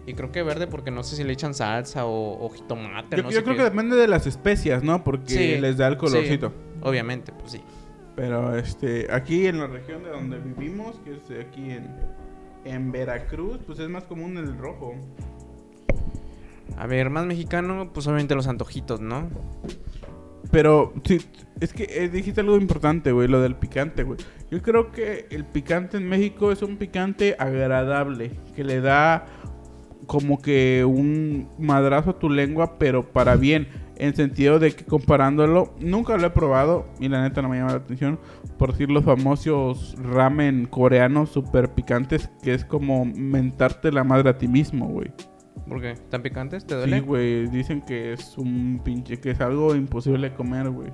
y 0.06 0.14
creo 0.14 0.32
que 0.32 0.42
verde 0.42 0.66
porque 0.66 0.90
no 0.90 1.04
sé 1.04 1.14
si 1.16 1.22
le 1.24 1.32
echan 1.32 1.54
salsa 1.54 2.04
o, 2.04 2.44
o 2.44 2.50
jitomate. 2.50 3.16
Yo, 3.18 3.22
no 3.22 3.30
yo 3.30 3.37
sé 3.38 3.44
creo 3.44 3.54
qué. 3.54 3.62
que 3.62 3.70
depende 3.70 3.94
de 3.96 4.08
las 4.08 4.26
especias, 4.26 4.82
¿no? 4.82 5.04
Porque 5.04 5.32
Sí, 5.34 5.60
les 5.60 5.76
da 5.76 5.87
el 5.87 5.94
sí. 5.94 5.98
colorcito. 6.00 6.52
Obviamente, 6.82 7.30
pues 7.32 7.52
sí. 7.52 7.60
Pero 8.16 8.56
este, 8.56 9.06
aquí 9.12 9.46
en 9.46 9.60
la 9.60 9.68
región 9.68 10.02
de 10.02 10.10
donde 10.10 10.38
vivimos, 10.38 10.96
que 11.04 11.12
es 11.14 11.46
aquí 11.46 11.70
en, 11.70 11.88
en 12.64 12.90
Veracruz, 12.90 13.60
pues 13.66 13.78
es 13.78 13.88
más 13.88 14.02
común 14.04 14.37
el 14.37 14.58
rojo. 14.58 14.94
A 16.76 16.87
ver, 16.88 17.08
más 17.08 17.24
mexicano, 17.24 17.90
pues 17.94 18.06
obviamente 18.08 18.34
los 18.34 18.48
antojitos, 18.48 19.00
¿no? 19.00 19.28
Pero 20.54 20.92
sí, 21.02 21.20
es 21.58 21.72
que 21.72 21.88
eh, 21.90 22.08
dijiste 22.08 22.40
algo 22.40 22.56
importante, 22.56 23.10
güey, 23.10 23.26
lo 23.26 23.40
del 23.40 23.56
picante, 23.56 24.04
güey. 24.04 24.20
Yo 24.52 24.62
creo 24.62 24.92
que 24.92 25.26
el 25.30 25.44
picante 25.44 25.96
en 25.96 26.08
México 26.08 26.52
es 26.52 26.62
un 26.62 26.76
picante 26.76 27.34
agradable, 27.40 28.30
que 28.54 28.62
le 28.62 28.80
da 28.80 29.26
como 30.06 30.40
que 30.40 30.84
un 30.84 31.48
madrazo 31.58 32.10
a 32.10 32.18
tu 32.20 32.30
lengua, 32.30 32.78
pero 32.78 33.02
para 33.02 33.34
bien. 33.34 33.66
En 33.96 34.14
sentido 34.14 34.60
de 34.60 34.70
que 34.70 34.84
comparándolo, 34.84 35.74
nunca 35.80 36.16
lo 36.16 36.24
he 36.28 36.30
probado 36.30 36.86
y 37.00 37.08
la 37.08 37.22
neta 37.22 37.42
no 37.42 37.48
me 37.48 37.56
llama 37.56 37.72
la 37.72 37.78
atención. 37.78 38.20
Por 38.56 38.70
decir 38.70 38.92
los 38.92 39.04
famosos 39.04 39.96
ramen 40.00 40.66
coreanos 40.66 41.30
super 41.30 41.70
picantes, 41.70 42.30
que 42.44 42.54
es 42.54 42.64
como 42.64 43.04
mentarte 43.04 43.90
la 43.90 44.04
madre 44.04 44.30
a 44.30 44.38
ti 44.38 44.46
mismo, 44.46 44.86
güey. 44.86 45.10
¿Por 45.68 45.80
qué? 45.80 45.94
¿Tan 46.10 46.22
picantes? 46.22 46.66
¿Te 46.66 46.74
duele? 46.74 46.98
Sí, 46.98 47.04
güey, 47.04 47.46
dicen 47.48 47.82
que 47.82 48.12
es 48.12 48.36
un 48.36 48.80
pinche, 48.84 49.18
que 49.20 49.30
es 49.30 49.40
algo 49.40 49.74
imposible 49.74 50.30
de 50.30 50.34
comer, 50.34 50.68
güey. 50.70 50.90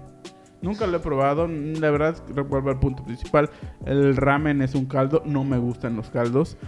Nunca 0.63 0.87
lo 0.87 0.99
he 0.99 1.01
probado, 1.01 1.49
la 1.49 1.91
verdad, 1.91 2.23
recuerdo 2.35 2.71
al 2.71 2.79
punto 2.79 3.03
principal. 3.05 3.49
El 3.87 4.17
ramen 4.17 4.61
es 4.61 4.75
un 4.75 4.87
caldo, 4.87 5.23
no 5.25 5.43
me 5.43 5.59
gustan 5.59 5.97
los 5.97 6.11
caldos. 6.11 6.59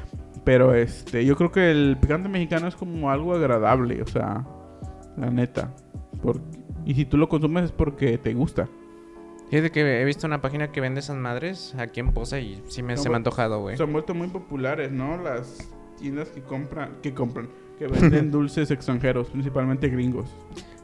Pero 0.45 0.75
este, 0.75 1.25
yo 1.25 1.37
creo 1.37 1.53
que 1.53 1.71
el 1.71 1.97
picante 2.01 2.29
mexicano 2.29 2.67
es 2.67 2.75
como 2.75 3.11
algo 3.11 3.35
agradable, 3.35 4.03
o 4.03 4.07
sea, 4.07 4.45
la 5.17 5.31
neta. 5.31 5.73
Y 6.85 6.95
si 6.95 7.05
tú 7.05 7.17
lo 7.17 7.29
consumes 7.29 7.65
es 7.65 7.73
porque 7.73 8.19
te 8.19 8.35
gusta. 8.35 8.69
Fíjate 9.51 9.71
que 9.71 10.01
he 10.01 10.05
visto 10.05 10.27
una 10.27 10.41
página 10.41 10.73
que 10.73 10.81
vende 10.81 11.01
esas 11.01 11.17
madres 11.17 11.75
aquí 11.77 12.01
en 12.01 12.13
Poza 12.13 12.41
y 12.41 12.63
sí 12.69 12.83
me, 12.83 12.95
No, 12.95 13.03
se 13.03 13.09
me 13.11 13.17
ha 13.17 13.19
antojado, 13.19 13.61
güey. 13.61 13.77
Se 13.77 13.83
han 13.83 13.93
vuelto 13.93 14.15
muy 14.15 14.29
populares, 14.29 14.91
¿no? 14.91 15.19
Las 15.19 15.71
tiendas 15.99 16.31
que 16.31 16.43
compran, 16.43 16.97
que 17.03 17.13
compran, 17.13 17.51
que 17.83 18.01
venden 18.01 18.31
dulces 18.31 18.71
extranjeros, 18.71 19.29
principalmente 19.29 19.89
gringos. 19.89 20.31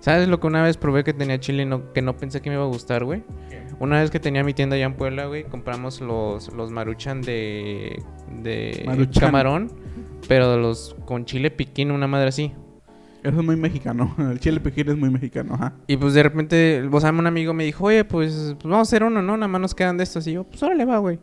¿Sabes 0.01 0.29
lo 0.29 0.41
que 0.41 0.47
una 0.47 0.63
vez 0.63 0.77
probé 0.77 1.05
que 1.05 1.13
tenía 1.13 1.39
chile 1.41 1.65
no, 1.65 1.93
que 1.93 2.03
no 2.03 2.17
pensé 2.17 2.41
que 2.41 2.51
me 2.51 2.57
iba 2.57 2.65
a 2.65 2.69
gustar, 2.69 3.05
güey? 3.05 3.23
Una 3.81 4.01
vez 4.01 4.11
que 4.11 4.21
tenía 4.21 4.43
mi 4.45 4.55
tienda 4.55 4.77
allá 4.77 4.87
en 4.87 4.95
Puebla, 4.95 5.27
güey, 5.27 5.45
compramos 5.45 6.01
los, 6.01 6.53
los 6.53 6.71
maruchan 6.71 7.21
de, 7.23 8.03
de 8.43 8.83
Maruchan. 8.87 9.21
camarón, 9.21 9.73
pero 10.29 10.57
los 10.57 10.97
con 11.05 11.25
chile 11.25 11.51
piquín, 11.51 11.91
una 11.91 12.07
madre 12.07 12.29
así. 12.29 12.53
Eso 13.23 13.41
es 13.41 13.45
muy 13.45 13.57
mexicano. 13.57 14.15
El 14.19 14.39
chile 14.41 14.61
piquín 14.61 14.89
es 14.89 14.97
muy 14.97 15.11
mexicano, 15.11 15.55
ajá. 15.55 15.75
Y 15.87 15.97
pues 15.97 16.15
de 16.15 16.23
repente, 16.23 16.89
o 16.91 17.01
sea, 17.01 17.11
un 17.11 17.27
amigo 17.27 17.53
me 17.53 17.65
dijo, 17.65 17.85
oye, 17.85 18.05
pues, 18.05 18.55
pues 18.59 18.71
vamos 18.71 18.79
a 18.79 18.83
hacer 18.83 19.03
uno, 19.03 19.21
¿no? 19.23 19.37
Nada 19.37 19.49
más 19.49 19.61
nos 19.61 19.75
quedan 19.75 19.97
de 19.97 20.05
estos. 20.05 20.27
Y 20.27 20.33
yo, 20.33 20.45
pues 20.45 20.63
órale, 20.63 20.85
va, 20.85 20.99
güey. 20.99 21.19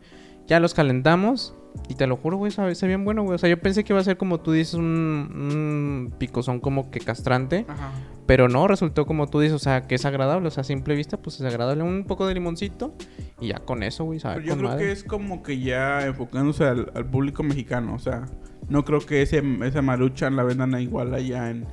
Ya 0.47 0.59
los 0.59 0.73
calentamos. 0.73 1.55
Y 1.87 1.95
te 1.95 2.07
lo 2.07 2.17
juro, 2.17 2.37
güey, 2.37 2.51
sabe 2.51 2.73
bien 2.87 3.05
bueno, 3.05 3.23
güey. 3.23 3.35
O 3.35 3.37
sea, 3.37 3.49
yo 3.49 3.59
pensé 3.59 3.83
que 3.83 3.93
iba 3.93 3.99
a 3.99 4.03
ser 4.03 4.17
como 4.17 4.39
tú 4.39 4.51
dices, 4.51 4.73
un, 4.73 4.83
un 4.83 6.13
picozón 6.17 6.59
como 6.59 6.89
que 6.91 6.99
castrante. 6.99 7.65
Ajá. 7.67 7.91
Pero 8.25 8.49
no, 8.49 8.67
resultó 8.67 9.05
como 9.05 9.27
tú 9.27 9.39
dices, 9.39 9.55
o 9.55 9.59
sea, 9.59 9.87
que 9.87 9.95
es 9.95 10.05
agradable. 10.05 10.47
O 10.47 10.51
sea, 10.51 10.61
a 10.61 10.63
simple 10.63 10.95
vista, 10.95 11.17
pues 11.17 11.39
es 11.39 11.45
agradable. 11.45 11.83
Un 11.83 12.05
poco 12.05 12.25
de 12.25 12.33
limoncito. 12.33 12.95
Y 13.39 13.49
ya 13.49 13.59
con 13.59 13.83
eso, 13.83 14.03
güey, 14.03 14.19
sabe 14.19 14.35
Pero 14.35 14.47
yo 14.47 14.57
creo 14.57 14.69
madre. 14.69 14.85
que 14.85 14.91
es 14.91 15.03
como 15.03 15.43
que 15.43 15.59
ya 15.59 16.05
enfocándose 16.05 16.63
al, 16.63 16.91
al 16.95 17.05
público 17.05 17.43
mexicano. 17.43 17.93
O 17.93 17.99
sea, 17.99 18.25
no 18.67 18.83
creo 18.83 18.99
que 18.99 19.21
ese, 19.21 19.43
esa 19.63 19.81
maruchan 19.81 20.35
la 20.35 20.43
vendan 20.43 20.79
igual 20.81 21.13
allá 21.13 21.51
en, 21.51 21.65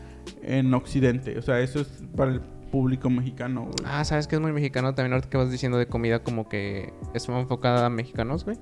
en 0.43 0.75
Occidente. 0.75 1.39
O 1.39 1.43
sea, 1.43 1.61
eso 1.61 1.81
es 1.81 2.03
para 2.15 2.33
el 2.33 2.43
público 2.73 3.09
mexicano, 3.11 3.63
güey. 3.67 3.75
Ah, 3.85 4.05
¿sabes 4.05 4.27
qué 4.27 4.35
es 4.35 4.43
muy 4.43 4.51
mexicano? 4.53 4.93
También 4.95 5.13
ahorita 5.13 5.31
que 5.31 5.37
vas 5.37 5.53
diciendo 5.53 5.79
de 5.79 5.87
comida 5.87 6.25
como 6.25 6.49
que 6.49 6.93
es 7.15 7.29
más 7.29 7.43
enfocada 7.43 7.87
a 7.87 7.91
mexicanos, 7.91 8.45
güey. 8.45 8.57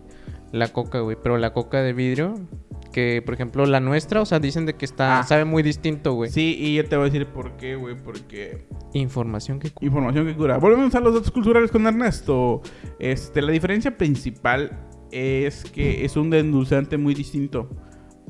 La 0.53 0.69
coca, 0.69 1.01
güey. 1.01 1.17
Pero 1.23 1.39
la 1.39 1.55
coca 1.55 1.81
de 1.81 1.93
vidrio, 1.95 2.35
que 2.93 3.23
por 3.25 3.33
ejemplo 3.35 3.65
la 3.65 3.81
nuestra, 3.81 4.21
o 4.21 4.27
sea, 4.27 4.39
dicen 4.41 4.67
de 4.67 4.75
que 4.75 4.85
está, 4.85 5.21
Ah. 5.21 5.23
sabe 5.23 5.45
muy 5.47 5.63
distinto, 5.63 6.13
güey. 6.13 6.29
Sí, 6.31 6.57
y 6.59 6.75
yo 6.75 6.85
te 6.87 6.97
voy 6.97 7.05
a 7.09 7.11
decir 7.11 7.27
por 7.29 7.57
qué, 7.57 7.77
güey. 7.77 7.97
Porque 7.97 8.67
Información 8.93 9.61
que... 9.61 9.71
cu- 9.71 9.85
Información 9.87 10.27
que 10.27 10.35
cura. 10.37 10.59
Volvemos 10.59 10.95
a 10.95 11.01
los 11.01 11.15
datos 11.15 11.31
culturales 11.31 11.71
con 11.71 11.87
Ernesto. 11.87 12.61
Este, 12.99 13.41
la 13.41 13.53
diferencia 13.53 13.97
principal 13.97 14.77
es 15.13 15.65
que 15.65 16.05
es 16.05 16.17
un 16.17 16.35
endulzante 16.35 16.99
muy 16.99 17.15
distinto 17.15 17.71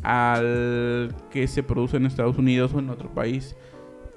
al 0.03 1.15
que 1.31 1.47
se 1.47 1.63
produce 1.63 1.97
en 1.97 2.07
Estados 2.07 2.37
Unidos 2.39 2.73
o 2.75 2.79
en 2.79 2.91
otro 2.91 3.13
país. 3.15 3.57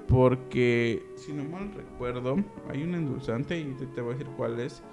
Porque, 0.08 1.04
si 1.16 1.34
no 1.34 1.44
mal 1.44 1.72
recuerdo, 1.74 2.36
hay 2.70 2.84
un 2.84 2.94
endulzante, 2.94 3.60
y 3.60 3.66
te, 3.74 3.86
te 3.88 4.02
voy 4.02 4.16
a 4.16 4.18
decir 4.18 4.32
cuál 4.36 4.60
es, 4.60 4.84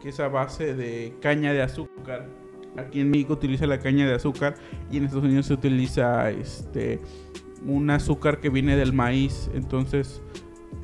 que 0.00 0.10
es 0.10 0.20
a 0.20 0.28
base 0.28 0.74
de 0.74 1.14
caña 1.20 1.52
de 1.52 1.62
azúcar. 1.62 2.28
Aquí 2.76 3.00
en 3.00 3.10
México 3.10 3.32
utiliza 3.34 3.66
la 3.66 3.80
caña 3.80 4.06
de 4.06 4.14
azúcar 4.14 4.54
y 4.90 4.96
en 4.96 5.04
Estados 5.04 5.24
Unidos 5.24 5.46
se 5.46 5.54
utiliza 5.54 6.30
este 6.30 7.00
un 7.66 7.90
azúcar 7.90 8.40
que 8.40 8.48
viene 8.48 8.76
del 8.76 8.92
maíz. 8.92 9.50
Entonces 9.54 10.22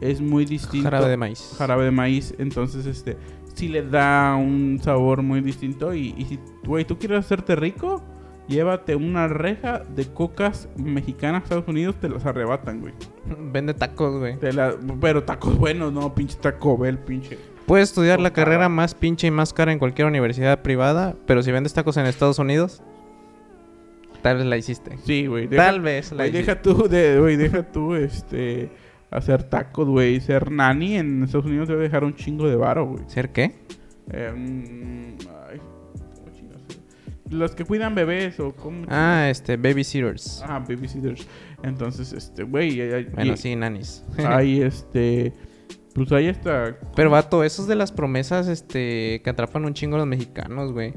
es 0.00 0.20
muy 0.20 0.44
distinto. 0.44 0.84
Jarabe 0.84 1.08
de 1.08 1.16
maíz. 1.16 1.54
Jarabe 1.56 1.84
de 1.84 1.90
maíz. 1.90 2.34
Entonces, 2.38 2.86
este, 2.86 3.16
sí 3.54 3.68
le 3.68 3.82
da 3.82 4.36
un 4.36 4.78
sabor 4.82 5.22
muy 5.22 5.40
distinto. 5.40 5.94
Y, 5.94 6.14
y 6.16 6.24
si, 6.24 6.38
güey, 6.64 6.84
tú 6.84 6.98
quieres 6.98 7.20
hacerte 7.20 7.56
rico, 7.56 8.02
llévate 8.48 8.94
una 8.96 9.28
reja 9.28 9.82
de 9.94 10.06
cocas 10.06 10.68
mexicanas 10.76 11.42
a 11.42 11.44
Estados 11.44 11.68
Unidos, 11.68 11.96
te 12.00 12.08
las 12.08 12.24
arrebatan, 12.26 12.80
güey. 12.80 12.94
Vende 13.52 13.74
tacos, 13.74 14.18
güey. 14.18 14.36
Te 14.38 14.52
la- 14.52 14.74
pero 15.00 15.24
tacos 15.24 15.58
buenos, 15.58 15.92
no, 15.92 16.14
pinche 16.14 16.36
taco 16.40 16.76
Bell, 16.78 16.98
pinche. 16.98 17.38
Puedes 17.66 17.88
estudiar 17.88 18.20
la 18.20 18.32
carrera 18.32 18.68
más 18.68 18.94
pinche 18.94 19.26
y 19.26 19.30
más 19.32 19.52
cara 19.52 19.72
en 19.72 19.78
cualquier 19.80 20.06
universidad 20.06 20.62
privada, 20.62 21.16
pero 21.26 21.42
si 21.42 21.50
vendes 21.50 21.74
tacos 21.74 21.96
en 21.96 22.06
Estados 22.06 22.38
Unidos, 22.38 22.80
tal 24.22 24.36
vez 24.38 24.46
la 24.46 24.56
hiciste. 24.56 24.96
Sí, 25.04 25.26
güey. 25.26 25.48
Tal 25.48 25.80
vez 25.80 26.12
la 26.12 26.26
hiciste. 26.28 26.38
deja 26.52 26.62
tú, 26.62 26.88
de, 26.88 27.18
güey, 27.18 27.34
deja 27.36 27.64
tú, 27.64 27.94
este, 27.96 28.70
hacer 29.10 29.42
tacos, 29.42 29.88
güey. 29.88 30.20
Ser 30.20 30.52
nani 30.52 30.96
en 30.96 31.24
Estados 31.24 31.46
Unidos 31.46 31.66
debe 31.66 31.82
dejar 31.82 32.04
un 32.04 32.14
chingo 32.14 32.48
de 32.48 32.54
varo, 32.54 32.86
güey. 32.86 33.02
¿Ser 33.08 33.30
qué? 33.30 33.54
Eh. 34.12 35.16
Los 37.30 37.54
que 37.54 37.64
cuidan 37.64 37.94
bebés 37.94 38.38
o 38.40 38.54
cómo. 38.54 38.84
Ah, 38.88 39.28
este, 39.30 39.56
babysitters. 39.56 40.42
Ah, 40.46 40.58
babysitters. 40.60 41.26
Entonces, 41.62 42.12
este, 42.12 42.44
güey. 42.44 43.04
Bueno, 43.10 43.32
y- 43.32 43.36
sí, 43.36 43.56
nanis. 43.56 44.04
Hay 44.18 44.62
este. 44.62 45.32
Pues 45.94 46.12
ahí 46.12 46.26
está. 46.26 46.76
Pero 46.94 47.10
vato, 47.10 47.42
eso 47.42 47.62
es 47.62 47.68
de 47.68 47.74
las 47.74 47.90
promesas 47.90 48.48
este 48.48 49.22
que 49.24 49.30
atrapan 49.30 49.64
un 49.64 49.72
chingo 49.72 49.96
a 49.96 49.98
los 49.98 50.06
mexicanos, 50.06 50.72
güey. 50.72 50.92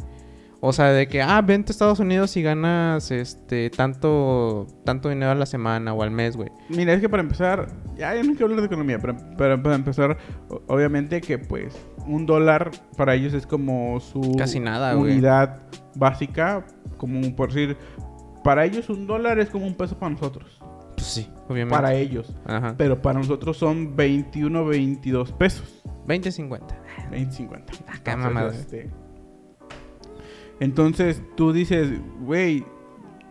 O 0.61 0.73
sea, 0.73 0.87
de 0.91 1.07
que, 1.07 1.21
ah, 1.21 1.41
vente 1.41 1.69
a 1.69 1.71
Estados 1.71 1.99
Unidos 1.99 2.35
y 2.35 2.41
ganas 2.41 3.11
este 3.11 3.69
tanto 3.69 4.67
tanto 4.83 5.07
dinero 5.07 5.31
a 5.31 5.35
la 5.35 5.45
semana 5.45 5.93
o 5.93 6.03
al 6.03 6.11
mes, 6.11 6.35
güey. 6.35 6.49
Mira, 6.67 6.93
es 6.93 6.99
que 6.99 7.07
para 7.07 7.23
empezar, 7.23 7.69
ya, 7.97 8.13
ya 8.13 8.21
no 8.23 8.31
quiero 8.31 8.47
hablar 8.47 8.59
de 8.59 8.65
economía, 8.65 8.99
pero, 8.99 9.15
para 9.63 9.75
empezar, 9.75 10.17
obviamente 10.67 11.21
que 11.21 11.37
pues 11.37 11.77
un 12.05 12.25
dólar 12.25 12.71
para 12.97 13.15
ellos 13.15 13.33
es 13.33 13.47
como 13.47 14.01
su 14.01 14.35
Casi 14.37 14.59
nada, 14.59 14.95
güey. 14.95 15.21
Básica, 15.99 16.65
como 16.97 17.35
por 17.35 17.51
decir, 17.53 17.77
para 18.43 18.65
ellos 18.65 18.89
un 18.89 19.05
dólar 19.05 19.37
es 19.39 19.49
como 19.49 19.67
un 19.67 19.75
peso 19.75 19.97
para 19.99 20.11
nosotros, 20.11 20.59
Pues 20.95 21.05
sí, 21.07 21.29
obviamente. 21.47 21.75
para 21.75 21.93
ellos, 21.93 22.33
Ajá. 22.45 22.73
pero 22.77 23.01
para 23.01 23.19
nosotros 23.19 23.57
son 23.57 23.95
21, 23.95 24.65
22 24.65 25.31
pesos, 25.33 25.83
20, 26.07 26.31
50. 26.31 26.81
20, 27.11 27.31
50. 27.35 27.73
Ah, 27.87 27.93
qué 28.03 28.11
Entonces, 28.11 28.33
mamada. 28.33 28.49
este, 28.55 28.89
entonces 30.59 31.21
tú 31.35 31.53
dices, 31.53 31.89
güey, 32.21 32.65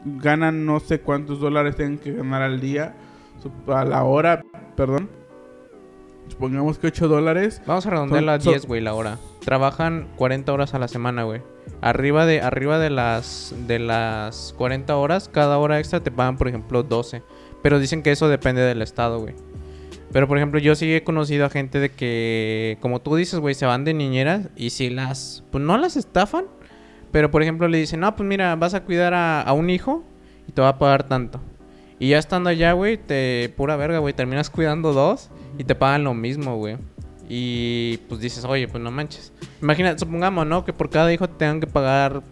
ganan 0.04 0.64
no 0.64 0.80
sé 0.80 1.00
cuántos 1.00 1.40
dólares 1.40 1.76
tienen 1.76 1.98
que 1.98 2.12
ganar 2.12 2.42
al 2.42 2.60
día, 2.60 2.94
a 3.68 3.84
la 3.84 4.04
hora, 4.04 4.42
perdón. 4.76 5.08
Supongamos 6.28 6.78
que 6.78 6.88
8 6.88 7.08
dólares. 7.08 7.62
Vamos 7.66 7.86
a 7.86 7.90
redondearlo 7.90 8.30
a 8.32 8.34
Son- 8.36 8.44
son- 8.44 8.52
10, 8.52 8.66
güey, 8.66 8.80
la 8.80 8.94
hora. 8.94 9.18
Trabajan 9.44 10.08
40 10.16 10.52
horas 10.52 10.74
a 10.74 10.78
la 10.78 10.88
semana, 10.88 11.22
güey. 11.24 11.40
Arriba 11.80 12.26
de 12.26 12.40
arriba 12.40 12.78
de 12.78 12.90
las 12.90 13.54
de 13.66 13.78
las 13.78 14.54
40 14.58 14.96
horas, 14.96 15.28
cada 15.32 15.58
hora 15.58 15.78
extra 15.78 16.00
te 16.00 16.10
pagan, 16.10 16.36
por 16.36 16.48
ejemplo, 16.48 16.82
12. 16.82 17.22
Pero 17.62 17.78
dicen 17.78 18.02
que 18.02 18.10
eso 18.12 18.28
depende 18.28 18.62
del 18.62 18.82
estado, 18.82 19.20
güey. 19.20 19.34
Pero 20.12 20.26
por 20.26 20.38
ejemplo, 20.38 20.58
yo 20.58 20.74
sí 20.74 20.92
he 20.94 21.04
conocido 21.04 21.44
a 21.44 21.50
gente 21.50 21.80
de 21.80 21.90
que 21.90 22.78
como 22.80 23.00
tú 23.00 23.14
dices, 23.16 23.38
güey, 23.40 23.54
se 23.54 23.66
van 23.66 23.84
de 23.84 23.94
niñeras 23.94 24.48
y 24.56 24.70
si 24.70 24.88
las 24.90 25.44
pues 25.50 25.62
no 25.62 25.76
las 25.76 25.96
estafan, 25.96 26.46
pero 27.12 27.30
por 27.30 27.42
ejemplo 27.42 27.68
le 27.68 27.78
dicen, 27.78 28.00
"No, 28.00 28.14
pues 28.16 28.26
mira, 28.28 28.54
vas 28.56 28.74
a 28.74 28.84
cuidar 28.84 29.12
a, 29.14 29.42
a 29.42 29.52
un 29.52 29.68
hijo 29.70 30.02
y 30.46 30.52
te 30.52 30.62
va 30.62 30.68
a 30.70 30.78
pagar 30.78 31.08
tanto." 31.08 31.40
Y 31.98 32.10
ya 32.10 32.18
estando 32.18 32.50
allá, 32.50 32.72
güey, 32.72 32.96
te 32.96 33.52
pura 33.56 33.76
verga, 33.76 33.98
güey, 33.98 34.14
terminas 34.14 34.50
cuidando 34.50 34.92
dos 34.92 35.30
y 35.58 35.64
te 35.64 35.74
pagan 35.74 36.04
lo 36.04 36.14
mismo, 36.14 36.56
güey. 36.56 36.76
Y 37.28 37.98
pues 38.08 38.20
dices, 38.20 38.44
oye, 38.44 38.68
pues 38.68 38.82
no 38.82 38.90
manches. 38.90 39.32
Imagina, 39.60 39.96
supongamos, 39.98 40.46
¿no? 40.46 40.64
Que 40.64 40.72
por 40.72 40.88
cada 40.88 41.12
hijo 41.12 41.28
te 41.28 41.34
tengan 41.34 41.60
que 41.60 41.66
pagar 41.66 42.22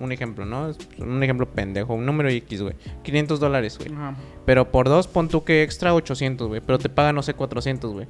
un 0.00 0.12
ejemplo, 0.12 0.44
¿no? 0.44 0.72
Un 0.98 1.22
ejemplo 1.22 1.46
pendejo, 1.46 1.94
un 1.94 2.06
número 2.06 2.28
X, 2.28 2.62
güey. 2.62 2.74
500 3.02 3.40
dólares, 3.40 3.78
güey. 3.78 3.90
Pero 4.44 4.70
por 4.70 4.88
dos, 4.88 5.06
pon 5.08 5.28
tú 5.28 5.44
que 5.44 5.62
extra 5.62 5.94
800, 5.94 6.48
güey. 6.48 6.60
Pero 6.60 6.78
te 6.78 6.88
pagan, 6.88 7.14
no 7.14 7.22
sé, 7.22 7.34
400, 7.34 7.92
güey. 7.92 8.06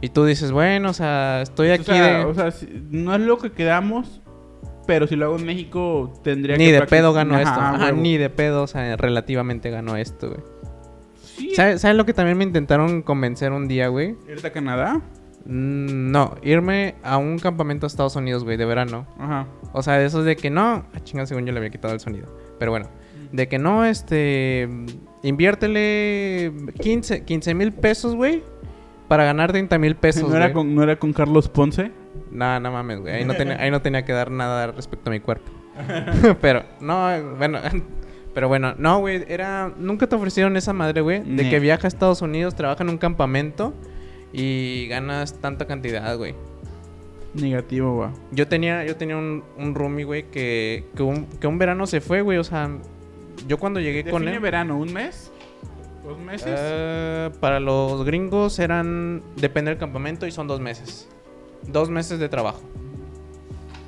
Y 0.00 0.10
tú 0.10 0.24
dices, 0.24 0.50
bueno, 0.50 0.90
o 0.90 0.92
sea, 0.92 1.40
estoy 1.42 1.70
O 1.70 1.74
aquí 1.74 1.84
sea, 1.84 2.18
de... 2.18 2.24
o 2.24 2.34
sea, 2.34 2.52
no 2.90 3.14
es 3.14 3.20
lo 3.20 3.38
que 3.38 3.52
quedamos, 3.52 4.20
pero 4.86 5.06
si 5.06 5.16
lo 5.16 5.26
hago 5.26 5.36
en 5.36 5.46
México 5.46 6.12
tendría 6.22 6.56
ni 6.56 6.66
que... 6.66 6.72
de 6.72 6.80
practic- 6.82 6.88
pedo 6.90 7.12
gano 7.12 7.34
Ajá, 7.34 7.42
esto. 7.42 7.60
Ajá, 7.60 7.92
ni 7.92 8.16
de 8.16 8.30
pedo, 8.30 8.62
o 8.62 8.66
sea, 8.66 8.96
relativamente 8.96 9.70
gano 9.70 9.96
esto, 9.96 10.28
güey. 10.28 10.40
Sí. 11.36 11.54
¿Sabes 11.54 11.80
¿sabes 11.80 11.96
lo 11.96 12.06
que 12.06 12.14
también 12.14 12.38
me 12.38 12.44
intentaron 12.44 13.02
convencer 13.02 13.52
un 13.52 13.66
día, 13.68 13.88
güey? 13.88 14.14
¿Irte 14.28 14.46
a 14.46 14.52
Canadá? 14.52 15.00
Mm, 15.46 16.10
No, 16.12 16.36
irme 16.42 16.94
a 17.02 17.16
un 17.18 17.38
campamento 17.38 17.86
a 17.86 17.88
Estados 17.88 18.14
Unidos, 18.16 18.44
güey, 18.44 18.56
de 18.56 18.64
verano. 18.64 19.06
Ajá. 19.18 19.46
O 19.72 19.82
sea, 19.82 19.94
de 19.98 20.06
esos 20.06 20.24
de 20.24 20.36
que 20.36 20.48
no. 20.50 20.84
Ah, 20.94 21.00
chinga, 21.02 21.26
según 21.26 21.44
yo 21.44 21.52
le 21.52 21.58
había 21.58 21.70
quitado 21.70 21.92
el 21.92 22.00
sonido. 22.00 22.28
Pero 22.58 22.70
bueno. 22.70 22.86
De 23.32 23.48
que 23.48 23.58
no, 23.58 23.84
este. 23.84 24.68
Inviértele 25.24 26.52
15 26.80 27.54
mil 27.54 27.72
pesos, 27.72 28.14
güey. 28.14 28.42
Para 29.08 29.24
ganar 29.24 29.50
30 29.52 29.76
mil 29.78 29.96
pesos. 29.96 30.28
¿No, 30.28 30.36
era 30.36 30.46
güey. 30.46 30.54
con, 30.54 30.74
¿No 30.74 30.82
era 30.82 30.96
con 30.98 31.12
Carlos 31.12 31.48
Ponce? 31.48 31.90
No, 32.34 32.60
no 32.60 32.72
mames, 32.72 33.00
güey. 33.00 33.14
Ahí 33.14 33.24
no, 33.24 33.34
tenía, 33.34 33.60
ahí 33.60 33.70
no 33.70 33.80
tenía 33.80 34.04
que 34.04 34.12
dar 34.12 34.30
nada 34.30 34.66
respecto 34.66 35.08
a 35.08 35.12
mi 35.12 35.20
cuerpo. 35.20 35.50
pero, 36.40 36.64
no, 36.80 37.08
bueno. 37.38 37.60
Pero 38.34 38.48
bueno, 38.48 38.74
no, 38.78 38.98
güey. 38.98 39.24
Era. 39.28 39.72
Nunca 39.78 40.08
te 40.08 40.16
ofrecieron 40.16 40.56
esa 40.56 40.72
madre, 40.72 41.00
güey. 41.02 41.22
De 41.22 41.48
que 41.48 41.60
viaja 41.60 41.86
a 41.86 41.88
Estados 41.88 42.20
Unidos, 42.20 42.56
trabaja 42.56 42.82
en 42.82 42.90
un 42.90 42.98
campamento. 42.98 43.72
Y 44.32 44.88
ganas 44.88 45.34
tanta 45.40 45.68
cantidad, 45.68 46.16
güey. 46.16 46.34
Negativo, 47.34 47.96
va. 47.96 48.12
Yo 48.32 48.48
tenía, 48.48 48.84
yo 48.84 48.96
tenía 48.96 49.16
un, 49.16 49.44
un 49.56 49.74
roomie, 49.76 50.02
güey, 50.04 50.30
que, 50.32 50.84
que, 50.96 51.04
un, 51.04 51.26
que 51.26 51.46
un 51.46 51.58
verano 51.58 51.86
se 51.86 52.00
fue, 52.00 52.22
güey. 52.22 52.38
O 52.38 52.44
sea, 52.44 52.70
yo 53.46 53.58
cuando 53.58 53.78
llegué 53.78 54.02
con 54.02 54.22
Define 54.22 54.36
él. 54.36 54.42
verano, 54.42 54.78
¿un 54.78 54.92
mes? 54.92 55.30
¿Dos 56.04 56.18
meses? 56.18 56.52
eh, 56.52 57.30
para 57.38 57.60
los 57.60 58.04
gringos 58.04 58.58
eran. 58.58 59.22
Depende 59.36 59.70
del 59.70 59.78
campamento 59.78 60.26
y 60.26 60.32
son 60.32 60.48
dos 60.48 60.60
meses. 60.60 61.08
Dos 61.68 61.90
meses 61.90 62.18
de 62.18 62.28
trabajo. 62.28 62.60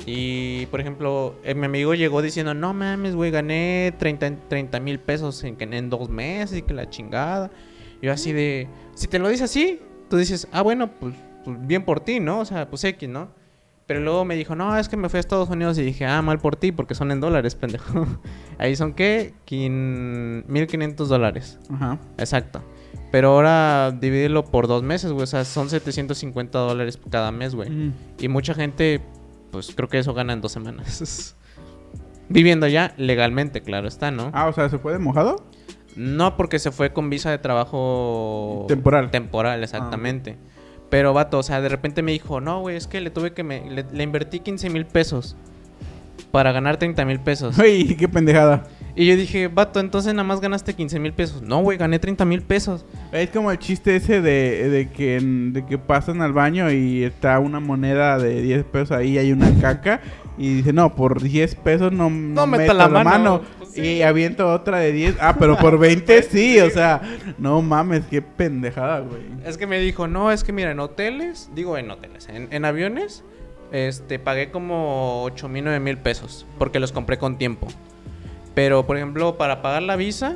Y, 0.07 0.67
por 0.67 0.81
ejemplo, 0.81 1.35
eh, 1.43 1.55
mi 1.55 1.67
amigo 1.67 1.95
llegó 1.95 2.23
diciendo: 2.23 2.55
No 2.55 2.73
mames, 2.75 3.15
güey, 3.15 3.31
gané 3.31 3.95
30 3.99 4.81
mil 4.81 5.01
pesos 5.01 5.43
en, 5.45 5.57
en 5.61 5.91
dos 5.91 6.09
meses 6.09 6.59
y 6.59 6.63
que 6.63 6.75
la 6.75 6.89
chingada. 6.89 7.51
Yo, 8.01 8.13
así 8.13 8.33
de. 8.33 8.69
Si 8.95 9.09
te 9.09 9.19
lo 9.19 9.29
dice 9.29 9.45
así, 9.45 9.81
tú 10.09 10.17
dices: 10.17 10.49
Ah, 10.53 10.63
bueno, 10.63 10.91
pues, 11.01 11.15
pues 11.45 11.57
bien 11.67 11.85
por 11.85 12.01
ti, 12.01 12.21
¿no? 12.21 12.41
O 12.41 12.45
sea, 12.45 12.69
pues 12.69 12.85
X, 12.85 13.09
¿no? 13.09 13.29
Pero 13.87 14.01
luego 14.01 14.25
me 14.25 14.35
dijo, 14.35 14.57
no, 14.57 14.77
es 14.77 14.89
que 14.89 14.97
me 14.97 15.09
fui 15.09 15.19
a 15.19 15.21
Estados 15.21 15.49
Unidos 15.49 15.79
y 15.79 15.83
dije, 15.83 16.05
ah, 16.07 16.21
mal 16.21 16.39
por 16.39 16.57
ti, 16.57 16.73
porque 16.73 16.95
son 16.95 17.13
en 17.13 17.21
dólares, 17.21 17.55
pendejo. 17.61 18.07
Ahí 18.59 18.75
son, 18.75 18.95
¿qué? 18.95 19.35
Quin... 19.45 20.45
1500 20.49 21.09
dólares. 21.09 21.59
Ajá. 21.71 21.99
Exacto. 22.19 22.63
Pero 23.11 23.29
ahora 23.31 23.93
divídelo 23.93 24.45
por 24.45 24.67
dos 24.67 24.83
meses, 24.83 25.13
güey. 25.13 25.25
O 25.25 25.27
sea, 25.27 25.45
son 25.45 25.71
750 25.71 26.59
dólares 26.59 26.99
cada 27.11 27.31
mes, 27.31 27.55
güey. 27.55 27.71
Mm. 27.71 27.93
Y 28.19 28.29
mucha 28.29 28.55
gente, 28.55 29.01
pues 29.51 29.73
creo 29.75 29.89
que 29.89 29.99
eso 29.99 30.15
gana 30.15 30.33
en 30.33 30.41
dos 30.41 30.53
semanas. 30.53 31.37
Viviendo 32.29 32.67
ya 32.67 32.93
legalmente, 32.97 33.63
claro 33.63 33.87
está, 33.87 34.11
¿no? 34.11 34.31
Ah, 34.33 34.49
o 34.49 34.53
sea, 34.53 34.69
¿se 34.69 34.79
fue 34.79 34.93
de 34.93 34.99
mojado? 34.99 35.45
No 35.95 36.37
porque 36.37 36.59
se 36.59 36.73
fue 36.73 36.93
con 36.93 37.09
visa 37.09 37.31
de 37.31 37.39
trabajo... 37.39 38.67
Temporal. 38.69 39.11
Temporal, 39.11 39.63
exactamente. 39.63 40.37
Pero, 40.91 41.15
vato, 41.15 41.39
o 41.39 41.43
sea, 41.43 41.61
de 41.61 41.69
repente 41.69 42.03
me 42.03 42.13
dijo, 42.13 42.41
no, 42.41 42.61
güey, 42.61 42.77
es 42.77 42.87
que 42.87 43.01
le 43.01 43.11
tuve 43.11 43.33
que... 43.33 43.45
Me... 43.45 43.71
Le, 43.71 43.87
le 43.91 44.03
invertí 44.03 44.41
15 44.41 44.69
mil 44.71 44.85
pesos 44.85 45.37
para 46.33 46.53
ganar 46.53 46.77
30 46.77 47.05
mil 47.05 47.21
pesos. 47.21 47.59
¡Ay, 47.61 47.97
qué 47.97 48.09
pendejada! 48.09 48.67
Y 48.97 49.07
yo 49.07 49.15
dije, 49.15 49.49
vato, 49.49 49.79
entonces 49.79 50.15
nada 50.15 50.27
más 50.27 50.41
ganaste 50.41 50.73
15 50.75 50.99
mil 50.99 51.13
pesos. 51.13 51.43
No, 51.43 51.61
güey, 51.61 51.77
gané 51.77 51.99
30 51.99 52.25
mil 52.25 52.41
pesos. 52.41 52.87
Es 53.13 53.29
como 53.29 53.51
el 53.51 53.59
chiste 53.59 53.95
ese 53.95 54.23
de, 54.23 54.71
de 54.71 54.89
que, 54.89 55.21
de 55.21 55.67
que 55.67 55.77
pasan 55.77 56.23
al 56.23 56.33
baño 56.33 56.71
y 56.73 57.05
está 57.05 57.39
una 57.39 57.61
moneda 57.61 58.19
de 58.19 58.41
10 58.41 58.65
pesos 58.65 58.93
ahí 58.93 59.13
y 59.13 59.19
hay 59.19 59.33
una 59.33 59.51
caca. 59.61 60.01
Y 60.39 60.55
dice, 60.55 60.73
no, 60.73 60.95
por 60.95 61.21
10 61.23 61.57
pesos 61.57 61.93
no, 61.93 62.09
no 62.09 62.47
meta 62.47 62.63
meto 62.63 62.73
la 62.73 62.89
la, 62.89 63.05
mano". 63.05 63.05
mano. 63.05 63.43
Pues 63.59 63.73
sí. 63.73 63.83
Y 63.83 64.03
aviento 64.03 64.51
otra 64.51 64.79
de 64.79 64.93
10. 64.93 65.17
Ah, 65.21 65.37
pero 65.39 65.59
por 65.59 65.79
20 65.79 66.23
sí, 66.31 66.59
o 66.61 66.71
sea, 66.71 67.03
no 67.37 67.61
mames, 67.61 68.05
qué 68.09 68.23
pendejada, 68.23 69.01
güey. 69.01 69.21
Es 69.45 69.59
que 69.59 69.67
me 69.67 69.79
dijo, 69.79 70.09
no, 70.09 70.33
es 70.33 70.43
que 70.43 70.53
mira, 70.55 70.71
en 70.71 70.81
hoteles, 70.81 71.51
digo 71.55 71.77
en 71.77 71.91
hoteles, 71.91 72.31
en, 72.31 72.49
en 72.51 72.65
aviones, 72.65 73.25
este, 73.73 74.19
pagué 74.19 74.51
como 74.51 75.23
8 75.25 75.49
mil, 75.51 75.65
9 75.65 75.81
mil 75.81 75.99
pesos, 75.99 76.47
porque 76.59 76.81
los 76.81 76.93
compré 76.93 77.19
con 77.19 77.37
tiempo. 77.37 77.69
Pero, 78.57 78.85
por 78.87 78.97
ejemplo, 78.97 79.37
para 79.37 79.63
pagar 79.63 79.83
la 79.85 79.95
visa, 79.97 80.35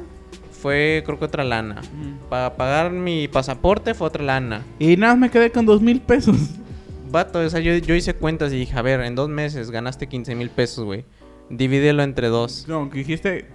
fue 0.53 1.03
creo 1.07 1.19
que 1.19 1.25
otra 1.25 1.43
lana. 1.43 1.81
Para 2.29 2.55
pagar 2.55 2.93
mi 2.93 3.27
pasaporte 3.29 3.95
fue 3.95 4.07
otra 4.07 4.23
lana. 4.23 4.63
Y 4.79 4.97
nada, 4.99 5.17
me 5.17 5.31
quedé 5.31 5.51
con 5.51 5.65
2 5.67 5.81
mil 5.81 6.01
pesos. 6.03 6.37
Vato, 7.11 7.41
o 7.41 7.49
sea, 7.51 7.61
yo, 7.61 7.75
yo 7.79 7.95
hice 7.95 8.13
cuentas 8.15 8.53
y 8.53 8.57
dije, 8.59 8.79
a 8.79 8.83
ver, 8.83 9.01
en 9.01 9.15
dos 9.17 9.29
meses 9.31 9.71
ganaste 9.71 10.07
15 10.07 10.35
mil 10.37 10.51
pesos, 10.51 10.85
güey. 10.85 11.05
Divídelo 11.49 12.03
entre 12.05 12.29
dos. 12.29 12.67
No, 12.69 12.89
que 12.91 13.03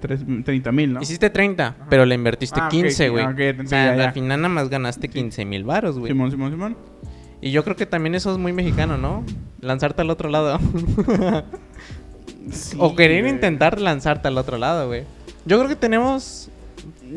tres- 0.01 0.26
30 0.43 0.72
mil, 0.74 0.93
¿no? 0.93 1.01
Hiciste 1.01 1.30
30, 1.30 1.78
pero 1.89 2.03
le 2.05 2.16
invertiste 2.16 2.59
Ah, 2.59 2.66
ok, 2.66 2.72
15, 2.72 2.91
sí, 2.91 3.07
güey. 3.07 3.24
o 3.24 3.68
sea, 3.68 3.93
al 3.93 4.11
final 4.13 4.41
nada 4.41 4.53
más 4.53 4.70
ganaste 4.70 5.07
15 5.07 5.45
mil 5.45 5.63
varos, 5.63 5.97
güey. 5.97 6.11
Simón, 6.11 6.32
Simón, 6.32 6.51
Simón. 6.51 6.78
Y 7.39 7.51
yo 7.51 7.63
creo 7.63 7.76
que 7.78 7.86
también 7.86 8.16
eso 8.16 8.32
es 8.34 8.38
muy 8.39 8.51
mexicano, 8.51 8.97
¿no? 8.97 9.24
Lanzarte 9.61 10.01
al 10.01 10.09
otro 10.09 10.28
lado. 10.30 10.59
Sí, 12.52 12.78
o 12.80 12.96
querer 12.96 13.22
güey. 13.22 13.34
intentar 13.34 13.80
lanzarte 13.82 14.28
al 14.28 14.38
otro 14.38 14.58
lado, 14.58 14.88
güey. 14.88 15.04
Yo 15.46 15.58
creo 15.58 15.70
que 15.70 15.76
tenemos 15.76 16.50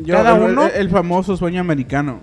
Yo- 0.03 0.15
cada 0.15 0.35
el- 0.37 0.43
uno- 0.51 0.67
El, 0.67 0.71
el 0.75 0.89
famoso 0.89 1.35
sueño 1.37 1.61
americano. 1.61 2.19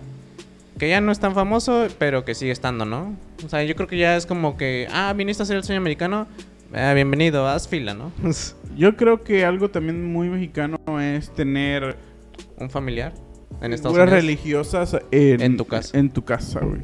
que 0.78 0.88
ya 0.90 1.00
no 1.00 1.10
es 1.12 1.18
tan 1.20 1.34
famoso, 1.34 1.86
pero 1.98 2.24
que 2.24 2.34
sigue 2.34 2.50
estando, 2.52 2.84
¿no? 2.84 3.14
O 3.44 3.48
sea, 3.48 3.62
yo 3.64 3.74
creo 3.76 3.88
que 3.88 3.96
ya 3.96 4.16
es 4.16 4.26
como 4.26 4.56
que, 4.56 4.88
ah, 4.92 5.12
viniste 5.16 5.42
a 5.42 5.44
hacer 5.44 5.56
el 5.56 5.64
sueño 5.64 5.80
americano, 5.80 6.26
Ah, 6.74 6.92
bienvenido, 6.94 7.46
haz 7.48 7.68
fila, 7.68 7.94
¿no? 7.94 8.10
Yo 8.76 8.96
creo 8.96 9.22
que 9.22 9.44
algo 9.44 9.70
también 9.70 10.04
muy 10.12 10.28
mexicano 10.28 10.78
es 11.00 11.30
tener 11.32 11.96
Un 12.58 12.68
familiar. 12.70 13.14
en 13.62 13.72
Estados 13.72 13.96
Unidos. 13.96 14.12
religiosas 14.12 14.96
en, 15.12 15.40
En 15.42 15.56
tu 15.56 15.64
casa. 15.64 15.96
En 15.96 16.10
tu 16.10 16.24
casa, 16.24 16.58
güey. 16.60 16.82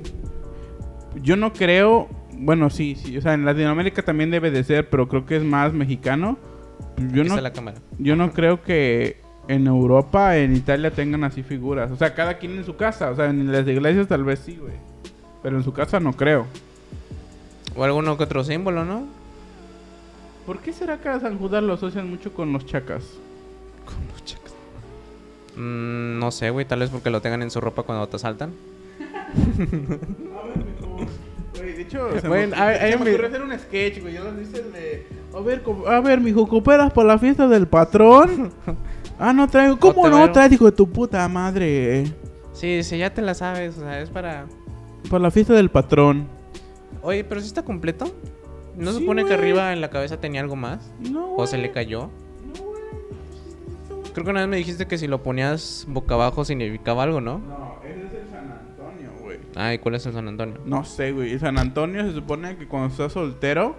Yo 1.20 1.36
no 1.36 1.52
creo, 1.52 2.08
bueno, 2.32 2.70
sí, 2.70 2.96
sí, 2.96 3.16
o 3.16 3.20
sea, 3.20 3.34
en 3.34 3.44
Latinoamérica 3.44 4.02
también 4.02 4.30
debe 4.30 4.50
de 4.50 4.64
ser, 4.64 4.88
pero 4.88 5.08
creo 5.08 5.26
que 5.26 5.36
es 5.36 5.44
más 5.44 5.72
mexicano. 5.72 6.38
Yo 7.12 7.24
no, 7.24 7.30
está 7.30 7.40
la 7.40 7.52
cámara. 7.52 7.78
yo 7.98 8.16
no 8.16 8.32
creo 8.32 8.62
que 8.62 9.20
en 9.48 9.66
Europa, 9.66 10.36
en 10.36 10.56
Italia 10.56 10.90
tengan 10.90 11.24
así 11.24 11.42
figuras. 11.42 11.90
O 11.90 11.96
sea, 11.96 12.14
cada 12.14 12.38
quien 12.38 12.56
en 12.56 12.64
su 12.64 12.76
casa, 12.76 13.10
o 13.10 13.16
sea, 13.16 13.26
en 13.26 13.50
las 13.50 13.66
iglesias 13.66 14.08
tal 14.08 14.24
vez 14.24 14.40
sí, 14.40 14.56
güey. 14.56 14.74
Pero 15.42 15.56
en 15.56 15.64
su 15.64 15.72
casa 15.72 16.00
no 16.00 16.12
creo. 16.12 16.46
O 17.74 17.84
alguno 17.84 18.16
que 18.16 18.24
otro 18.24 18.44
símbolo, 18.44 18.84
¿no? 18.84 19.04
¿Por 20.46 20.58
qué 20.58 20.72
será 20.72 20.98
que 21.00 21.08
a 21.08 21.20
San 21.20 21.38
Judas 21.38 21.62
lo 21.62 21.74
asocian 21.74 22.08
mucho 22.08 22.32
con 22.32 22.52
los 22.52 22.66
chacas? 22.66 23.04
Con 23.84 23.96
los 24.10 24.24
chacas. 24.24 24.54
Mm, 25.56 26.18
no 26.18 26.30
sé, 26.30 26.50
güey. 26.50 26.66
Tal 26.66 26.80
vez 26.80 26.90
porque 26.90 27.10
lo 27.10 27.20
tengan 27.20 27.42
en 27.42 27.50
su 27.50 27.60
ropa 27.60 27.82
cuando 27.82 28.06
te 28.08 28.16
asaltan. 28.16 28.52
Hecho, 31.92 32.20
se 32.20 32.28
Bueno, 32.28 32.56
me, 32.56 32.62
a 32.62 32.66
ver, 32.66 32.78
se 32.92 32.98
me 32.98 33.10
ocurrió 33.10 33.26
hacer 33.28 33.42
un 33.42 33.58
sketch, 33.58 34.00
güey. 34.00 34.14
Yo 34.14 34.24
lo 34.24 34.40
hice 34.40 34.58
el 34.60 34.72
de. 34.72 35.06
A 35.34 35.40
ver, 35.40 35.62
a 35.88 36.00
ver, 36.00 36.20
mijo, 36.20 36.46
¿cooperas 36.48 36.92
por 36.92 37.04
la 37.06 37.18
fiesta 37.18 37.48
del 37.48 37.66
patrón? 37.66 38.52
ah, 39.18 39.32
no 39.32 39.48
traigo. 39.48 39.78
¿Cómo 39.78 40.08
no 40.08 40.16
veo. 40.18 40.32
traes, 40.32 40.52
hijo 40.52 40.66
de 40.66 40.72
tu 40.72 40.88
puta 40.88 41.26
madre? 41.28 42.04
Sí, 42.52 42.82
sí, 42.82 42.98
ya 42.98 43.12
te 43.12 43.22
la 43.22 43.34
sabes. 43.34 43.76
O 43.78 43.80
sea, 43.80 44.00
es 44.00 44.10
para. 44.10 44.46
Por 45.10 45.20
la 45.20 45.30
fiesta 45.30 45.52
del 45.54 45.70
patrón. 45.70 46.26
Oye, 47.02 47.24
pero 47.24 47.40
si 47.40 47.46
está 47.48 47.62
completo. 47.64 48.06
¿No 48.76 48.90
se 48.92 48.98
Sí, 48.98 49.02
supone 49.02 49.22
que 49.24 49.28
güey. 49.28 49.38
arriba 49.38 49.72
en 49.72 49.80
la 49.82 49.90
cabeza 49.90 50.18
tenía 50.18 50.40
algo 50.40 50.56
más? 50.56 50.92
No. 51.10 51.34
¿O 51.34 51.46
se 51.46 51.56
güey. 51.56 51.68
le 51.68 51.72
cayó? 51.72 52.08
No, 52.54 52.62
güey. 52.64 54.12
Creo 54.12 54.24
que 54.24 54.30
una 54.30 54.40
vez 54.40 54.48
me 54.48 54.56
dijiste 54.56 54.86
que 54.86 54.96
si 54.96 55.06
lo 55.08 55.22
ponías 55.22 55.84
boca 55.88 56.14
abajo 56.14 56.44
significaba 56.44 57.02
algo, 57.02 57.20
¿no? 57.20 57.38
No, 57.38 57.76
es 57.84 58.11
Ay, 59.54 59.78
¿cuál 59.78 59.96
es 59.96 60.06
el 60.06 60.12
San 60.12 60.28
Antonio? 60.28 60.56
No 60.64 60.84
sé, 60.84 61.12
güey. 61.12 61.38
San 61.38 61.58
Antonio 61.58 62.02
se 62.06 62.12
supone 62.12 62.56
que 62.56 62.66
cuando 62.66 62.88
estás 62.88 63.12
soltero 63.12 63.76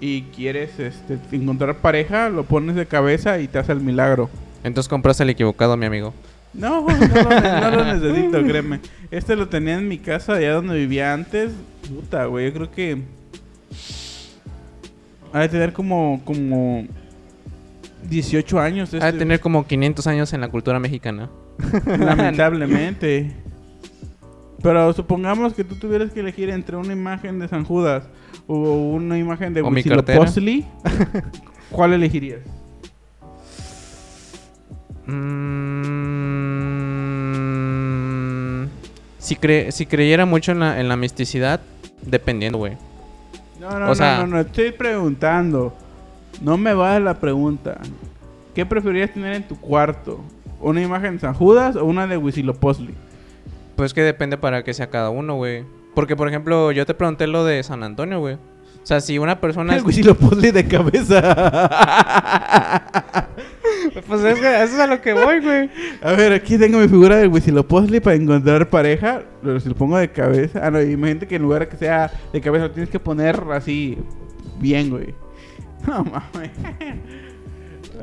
y 0.00 0.22
quieres 0.34 0.78
este, 0.78 1.18
encontrar 1.32 1.76
pareja, 1.76 2.28
lo 2.28 2.44
pones 2.44 2.76
de 2.76 2.86
cabeza 2.86 3.38
y 3.38 3.48
te 3.48 3.58
hace 3.58 3.72
el 3.72 3.80
milagro. 3.80 4.30
Entonces 4.64 4.88
compraste 4.88 5.22
el 5.22 5.30
equivocado, 5.30 5.76
mi 5.76 5.86
amigo. 5.86 6.14
No, 6.54 6.86
no 6.86 6.96
lo, 6.96 7.60
no 7.60 7.70
lo 7.70 7.84
necesito, 7.94 8.42
créeme. 8.46 8.80
Este 9.10 9.36
lo 9.36 9.48
tenía 9.48 9.74
en 9.74 9.88
mi 9.88 9.98
casa, 9.98 10.34
allá 10.34 10.54
donde 10.54 10.74
vivía 10.76 11.12
antes. 11.12 11.52
Puta, 11.88 12.24
güey, 12.26 12.46
yo 12.46 12.52
creo 12.54 12.70
que... 12.70 13.02
Ha 15.32 15.40
de 15.40 15.48
tener 15.48 15.72
como, 15.72 16.20
como 16.24 16.86
18 18.08 18.60
años. 18.60 18.92
Ha 18.94 18.98
de 18.98 19.06
Este, 19.06 19.18
tener 19.18 19.40
como 19.40 19.66
500 19.66 20.06
años 20.06 20.32
en 20.32 20.40
la 20.42 20.48
cultura 20.48 20.78
mexicana. 20.78 21.30
Lamentablemente. 21.86 23.32
Pero 24.62 24.92
supongamos 24.92 25.54
que 25.54 25.64
tú 25.64 25.74
tuvieras 25.74 26.12
que 26.12 26.20
elegir 26.20 26.48
entre 26.50 26.76
una 26.76 26.92
imagen 26.92 27.38
de 27.40 27.48
San 27.48 27.64
Judas 27.64 28.04
o 28.46 28.54
una 28.92 29.18
imagen 29.18 29.54
de. 29.54 29.62
Huitzilopochtli, 29.62 30.64
¿cuál 31.70 31.92
elegirías? 31.94 32.40
Mm, 37.72 38.66
si, 39.18 39.36
cre- 39.36 39.70
si 39.70 39.86
creyera 39.86 40.26
mucho 40.26 40.52
en 40.52 40.60
la, 40.60 40.80
en 40.80 40.88
la 40.88 40.96
misticidad, 40.96 41.60
dependiendo, 42.02 42.58
güey. 42.58 42.76
No, 43.60 43.70
no, 43.70 43.76
O 43.76 43.88
no, 43.88 43.94
sea- 43.94 44.18
no, 44.20 44.26
no, 44.26 44.40
estoy 44.40 44.72
preguntando. 44.72 45.72
No 46.40 46.56
me 46.56 46.74
va 46.74 46.98
la 46.98 47.14
pregunta. 47.14 47.78
¿Qué 48.54 48.66
preferirías 48.66 49.12
tener 49.12 49.34
en 49.34 49.46
tu 49.46 49.56
cuarto? 49.56 50.20
¿Una 50.60 50.82
imagen 50.82 51.14
de 51.14 51.20
San 51.20 51.34
Judas 51.34 51.76
o 51.76 51.84
una 51.84 52.06
de 52.06 52.16
Huitzilopochtli? 52.16 52.94
Pues 53.82 53.94
que 53.94 54.02
depende 54.02 54.38
para 54.38 54.62
qué 54.62 54.74
sea 54.74 54.90
cada 54.90 55.10
uno, 55.10 55.34
güey. 55.34 55.64
Porque, 55.92 56.14
por 56.14 56.28
ejemplo, 56.28 56.70
yo 56.70 56.86
te 56.86 56.94
pregunté 56.94 57.26
lo 57.26 57.44
de 57.44 57.60
San 57.64 57.82
Antonio, 57.82 58.20
güey. 58.20 58.36
O 58.36 58.38
sea, 58.84 59.00
si 59.00 59.18
una 59.18 59.40
persona... 59.40 59.74
El 59.76 59.82
Huitzilopochtli 59.82 60.52
de 60.52 60.68
cabeza. 60.68 61.20
pues 64.06 64.22
es 64.22 64.38
eso 64.38 64.46
es 64.46 64.78
a 64.78 64.86
lo 64.86 65.02
que 65.02 65.14
voy, 65.14 65.40
güey. 65.40 65.68
A 66.00 66.12
ver, 66.12 66.32
aquí 66.32 66.56
tengo 66.58 66.78
mi 66.78 66.86
figura 66.86 67.16
de 67.16 67.26
Huitzilopochtli 67.26 67.98
para 67.98 68.14
encontrar 68.14 68.70
pareja. 68.70 69.24
Pero 69.42 69.58
si 69.58 69.68
lo 69.68 69.74
pongo 69.74 69.98
de 69.98 70.12
cabeza. 70.12 70.64
Ah, 70.64 70.70
no, 70.70 70.80
imagínate 70.80 71.26
que 71.26 71.34
en 71.34 71.42
lugar 71.42 71.62
de 71.62 71.68
que 71.68 71.76
sea 71.76 72.08
de 72.32 72.40
cabeza, 72.40 72.66
lo 72.66 72.70
tienes 72.70 72.88
que 72.88 73.00
poner 73.00 73.42
así. 73.50 73.98
Bien, 74.60 74.90
güey. 74.90 75.08
No 75.88 76.04
mames. 76.04 76.52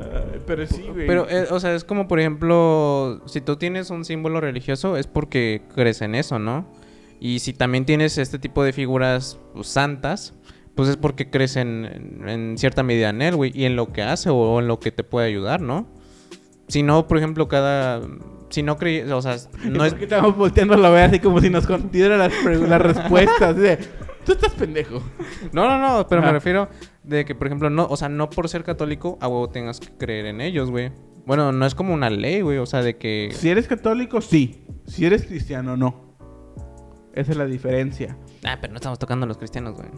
Ay, 0.00 0.40
pero 0.46 0.66
sí, 0.66 0.82
güey. 0.92 1.06
Pero, 1.06 1.28
eh, 1.28 1.46
o 1.50 1.60
sea, 1.60 1.74
es 1.74 1.84
como, 1.84 2.08
por 2.08 2.20
ejemplo, 2.20 3.20
si 3.26 3.40
tú 3.40 3.56
tienes 3.56 3.90
un 3.90 4.04
símbolo 4.04 4.40
religioso, 4.40 4.96
es 4.96 5.06
porque 5.06 5.62
crees 5.74 6.00
en 6.02 6.14
eso, 6.14 6.38
¿no? 6.38 6.66
Y 7.20 7.40
si 7.40 7.52
también 7.52 7.84
tienes 7.84 8.16
este 8.18 8.38
tipo 8.38 8.64
de 8.64 8.72
figuras 8.72 9.38
pues, 9.54 9.66
santas, 9.68 10.34
pues 10.74 10.88
es 10.88 10.96
porque 10.96 11.28
crees 11.30 11.56
en, 11.56 12.22
en- 12.26 12.56
cierta 12.58 12.82
medida 12.82 13.10
en 13.10 13.20
él, 13.20 13.36
güey, 13.36 13.52
y 13.54 13.64
en 13.66 13.76
lo 13.76 13.92
que 13.92 14.02
hace 14.02 14.30
o 14.30 14.58
en 14.60 14.68
lo 14.68 14.80
que 14.80 14.90
te 14.90 15.04
puede 15.04 15.26
ayudar, 15.26 15.60
¿no? 15.60 15.86
Si 16.68 16.82
no, 16.82 17.06
por 17.06 17.18
ejemplo, 17.18 17.48
cada... 17.48 18.00
Si 18.48 18.62
no 18.64 18.76
crees, 18.78 19.10
o 19.12 19.20
sea, 19.22 19.36
no 19.64 19.84
es... 19.84 19.94
que 19.94 20.04
estamos 20.04 20.36
volteando 20.36 20.76
la 20.76 20.88
vea 20.90 21.04
así 21.04 21.18
como 21.20 21.40
si 21.40 21.50
nos 21.50 21.66
contiera 21.66 22.16
las, 22.16 22.32
las 22.44 22.80
respuestas. 22.82 23.56
de, 23.56 23.78
Tú 24.24 24.32
estás 24.32 24.52
pendejo. 24.54 25.02
No, 25.52 25.66
no, 25.68 25.78
no, 25.78 26.06
pero 26.06 26.20
me 26.20 26.28
Ajá. 26.28 26.34
refiero 26.34 26.68
de 27.02 27.24
que, 27.24 27.34
por 27.34 27.46
ejemplo, 27.46 27.70
no, 27.70 27.86
o 27.86 27.96
sea, 27.96 28.08
no 28.08 28.30
por 28.30 28.48
ser 28.48 28.64
católico, 28.64 29.18
a 29.20 29.28
huevo 29.28 29.48
tengas 29.48 29.80
que 29.80 29.88
creer 29.96 30.26
en 30.26 30.40
ellos, 30.40 30.70
güey. 30.70 30.92
Bueno, 31.26 31.52
no 31.52 31.66
es 31.66 31.74
como 31.74 31.94
una 31.94 32.10
ley, 32.10 32.40
güey, 32.40 32.58
o 32.58 32.66
sea, 32.66 32.82
de 32.82 32.96
que... 32.96 33.30
Si 33.32 33.48
eres 33.50 33.66
católico, 33.68 34.20
sí. 34.20 34.64
Si 34.86 35.06
eres 35.06 35.24
cristiano, 35.26 35.76
no. 35.76 36.10
Esa 37.12 37.32
es 37.32 37.36
la 37.36 37.46
diferencia. 37.46 38.16
Ah, 38.44 38.58
pero 38.60 38.72
no 38.72 38.76
estamos 38.76 38.98
tocando 38.98 39.24
a 39.24 39.28
los 39.28 39.36
cristianos, 39.36 39.74
güey. 39.74 39.88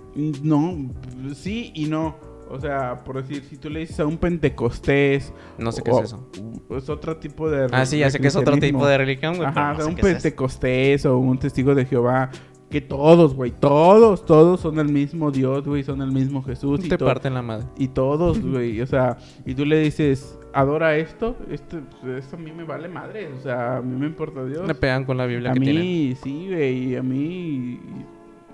No, 0.43 0.91
sí 1.35 1.71
y 1.75 1.87
no. 1.87 2.17
O 2.49 2.61
sea, 2.61 3.03
por 3.05 3.23
decir, 3.23 3.45
si 3.49 3.57
tú 3.57 3.71
le 3.71 3.81
dices 3.81 3.99
a 4.01 4.07
un 4.07 4.19
pentecostés. 4.19 5.33
No 5.59 5.73
sé 5.73 5.83
qué 5.83 5.91
o- 5.91 6.01
es 6.01 6.05
eso. 6.07 6.29
Es 6.71 6.89
otro 6.89 7.17
tipo 7.17 7.51
de. 7.51 7.67
Ah, 7.73 7.87
sí, 7.87 7.99
ya 7.99 8.11
sé 8.11 8.19
que 8.19 8.29
es 8.29 8.37
otro 8.37 8.57
tipo 8.59 8.87
de 8.87 8.99
religión, 8.99 9.37
güey. 9.37 9.49
Ajá, 9.49 9.73
no 9.75 9.81
sé 9.81 9.87
un 9.87 9.95
es 9.95 10.01
pentecostés 10.01 11.07
o 11.07 11.19
un 11.19 11.39
testigo 11.39 11.75
de 11.75 11.85
Jehová. 11.87 12.31
Que 12.73 12.81
todos, 12.81 13.35
güey, 13.35 13.53
todos, 13.53 14.25
todos 14.25 14.61
son 14.61 14.79
el 14.79 14.89
mismo 14.89 15.31
Dios, 15.31 15.65
güey, 15.65 15.83
son 15.85 16.01
el 16.03 16.11
mismo 16.11 16.43
Jesús. 16.43 16.85
y 16.85 16.89
Te 16.89 16.97
to- 16.99 17.05
parten 17.05 17.35
la 17.35 17.43
madre. 17.43 17.67
Y 17.79 17.89
todos, 17.89 18.41
güey, 18.45 18.81
o 18.81 18.87
sea, 18.87 19.19
y 19.47 19.55
tú 19.55 19.65
le 19.67 19.79
dices, 19.81 20.39
adora 20.55 20.97
esto, 20.97 21.37
esto, 21.51 21.79
esto 22.17 22.37
a 22.37 22.39
mí 22.39 22.51
me 22.51 22.65
vale 22.65 22.89
madre, 22.89 23.29
o 23.39 23.41
sea, 23.43 23.77
a 23.77 23.83
mí 23.83 23.95
me 23.95 24.07
importa 24.07 24.45
Dios. 24.45 24.67
Le 24.67 24.75
pegan 24.75 25.05
con 25.05 25.17
la 25.19 25.27
Biblia 25.27 25.51
A 25.51 25.55
que 25.55 25.61
tienen. 25.61 25.83
mí, 25.83 26.17
sí, 26.23 26.47
güey, 26.49 26.97
a 26.97 27.03
mí 27.03 27.79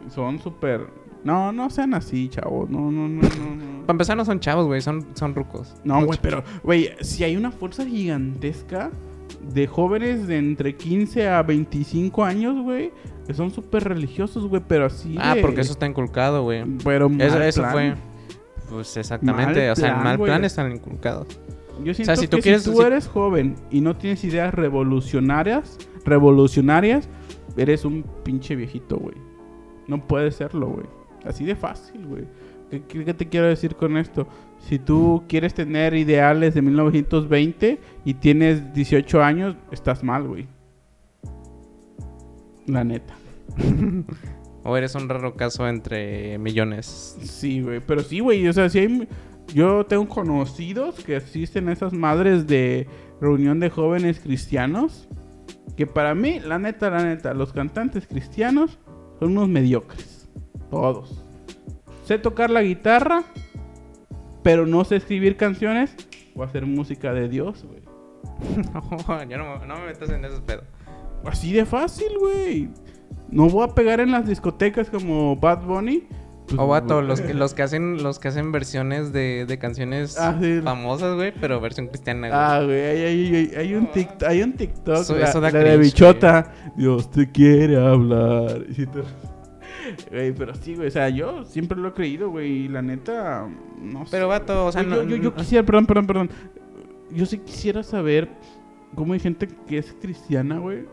son 0.08 0.38
súper... 0.40 0.86
No, 1.24 1.52
no 1.52 1.68
sean 1.68 1.94
así, 1.94 2.28
chavos, 2.28 2.70
no, 2.70 2.90
no, 2.92 3.08
no, 3.08 3.22
no. 3.22 3.54
no. 3.56 3.80
Para 3.86 3.92
empezar, 3.94 4.16
no 4.16 4.24
son 4.24 4.38
chavos, 4.40 4.66
güey, 4.66 4.80
son, 4.80 5.04
son 5.14 5.34
rucos. 5.34 5.74
No, 5.84 6.04
güey, 6.04 6.18
pero, 6.22 6.42
güey, 6.62 6.90
si 7.00 7.24
hay 7.24 7.36
una 7.36 7.50
fuerza 7.50 7.84
gigantesca 7.84 8.90
de 9.40 9.66
jóvenes 9.66 10.26
de 10.26 10.38
entre 10.38 10.76
15 10.76 11.28
a 11.28 11.42
25 11.42 12.24
años, 12.24 12.62
güey, 12.62 12.92
que 13.26 13.34
son 13.34 13.50
súper 13.50 13.84
religiosos, 13.84 14.46
güey, 14.46 14.62
pero 14.66 14.86
así 14.86 15.16
Ah, 15.18 15.34
de- 15.34 15.40
porque 15.42 15.60
eso 15.60 15.72
está 15.72 15.86
inculcado, 15.86 16.42
güey. 16.42 16.64
Pero 16.84 17.06
Eso, 17.06 17.14
mal 17.34 17.42
eso 17.42 17.60
plan. 17.62 17.72
fue. 17.72 17.94
Pues 18.70 18.96
exactamente, 18.96 19.60
Mal 19.62 19.70
o 19.72 19.76
sea, 19.76 19.96
en 19.96 20.04
mal 20.04 20.18
plan 20.18 20.44
están 20.44 20.70
inculcados. 20.72 21.26
Yo 21.84 21.94
siento 21.94 22.16
si 22.16 22.26
tú 22.28 22.36
que 22.38 22.42
quieres 22.42 22.64
si 22.64 22.72
tú 22.72 22.82
eres 22.82 23.06
joven 23.06 23.54
y 23.70 23.80
no 23.80 23.96
tienes 23.96 24.22
ideas 24.24 24.52
revolucionarias, 24.52 25.78
revolucionarias, 26.04 27.08
eres 27.56 27.84
un 27.84 28.04
pinche 28.24 28.56
viejito, 28.56 28.96
güey. 28.98 29.14
No 29.86 30.06
puedes 30.06 30.34
serlo, 30.36 30.68
güey. 30.68 30.86
Así 31.24 31.44
de 31.44 31.54
fácil, 31.56 32.04
güey. 32.06 32.24
¿Qué, 32.70 32.82
qué- 32.82 33.04
qué 33.04 33.14
te 33.14 33.28
quiero 33.28 33.46
decir 33.46 33.74
con 33.76 33.96
esto? 33.96 34.26
Si 34.60 34.78
tú 34.78 35.24
quieres 35.28 35.54
tener 35.54 35.94
ideales 35.94 36.54
de 36.54 36.62
1920 36.62 37.80
y 38.04 38.14
tienes 38.14 38.72
18 38.74 39.22
años, 39.22 39.56
estás 39.70 40.02
mal, 40.02 40.26
güey. 40.26 40.46
La 42.66 42.84
neta. 42.84 43.14
O 44.64 44.76
eres 44.76 44.94
un 44.94 45.08
raro 45.08 45.34
caso 45.34 45.66
entre 45.66 46.36
millones. 46.36 47.16
Sí, 47.22 47.62
güey. 47.62 47.80
Pero 47.80 48.02
sí, 48.02 48.20
güey. 48.20 48.46
O 48.48 48.52
sea, 48.52 48.68
si 48.68 48.80
hay... 48.80 49.08
Yo 49.54 49.86
tengo 49.86 50.06
conocidos 50.08 50.96
que 50.96 51.16
asisten 51.16 51.70
a 51.70 51.72
esas 51.72 51.94
madres 51.94 52.46
de 52.46 52.86
reunión 53.18 53.60
de 53.60 53.70
jóvenes 53.70 54.20
cristianos. 54.20 55.08
Que 55.74 55.86
para 55.86 56.14
mí, 56.14 56.38
la 56.40 56.58
neta, 56.58 56.90
la 56.90 57.02
neta, 57.02 57.32
los 57.32 57.54
cantantes 57.54 58.06
cristianos 58.06 58.78
son 59.18 59.30
unos 59.30 59.48
mediocres. 59.48 60.28
Todos. 60.70 61.24
Sé 62.04 62.18
tocar 62.18 62.50
la 62.50 62.62
guitarra, 62.62 63.24
pero 64.42 64.66
no 64.66 64.84
sé 64.84 64.96
escribir 64.96 65.36
canciones 65.36 65.94
o 66.34 66.42
hacer 66.42 66.66
música 66.66 67.12
de 67.12 67.28
Dios, 67.28 67.64
güey. 67.64 67.82
no, 69.08 69.22
yo 69.24 69.38
no, 69.38 69.64
no 69.66 69.76
me 69.78 69.86
metas 69.86 70.10
en 70.10 70.24
esos 70.24 70.40
pedos. 70.40 70.64
Así 71.24 71.52
de 71.52 71.64
fácil, 71.64 72.08
güey. 72.18 72.68
No 73.30 73.48
voy 73.48 73.64
a 73.68 73.74
pegar 73.74 74.00
en 74.00 74.10
las 74.12 74.26
discotecas 74.26 74.88
como 74.90 75.36
Bad 75.36 75.62
Bunny, 75.64 76.06
Pues, 76.46 76.58
O 76.58 76.66
vato, 76.66 77.02
los 77.02 77.20
que, 77.20 77.34
los 77.34 77.52
que 77.52 77.62
hacen, 77.62 78.02
los 78.02 78.18
que 78.18 78.28
hacen 78.28 78.52
versiones 78.52 79.12
de, 79.12 79.44
de 79.46 79.58
canciones 79.58 80.16
Ah, 80.18 80.38
sí. 80.40 80.60
famosas, 80.62 81.14
güey, 81.16 81.32
pero 81.38 81.60
versión 81.60 81.88
cristiana, 81.88 82.28
güey. 82.28 82.40
Ah, 82.40 82.62
güey, 82.64 82.80
hay, 82.80 83.02
hay- 83.02 83.34
hay- 83.34 83.52
hay 83.56 83.74
un 83.74 83.88
tic- 83.92 84.26
hay 84.26 84.42
un 84.42 84.54
TikTok, 84.54 84.96
Eso- 85.00 85.16
la, 85.18 85.28
eso 85.28 85.40
da 85.42 85.50
la 85.50 85.58
de 85.58 85.64
cringe, 85.64 85.80
bichota. 85.84 86.52
Dios 86.76 87.10
te 87.10 87.30
quiere 87.30 87.76
hablar. 87.76 88.62
Y 88.70 88.74
si 88.74 88.86
te- 88.86 89.02
Güey, 90.10 90.32
pero 90.32 90.54
sí, 90.54 90.74
güey, 90.74 90.88
o 90.88 90.90
sea, 90.90 91.08
yo 91.08 91.44
siempre 91.44 91.78
lo 91.78 91.88
he 91.88 91.92
creído, 91.92 92.30
güey, 92.30 92.64
y 92.64 92.68
la 92.68 92.82
neta, 92.82 93.48
no 93.80 94.04
sé. 94.06 94.10
Pero, 94.12 94.28
vato, 94.28 94.66
o 94.66 94.72
sea, 94.72 94.82
yo, 94.82 94.88
no- 94.88 95.02
yo, 95.04 95.16
yo 95.16 95.34
quisiera, 95.34 95.64
perdón, 95.64 95.86
perdón, 95.86 96.06
perdón. 96.06 96.30
Yo 97.10 97.24
sí 97.26 97.38
quisiera 97.38 97.82
saber 97.82 98.28
cómo 98.94 99.12
hay 99.14 99.20
gente 99.20 99.48
que 99.66 99.78
es 99.78 99.94
cristiana, 100.00 100.58
güey, 100.58 100.84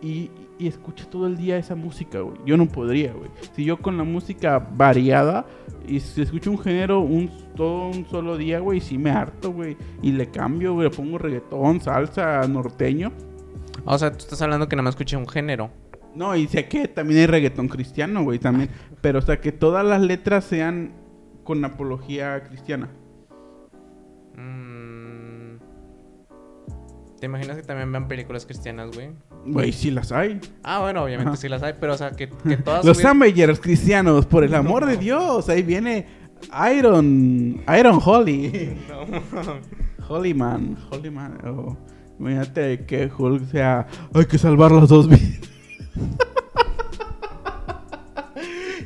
y, 0.00 0.30
y 0.58 0.66
escucha 0.66 1.04
todo 1.08 1.26
el 1.26 1.36
día 1.36 1.56
esa 1.58 1.74
música, 1.76 2.20
güey. 2.20 2.36
Yo 2.44 2.56
no 2.56 2.66
podría, 2.66 3.12
güey. 3.12 3.30
Si 3.54 3.64
yo 3.64 3.76
con 3.78 3.96
la 3.96 4.04
música 4.04 4.58
variada 4.58 5.46
y 5.86 6.00
si 6.00 6.22
escucho 6.22 6.50
un 6.50 6.58
género 6.58 7.00
un, 7.00 7.30
todo 7.54 7.88
un 7.88 8.04
solo 8.06 8.36
día, 8.36 8.58
güey, 8.60 8.80
sí 8.80 8.98
me 8.98 9.10
harto, 9.10 9.52
güey. 9.52 9.76
Y 10.02 10.12
le 10.12 10.28
cambio, 10.30 10.74
güey, 10.74 10.88
le 10.90 10.96
pongo 10.96 11.18
reggaetón, 11.18 11.80
salsa, 11.80 12.40
norteño. 12.48 13.12
O 13.84 13.96
sea, 13.98 14.10
tú 14.10 14.18
estás 14.18 14.42
hablando 14.42 14.68
que 14.68 14.74
nada 14.76 14.84
más 14.84 14.94
escuché 14.94 15.16
un 15.16 15.28
género. 15.28 15.70
No, 16.14 16.36
y 16.36 16.46
sé 16.46 16.68
que 16.68 16.88
también 16.88 17.20
hay 17.20 17.26
reggaetón 17.26 17.68
cristiano, 17.68 18.22
güey, 18.22 18.38
también. 18.38 18.70
Pero, 19.00 19.20
o 19.20 19.22
sea, 19.22 19.40
que 19.40 19.52
todas 19.52 19.84
las 19.84 20.00
letras 20.02 20.44
sean 20.44 20.92
con 21.44 21.64
apología 21.64 22.42
cristiana. 22.44 22.90
Mm. 24.36 25.56
¿Te 27.18 27.26
imaginas 27.26 27.56
que 27.56 27.62
también 27.62 27.90
vean 27.92 28.08
películas 28.08 28.44
cristianas, 28.44 28.90
güey? 28.92 29.10
Güey, 29.46 29.72
sí 29.72 29.90
las 29.90 30.12
hay. 30.12 30.40
Ah, 30.62 30.80
bueno, 30.80 31.04
obviamente 31.04 31.30
Ajá. 31.30 31.36
sí 31.36 31.48
las 31.48 31.62
hay, 31.62 31.74
pero 31.78 31.94
o 31.94 31.96
sea, 31.96 32.10
que, 32.10 32.28
que 32.28 32.56
todas 32.56 32.84
Los 32.84 33.04
Avengers 33.04 33.60
cristianos, 33.60 34.26
por 34.26 34.44
el 34.44 34.54
amor 34.54 34.86
de 34.86 34.96
Dios, 34.96 35.48
ahí 35.48 35.62
viene 35.62 36.06
Iron, 36.76 37.62
Iron 37.78 38.00
Holly. 38.04 38.76
Holy 40.08 40.34
Man, 40.34 40.76
Holy 40.90 41.10
Man. 41.10 41.38
oh, 41.46 41.76
imagínate 42.18 42.84
que 42.84 43.10
Hulk 43.16 43.50
sea, 43.50 43.86
hay 44.12 44.24
que 44.24 44.36
salvar 44.38 44.72
las 44.72 44.88
dos 44.88 45.08
vidas. 45.08 45.40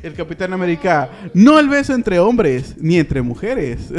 El 0.03 0.13
Capitán 0.13 0.53
América, 0.53 1.09
no 1.33 1.59
el 1.59 1.67
beso 1.67 1.93
entre 1.93 2.19
hombres 2.19 2.75
ni 2.77 2.97
entre 2.97 3.21
mujeres. 3.21 3.91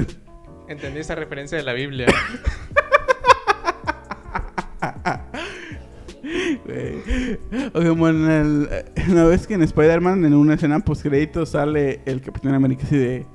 Entendí 0.68 1.00
esa 1.00 1.14
referencia 1.14 1.59
de 1.59 1.64
la 1.64 1.72
Biblia. 1.72 2.06
Güey. 6.64 7.38
O 7.72 7.82
como 7.88 8.09
en 8.09 8.30
el, 8.30 8.68
una 9.11 9.24
vez 9.24 9.46
que 9.46 9.54
en 9.54 9.62
Spider-Man 9.62 10.24
en 10.24 10.34
una 10.34 10.54
escena 10.54 10.80
post 10.80 11.02
créditos 11.02 11.50
sale 11.50 12.00
el 12.04 12.20
Capitán 12.20 12.54
América 12.54 12.84
así 12.84 12.96
de 12.96 13.26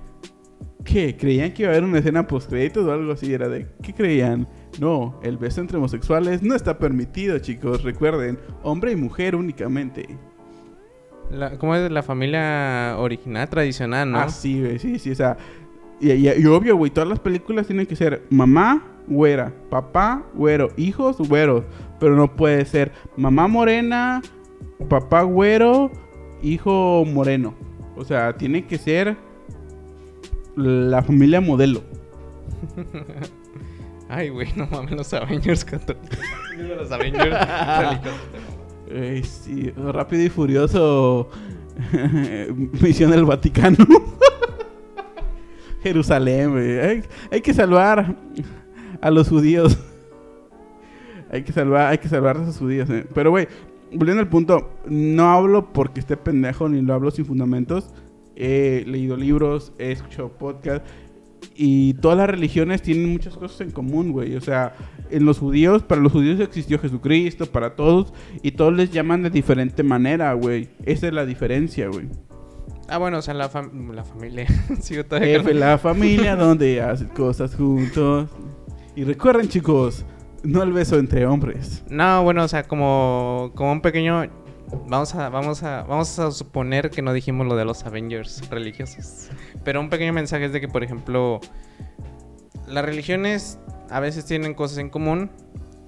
¿Qué? 0.84 1.16
¿Creían 1.18 1.54
que 1.54 1.64
iba 1.64 1.72
a 1.72 1.76
haber 1.76 1.84
una 1.88 2.00
escena 2.00 2.28
post 2.28 2.50
créditos 2.50 2.86
o 2.86 2.92
algo 2.92 3.14
así? 3.14 3.34
Era 3.34 3.48
de 3.48 3.68
¿qué 3.82 3.94
creían? 3.94 4.48
No, 4.80 5.20
el 5.24 5.38
beso 5.38 5.62
entre 5.62 5.78
homosexuales 5.78 6.44
no 6.44 6.56
está 6.56 6.78
permitido, 6.78 7.40
chicos. 7.40 7.84
Recuerden, 7.84 8.38
hombre 8.64 8.92
y 8.92 8.96
mujer 8.96 9.36
únicamente. 9.36 10.06
La- 11.32 11.58
¿Cómo 11.58 11.74
es 11.76 11.90
la 11.90 12.04
familia 12.04 12.96
original, 12.98 13.48
tradicional, 13.50 14.12
no? 14.12 14.20
Ah, 14.20 14.30
sí, 14.30 14.60
güey, 14.60 14.78
sí, 14.80 15.00
sí, 15.00 15.12
o 15.12 15.16
sea, 15.16 15.38
y, 16.02 16.12
y- 16.12 16.28
y 16.42 16.46
obvio, 16.48 16.76
güey, 16.76 16.92
todas 16.92 17.08
las 17.10 17.20
películas 17.20 17.66
tienen 17.66 17.86
que 17.86 17.96
ser 17.96 18.24
mamá, 18.30 18.84
güera, 19.08 19.54
papá, 19.70 20.24
güero, 20.34 20.70
hijos, 20.76 21.18
güeros, 21.18 21.64
pero 22.00 22.16
no 22.16 22.36
puede 22.36 22.66
ser 22.66 22.92
mamá 23.16 23.48
morena, 23.48 24.22
papá 24.90 25.22
güero, 25.24 25.92
hijo 26.42 27.06
moreno. 27.06 27.54
O 27.96 28.04
sea, 28.04 28.34
tiene 28.36 28.66
que 28.66 28.78
ser 28.78 29.16
la 30.56 31.02
familia 31.02 31.42
modelo. 31.42 31.82
Ay, 34.10 34.30
güey, 34.30 34.48
no 34.56 34.68
mames, 34.68 34.92
los 34.92 35.14
Avengers 35.14 35.66
católicos. 35.66 36.20
Los 36.78 36.92
Avengers 36.92 37.36
sí, 39.24 39.72
rápido 39.72 40.24
y 40.24 40.30
furioso. 40.30 41.30
Misión 42.80 43.10
del 43.10 43.26
Vaticano. 43.26 43.78
Jerusalén, 45.82 46.52
güey. 46.52 46.80
Hay, 46.80 47.04
hay 47.32 47.42
que 47.42 47.54
salvar 47.54 48.16
a 49.02 49.10
los 49.10 49.30
judíos. 49.30 49.80
hay 51.32 51.44
que 51.44 51.52
salvar, 51.52 51.88
hay 51.88 51.98
que 51.98 52.08
salvar 52.08 52.38
a 52.38 52.44
esos 52.44 52.58
judíos. 52.60 52.90
eh. 52.92 53.06
Pero, 53.16 53.32
güey, 53.32 53.48
volviendo 53.92 54.22
al 54.22 54.30
punto, 54.30 54.70
no 54.86 55.32
hablo 55.32 55.74
porque 55.74 56.00
esté 56.00 56.16
pendejo 56.18 56.70
ni 56.70 56.82
lo 56.82 56.94
hablo 56.94 57.10
sin 57.10 57.26
fundamentos. 57.26 57.92
He 58.36 58.84
leído 58.88 59.16
libros, 59.18 59.74
he 59.80 59.92
escuchado 59.92 60.30
podcasts. 60.30 60.90
Y 61.56 61.94
todas 61.96 62.18
las 62.18 62.30
religiones 62.30 62.82
tienen 62.82 63.12
muchas 63.12 63.36
cosas 63.38 63.62
en 63.62 63.72
común, 63.72 64.12
güey. 64.12 64.36
O 64.36 64.42
sea, 64.42 64.74
en 65.12 65.26
los 65.26 65.38
judíos, 65.40 65.84
para 65.84 66.02
los 66.02 66.12
judíos 66.12 66.40
existió 66.40 66.80
Jesucristo, 66.80 67.46
para 67.46 67.76
todos. 67.76 68.14
Y 68.42 68.52
todos 68.52 68.74
les 68.74 68.92
llaman 68.92 69.22
de 69.24 69.30
diferente 69.30 69.84
manera, 69.84 70.34
güey. 70.34 70.70
Esa 70.86 71.08
es 71.08 71.14
la 71.14 71.26
diferencia, 71.26 71.88
güey. 71.90 72.08
Ah, 72.90 72.98
bueno, 72.98 73.20
o 73.20 73.22
sea, 73.22 73.34
la, 73.34 73.52
fam- 73.52 73.94
la 73.94 74.04
familia. 74.04 74.48
Todavía 75.10 75.38
F, 75.38 75.54
la 75.54 75.78
familia 75.80 76.36
donde 76.36 76.82
hacen 76.82 77.10
cosas 77.10 77.56
juntos. 77.56 78.30
Y 78.96 79.04
recuerden, 79.04 79.48
chicos, 79.48 80.06
no 80.44 80.64
el 80.64 80.72
beso 80.74 80.98
entre 80.98 81.26
hombres. 81.26 81.84
No, 81.90 82.24
bueno, 82.24 82.44
o 82.44 82.48
sea, 82.48 82.64
como, 82.64 83.52
como 83.54 83.74
un 83.74 83.82
pequeño. 83.82 84.24
Vamos 84.88 85.16
a, 85.16 85.30
vamos 85.30 85.64
a, 85.64 85.84
vamos 85.84 86.20
a 86.20 86.32
suponer 86.32 86.90
que 86.90 87.02
no 87.02 87.14
dijimos 87.14 87.48
lo 87.48 87.56
de 87.56 87.66
los 87.66 87.86
Avengers 87.86 88.48
religiosos. 88.50 89.30
Pero 89.64 89.80
un 89.80 89.90
pequeño 89.90 90.14
mensaje 90.14 90.46
es 90.46 90.54
de 90.54 90.62
que, 90.62 90.68
por 90.68 90.84
ejemplo, 90.84 91.40
las 92.68 92.84
religiones 92.86 93.60
a 93.90 94.00
veces 94.00 94.26
tienen 94.26 94.54
cosas 94.54 94.78
en 94.80 94.90
común. 94.90 95.32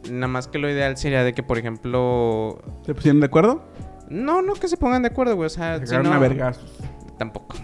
Nada 0.10 0.28
más 0.28 0.48
que 0.48 0.60
lo 0.60 0.70
ideal 0.70 0.98
sería 0.98 1.24
de 1.24 1.34
que, 1.34 1.42
por 1.44 1.58
ejemplo, 1.58 2.60
¿Se 2.86 2.94
pusieron 2.94 3.20
de 3.20 3.26
acuerdo? 3.26 3.64
no, 4.10 4.42
no 4.44 4.54
que 4.54 4.68
se 4.68 4.78
pongan 4.78 5.02
de 5.02 5.08
acuerdo, 5.10 5.36
güey. 5.36 5.48
O 5.48 5.50
sea, 5.50 5.80
Se 5.80 5.88
si 5.88 5.96
agarraron 5.96 6.12
no- 6.20 6.26
a 6.26 6.28
vergazos. 6.30 6.78
Tampoco. 7.18 7.56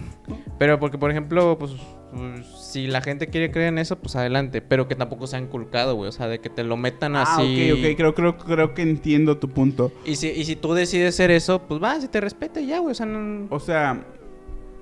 Pero 0.57 0.79
porque, 0.79 0.97
por 0.97 1.11
ejemplo, 1.11 1.57
pues, 1.59 1.71
pues, 2.15 2.45
si 2.45 2.87
la 2.87 3.01
gente 3.01 3.27
quiere 3.27 3.51
creer 3.51 3.69
en 3.69 3.77
eso, 3.77 3.97
pues 3.97 4.15
adelante. 4.15 4.61
Pero 4.61 4.87
que 4.87 4.95
tampoco 4.95 5.27
sea 5.27 5.39
inculcado, 5.39 5.95
güey. 5.95 6.09
O 6.09 6.11
sea, 6.11 6.27
de 6.27 6.39
que 6.39 6.49
te 6.49 6.63
lo 6.63 6.77
metan 6.77 7.15
Ah, 7.15 7.23
así. 7.23 7.71
ok, 7.71 7.77
ok. 7.79 7.97
Creo, 7.97 8.15
creo, 8.15 8.37
creo 8.37 8.73
que 8.73 8.81
entiendo 8.81 9.37
tu 9.37 9.49
punto. 9.49 9.91
Y 10.05 10.15
si, 10.15 10.29
y 10.29 10.43
si 10.45 10.55
tú 10.55 10.73
decides 10.73 11.15
ser 11.15 11.31
eso, 11.31 11.61
pues 11.67 11.81
va, 11.81 11.99
si 11.99 12.07
te 12.07 12.21
respeta 12.21 12.59
y 12.61 12.67
ya, 12.67 12.79
güey. 12.79 12.91
O 12.91 12.95
sea, 12.95 13.05
no... 13.05 13.47
O 13.49 13.59
sea, 13.59 14.03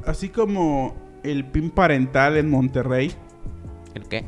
así 0.06 0.30
como 0.30 0.96
el 1.24 1.46
PIN 1.46 1.70
parental 1.70 2.38
en 2.38 2.50
Monterrey. 2.50 3.12
¿El 3.96 4.04
qué? 4.08 4.26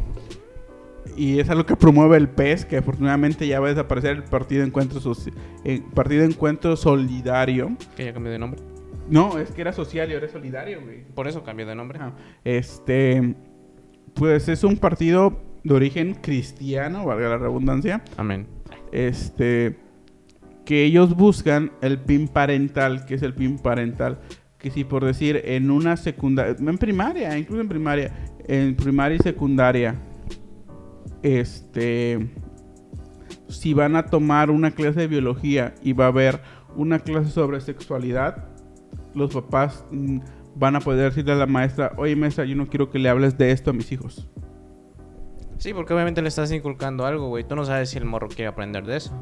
Y 1.18 1.40
es 1.40 1.50
algo 1.50 1.66
que 1.66 1.76
promueve 1.76 2.16
el 2.18 2.30
PES, 2.30 2.66
que 2.66 2.78
afortunadamente 2.78 3.46
ya 3.46 3.60
va 3.60 3.68
a 3.68 3.70
desaparecer 3.72 4.12
el 4.12 4.24
Partido 4.24 4.64
Encuentro, 4.64 5.00
Soci- 5.02 5.34
eh, 5.66 5.82
Partido 5.94 6.24
Encuentro 6.24 6.78
Solidario. 6.78 7.76
Que 7.98 8.06
ya 8.06 8.14
cambió 8.14 8.32
de 8.32 8.40
nombre. 8.40 8.62
No, 9.10 9.38
es 9.38 9.52
que 9.52 9.62
era 9.62 9.74
social 9.74 10.10
y 10.10 10.14
ahora 10.14 10.26
es 10.26 10.32
solidario, 10.32 10.82
güey. 10.82 11.04
Por 11.04 11.28
eso 11.28 11.44
cambió 11.44 11.66
de 11.66 11.76
nombre. 11.76 12.00
Ajá. 12.00 12.14
Este, 12.44 13.36
pues 14.14 14.48
es 14.48 14.64
un 14.64 14.78
partido 14.78 15.42
de 15.64 15.74
origen 15.74 16.16
cristiano, 16.16 17.06
valga 17.06 17.30
la 17.30 17.38
redundancia. 17.38 18.04
Amén. 18.18 18.48
Este, 18.92 19.78
que 20.66 20.84
ellos 20.84 21.16
buscan 21.16 21.72
el 21.82 22.00
PIN 22.00 22.28
parental, 22.28 23.06
que 23.06 23.16
es 23.16 23.22
el 23.22 23.34
PIN 23.34 23.60
parental. 23.60 24.20
Que 24.58 24.70
si 24.70 24.84
por 24.84 25.04
decir 25.04 25.42
en 25.46 25.72
una 25.72 25.98
secundaria, 25.98 26.56
en 26.58 26.78
primaria, 26.78 27.38
incluso 27.38 27.62
en 27.62 27.70
primaria, 27.70 28.14
en 28.48 28.76
primaria 28.76 29.18
y 29.18 29.20
secundaria, 29.20 29.96
este, 31.24 32.30
si 33.48 33.74
van 33.74 33.96
a 33.96 34.06
tomar 34.06 34.52
una 34.52 34.72
clase 34.72 35.02
de 35.02 35.08
biología 35.08 35.74
y 35.82 35.94
va 35.94 36.06
a 36.06 36.10
haber 36.10 36.42
una 36.76 37.00
clase 37.00 37.32
sobre 37.32 37.60
sexualidad, 37.60 38.51
los 39.14 39.34
papás 39.34 39.86
mm, 39.92 40.20
van 40.56 40.76
a 40.76 40.80
poder 40.80 41.10
decirle 41.10 41.34
a 41.34 41.36
la 41.36 41.48
maestra, 41.48 41.94
oye 41.98 42.16
maestra, 42.16 42.46
yo 42.46 42.56
no 42.56 42.68
quiero 42.68 42.90
que 42.90 43.00
le 43.00 43.10
hables 43.10 43.38
de 43.38 43.52
esto 43.52 43.72
a 43.72 43.74
mis 43.74 43.92
hijos. 43.92 44.28
Sí, 45.58 45.74
porque 45.74 45.94
obviamente 45.94 46.22
le 46.22 46.28
estás 46.28 46.52
inculcando 46.52 47.06
algo, 47.06 47.28
güey. 47.28 47.44
Tú 47.44 47.56
no 47.56 47.66
sabes 47.66 47.92
si 47.92 48.00
el 48.00 48.06
morro 48.06 48.28
quiere 48.28 48.48
aprender 48.48 48.84
de 48.84 48.98
eso. 48.98 49.14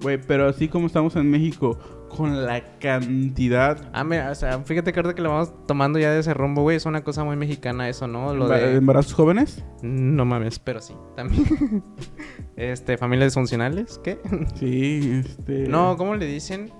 Güey, 0.00 0.20
pero 0.20 0.48
así 0.48 0.68
como 0.68 0.86
estamos 0.86 1.16
en 1.16 1.30
México, 1.30 1.78
con 2.08 2.44
la 2.44 2.62
cantidad 2.78 3.88
Ah, 3.92 4.04
mira, 4.04 4.30
o 4.30 4.34
sea, 4.34 4.58
fíjate 4.60 4.92
que 4.92 5.00
ahorita 5.00 5.14
que 5.14 5.22
lo 5.22 5.30
vamos 5.30 5.52
tomando 5.66 5.98
ya 5.98 6.10
de 6.12 6.20
ese 6.20 6.34
rumbo, 6.34 6.62
güey, 6.62 6.76
es 6.76 6.86
una 6.86 7.02
cosa 7.02 7.24
muy 7.24 7.36
mexicana 7.36 7.88
eso, 7.88 8.06
¿no? 8.06 8.34
Lo 8.34 8.48
de... 8.48 8.76
embarazos 8.76 9.14
jóvenes, 9.14 9.64
No 9.82 10.24
mames, 10.24 10.58
pero 10.58 10.80
sí, 10.80 10.94
también. 11.16 11.82
este, 12.56 12.98
familias 12.98 13.28
disfuncionales, 13.28 14.00
¿qué? 14.02 14.18
sí, 14.56 15.22
este... 15.24 15.68
No, 15.68 15.96
¿cómo 15.96 16.16
le 16.16 16.26
dicen? 16.26 16.72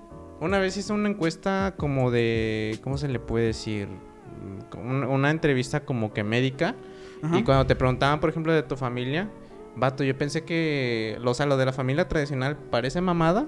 Una 0.43 0.59
vez 0.59 0.75
hice 0.75 0.91
una 0.91 1.07
encuesta 1.07 1.73
como 1.77 2.11
de. 2.11 2.77
¿Cómo 2.83 2.97
se 2.97 3.07
le 3.07 3.17
puede 3.17 3.45
decir? 3.45 3.87
Mm, 4.75 5.09
Una, 5.09 5.31
entrevista 5.31 5.85
como 5.85 6.11
que 6.11 6.25
médica. 6.25 6.75
Ajá. 7.21 7.39
Y 7.39 7.43
cuando 7.43 7.65
te 7.65 7.77
preguntaban, 7.77 8.19
por 8.19 8.29
ejemplo, 8.29 8.51
de 8.51 8.61
tu 8.61 8.75
familia, 8.75 9.29
vato, 9.77 10.03
yo 10.03 10.17
pensé 10.17 10.43
que. 10.43 11.17
O 11.23 11.33
sea, 11.33 11.45
lo 11.45 11.55
de 11.55 11.65
la 11.65 11.71
familia 11.71 12.09
tradicional 12.09 12.57
parece 12.57 12.99
mamada. 12.99 13.47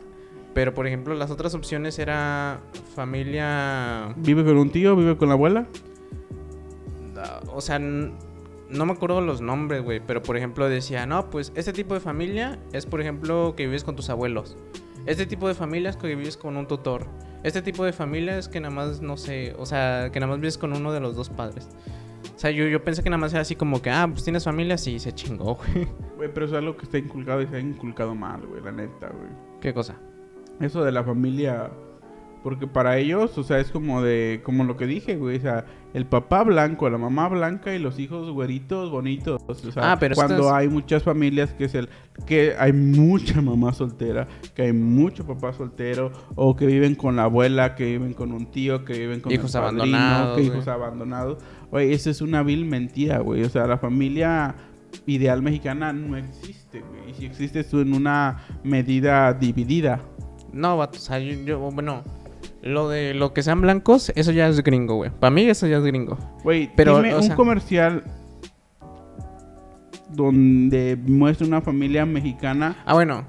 Pero, 0.54 0.74
por 0.74 0.88
ejemplo, 0.88 1.14
las 1.16 1.32
otras 1.32 1.54
opciones 1.54 2.00
era 2.00 2.62
familia. 2.96 4.14
¿Vive 4.16 4.46
con 4.46 4.58
un 4.58 4.70
tío? 4.70 4.96
¿Vive 4.96 5.18
con 5.18 5.28
la 5.28 5.34
abuela? 5.34 5.68
o 7.48 7.62
sea, 7.62 7.80
no 7.80 8.86
me 8.86 8.92
acuerdo 8.92 9.20
los 9.22 9.42
nombres, 9.42 9.82
güey, 9.82 10.02
pero 10.06 10.22
por 10.22 10.36
ejemplo 10.36 10.68
decía, 10.68 11.06
no, 11.06 11.30
pues 11.30 11.54
este 11.56 11.72
tipo 11.72 11.94
de 11.94 12.02
familia 12.02 12.60
es, 12.74 12.86
por 12.86 13.00
ejemplo, 13.00 13.54
que 13.56 13.66
vives 13.66 13.86
con 13.86 13.96
tus 13.96 14.10
abuelos. 14.10 14.58
Este 15.06 15.26
tipo 15.26 15.48
de 15.48 15.54
familia 15.54 15.90
es 15.90 15.98
que 15.98 16.08
vives 16.08 16.38
con 16.38 16.58
un 16.58 16.68
tutor. 16.68 17.06
Este 17.44 17.62
tipo 17.62 17.86
de 17.86 17.94
familia 17.94 18.38
es 18.38 18.48
que 18.48 18.60
nada 18.60 18.74
más, 18.74 19.02
no 19.02 19.18
sé, 19.18 19.54
o 19.60 19.66
sea, 19.66 20.10
que 20.12 20.20
nada 20.20 20.32
más 20.32 20.40
vives 20.40 20.58
con 20.58 20.74
uno 20.74 20.92
de 20.92 21.00
los 21.00 21.16
dos 21.16 21.30
padres. 21.30 21.70
O 22.36 22.40
sea, 22.40 22.50
yo, 22.50 22.66
yo 22.66 22.84
pensé 22.84 23.04
que 23.04 23.10
nada 23.10 23.20
más 23.20 23.32
era 23.34 23.42
así 23.42 23.56
como 23.56 23.82
que, 23.82 23.92
ah, 23.92 24.08
pues 24.10 24.24
tienes 24.24 24.44
familia, 24.44 24.78
sí, 24.78 24.98
se 24.98 25.14
chingó, 25.14 25.56
güey. 25.56 25.88
Güey, 26.18 26.34
pero 26.34 26.48
eso 26.48 26.56
es 26.56 26.60
algo 26.60 26.76
que 26.76 26.86
está 26.86 26.98
inculcado 26.98 27.42
y 27.42 27.48
se 27.48 27.56
ha 27.56 27.60
inculcado 27.60 28.16
mal, 28.16 28.46
güey, 28.48 28.64
la 28.64 28.72
neta, 28.72 29.10
güey. 29.10 29.30
¿Qué 29.62 29.74
cosa? 29.74 29.96
Eso 30.60 30.84
de 30.84 30.92
la 30.92 31.04
familia. 31.04 31.70
Porque 32.46 32.68
para 32.68 33.00
ellos, 33.00 33.36
o 33.40 33.44
sea, 33.44 33.58
es 33.60 33.72
como 33.72 34.04
de. 34.04 34.42
Como 34.44 34.66
lo 34.66 34.78
que 34.78 34.86
dije, 34.86 35.16
güey. 35.16 35.38
O 35.38 35.42
sea, 35.42 35.66
el 35.96 36.06
papá 36.06 36.44
blanco, 36.44 36.88
la 36.92 37.00
mamá 37.00 37.28
blanca 37.28 37.74
y 37.74 37.80
los 37.80 37.98
hijos 37.98 38.30
güeritos, 38.30 38.92
bonitos. 38.92 39.42
O 39.48 39.56
sea, 39.56 39.94
Ah, 39.94 39.98
pero 40.00 40.14
cuando 40.14 40.46
es- 40.46 40.54
hay 40.54 40.68
muchas 40.70 41.02
familias 41.02 41.56
que 41.56 41.66
es 41.66 41.74
el. 41.74 41.90
Que 42.28 42.54
hay 42.60 42.72
mucha 42.72 43.42
mamá 43.42 43.74
soltera, 43.74 44.28
que 44.54 44.62
hay 44.62 44.74
mucho 44.74 45.26
papá 45.26 45.54
soltero, 45.54 46.12
o 46.36 46.56
que 46.56 46.68
viven 46.68 46.94
con 46.94 47.16
la 47.16 47.24
abuela, 47.24 47.74
que 47.74 47.86
viven 47.86 48.14
con 48.14 48.32
un 48.32 48.46
tío, 48.52 48.86
que 48.86 48.94
viven 48.94 49.22
con 49.22 49.32
Hijos 49.32 49.56
el 49.56 49.62
padrino, 49.62 49.82
abandonados, 49.98 50.36
que 50.38 50.44
güey. 50.44 50.54
hijos 50.54 50.68
abandonados. 50.68 51.44
Güey, 51.72 51.94
eso 51.94 52.12
es 52.12 52.22
una 52.22 52.44
vil 52.44 52.66
mentira, 52.66 53.18
güey. 53.22 53.42
O 53.44 53.50
sea, 53.50 53.66
la 53.66 53.80
familia 53.80 54.54
ideal 55.08 55.42
mexicana 55.42 55.92
no 55.94 56.16
existe, 56.16 56.82
güey. 56.82 57.10
Y 57.10 57.14
si 57.16 57.26
existe 57.26 57.62
es 57.62 57.74
en 57.74 57.96
una 57.96 58.38
medida 58.64 59.34
dividida. 59.34 60.00
No, 60.54 60.78
vato, 60.78 61.00
o 61.00 61.02
sea, 61.02 61.18
yo, 61.18 61.34
yo- 61.44 61.60
bueno, 61.72 62.04
lo 62.66 62.90
de 62.90 63.14
lo 63.14 63.32
que 63.34 63.44
sean 63.44 63.62
blancos, 63.62 64.12
eso 64.16 64.32
ya 64.32 64.48
es 64.48 64.62
gringo, 64.64 64.96
güey. 64.96 65.12
Para 65.12 65.32
mí 65.32 65.44
eso 65.44 65.68
ya 65.68 65.78
es 65.78 65.84
gringo. 65.84 66.18
Güey, 66.44 66.70
Pero, 66.76 66.98
dime 66.98 67.14
o 67.16 67.22
un 67.22 67.30
comercial 67.30 68.04
donde 70.10 70.98
muestra 71.08 71.46
una 71.48 71.62
familia 71.62 72.06
mexicana 72.06 72.76
Ah, 72.86 72.94
bueno. 72.94 73.26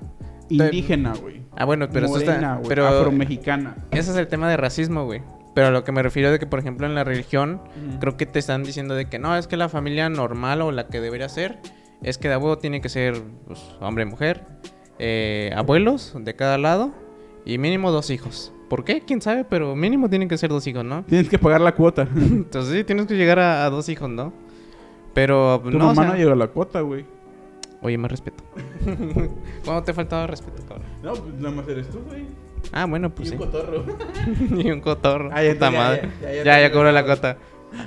indígena, 0.48 1.14
güey. 1.20 1.42
Ah, 1.56 1.64
bueno, 1.64 1.88
pero 1.90 2.06
eso 2.06 2.18
está... 2.18 2.56
güey, 2.56 2.68
Pero 2.68 2.86
afromexicana. 2.86 3.76
ese 3.90 4.10
es 4.10 4.16
el 4.16 4.28
tema 4.28 4.48
de 4.48 4.56
racismo, 4.56 5.04
güey. 5.04 5.22
Pero 5.54 5.68
a 5.68 5.70
lo 5.70 5.84
que 5.84 5.92
me 5.92 6.02
refiero 6.02 6.30
de 6.30 6.38
que, 6.38 6.46
por 6.46 6.58
ejemplo, 6.58 6.86
en 6.86 6.94
la 6.94 7.02
religión, 7.04 7.60
creo 8.00 8.16
que 8.16 8.26
te 8.26 8.38
están 8.38 8.62
diciendo 8.62 8.94
de 8.94 9.06
que 9.06 9.18
no, 9.18 9.36
es 9.36 9.46
que 9.46 9.56
la 9.56 9.68
familia 9.70 10.08
normal 10.10 10.60
o 10.60 10.70
la 10.70 10.86
que 10.88 11.00
debería 11.00 11.28
ser, 11.30 11.58
es 12.02 12.18
que 12.18 12.28
de 12.28 12.34
abuelo 12.34 12.58
tiene 12.58 12.80
que 12.82 12.90
ser 12.90 13.22
pues, 13.46 13.60
hombre 13.80 14.04
y 14.04 14.06
mujer, 14.06 14.44
eh, 14.98 15.50
abuelos 15.56 16.14
de 16.18 16.36
cada 16.36 16.58
lado 16.58 16.92
y 17.46 17.56
mínimo 17.56 17.90
dos 17.90 18.10
hijos. 18.10 18.52
¿Por 18.68 18.84
qué? 18.84 19.00
¿Quién 19.02 19.20
sabe? 19.22 19.44
Pero 19.44 19.76
mínimo 19.76 20.08
tienen 20.08 20.28
que 20.28 20.36
ser 20.38 20.50
dos 20.50 20.66
hijos, 20.66 20.84
¿no? 20.84 21.04
Tienes 21.04 21.28
que 21.28 21.38
pagar 21.38 21.60
la 21.60 21.74
cuota. 21.74 22.08
Entonces 22.16 22.72
sí, 22.74 22.84
tienes 22.84 23.06
que 23.06 23.16
llegar 23.16 23.38
a, 23.38 23.64
a 23.64 23.70
dos 23.70 23.88
hijos, 23.88 24.08
¿no? 24.10 24.32
Pero 25.14 25.60
tu 25.62 25.70
no, 25.70 25.84
o 25.84 25.88
mamá 25.88 26.02
sea- 26.02 26.10
no 26.12 26.16
llegó 26.18 26.32
a 26.32 26.36
la 26.36 26.48
cuota, 26.48 26.80
güey. 26.80 27.04
Oye, 27.82 27.96
más 27.98 28.10
respeto. 28.10 28.42
¿Cuándo 29.64 29.82
te 29.84 29.90
ha 29.90 29.94
faltado 29.94 30.26
respeto, 30.26 30.62
cabrón? 30.66 30.86
No, 31.02 31.12
pues 31.14 31.34
nada 31.34 31.54
más 31.54 31.68
eres 31.68 31.88
tú, 31.90 32.00
güey. 32.06 32.24
Ah, 32.72 32.86
bueno, 32.86 33.10
pues 33.14 33.28
y 33.28 33.30
sí. 33.32 33.36
un 33.38 33.44
cotorro. 33.50 33.84
y 34.58 34.70
un 34.70 34.80
cotorro. 34.80 35.30
Ah, 35.32 35.42
ya, 35.44 35.52
puta 35.52 35.70
ya, 35.70 35.78
madre. 35.78 36.08
ya, 36.20 36.28
ya, 36.32 36.36
Ya, 36.38 36.44
ya 36.44 36.60
ya, 36.62 36.72
cobró 36.72 36.90
la 36.90 37.04
cota. 37.06 37.36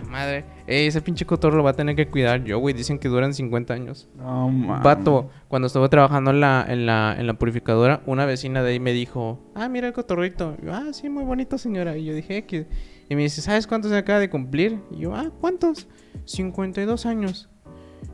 Madre. 0.09 0.45
Ey, 0.67 0.87
ese 0.87 1.01
pinche 1.01 1.25
cotorro 1.25 1.57
lo 1.57 1.63
va 1.63 1.71
a 1.71 1.73
tener 1.73 1.95
que 1.95 2.07
cuidar 2.07 2.43
yo, 2.43 2.59
güey. 2.59 2.73
Dicen 2.73 2.99
que 2.99 3.07
duran 3.07 3.33
50 3.33 3.73
años. 3.73 4.09
No, 4.17 4.49
mames. 4.49 4.83
Vato, 4.83 5.29
cuando 5.47 5.67
estuve 5.67 5.89
trabajando 5.89 6.31
en 6.31 6.39
la, 6.39 6.65
en, 6.67 6.85
la, 6.85 7.15
en 7.17 7.27
la 7.27 7.33
purificadora, 7.35 8.01
una 8.05 8.25
vecina 8.25 8.61
de 8.63 8.71
ahí 8.71 8.79
me 8.79 8.91
dijo, 8.93 9.39
ah, 9.55 9.69
mira 9.69 9.87
el 9.87 9.93
cotorrito. 9.93 10.55
Y 10.61 10.65
yo, 10.65 10.73
ah, 10.73 10.87
sí, 10.93 11.09
muy 11.09 11.23
bonito, 11.23 11.57
señora. 11.57 11.97
Y 11.97 12.05
yo 12.05 12.13
dije, 12.13 12.37
X. 12.37 12.65
Y 13.09 13.15
me 13.15 13.23
dice, 13.23 13.41
¿sabes 13.41 13.65
cuántos 13.67 13.91
se 13.91 13.97
acaba 13.97 14.19
de 14.19 14.29
cumplir? 14.29 14.79
Y 14.91 14.99
yo, 15.01 15.15
ah, 15.15 15.31
¿cuántos? 15.41 15.87
52 16.25 17.05
años. 17.05 17.49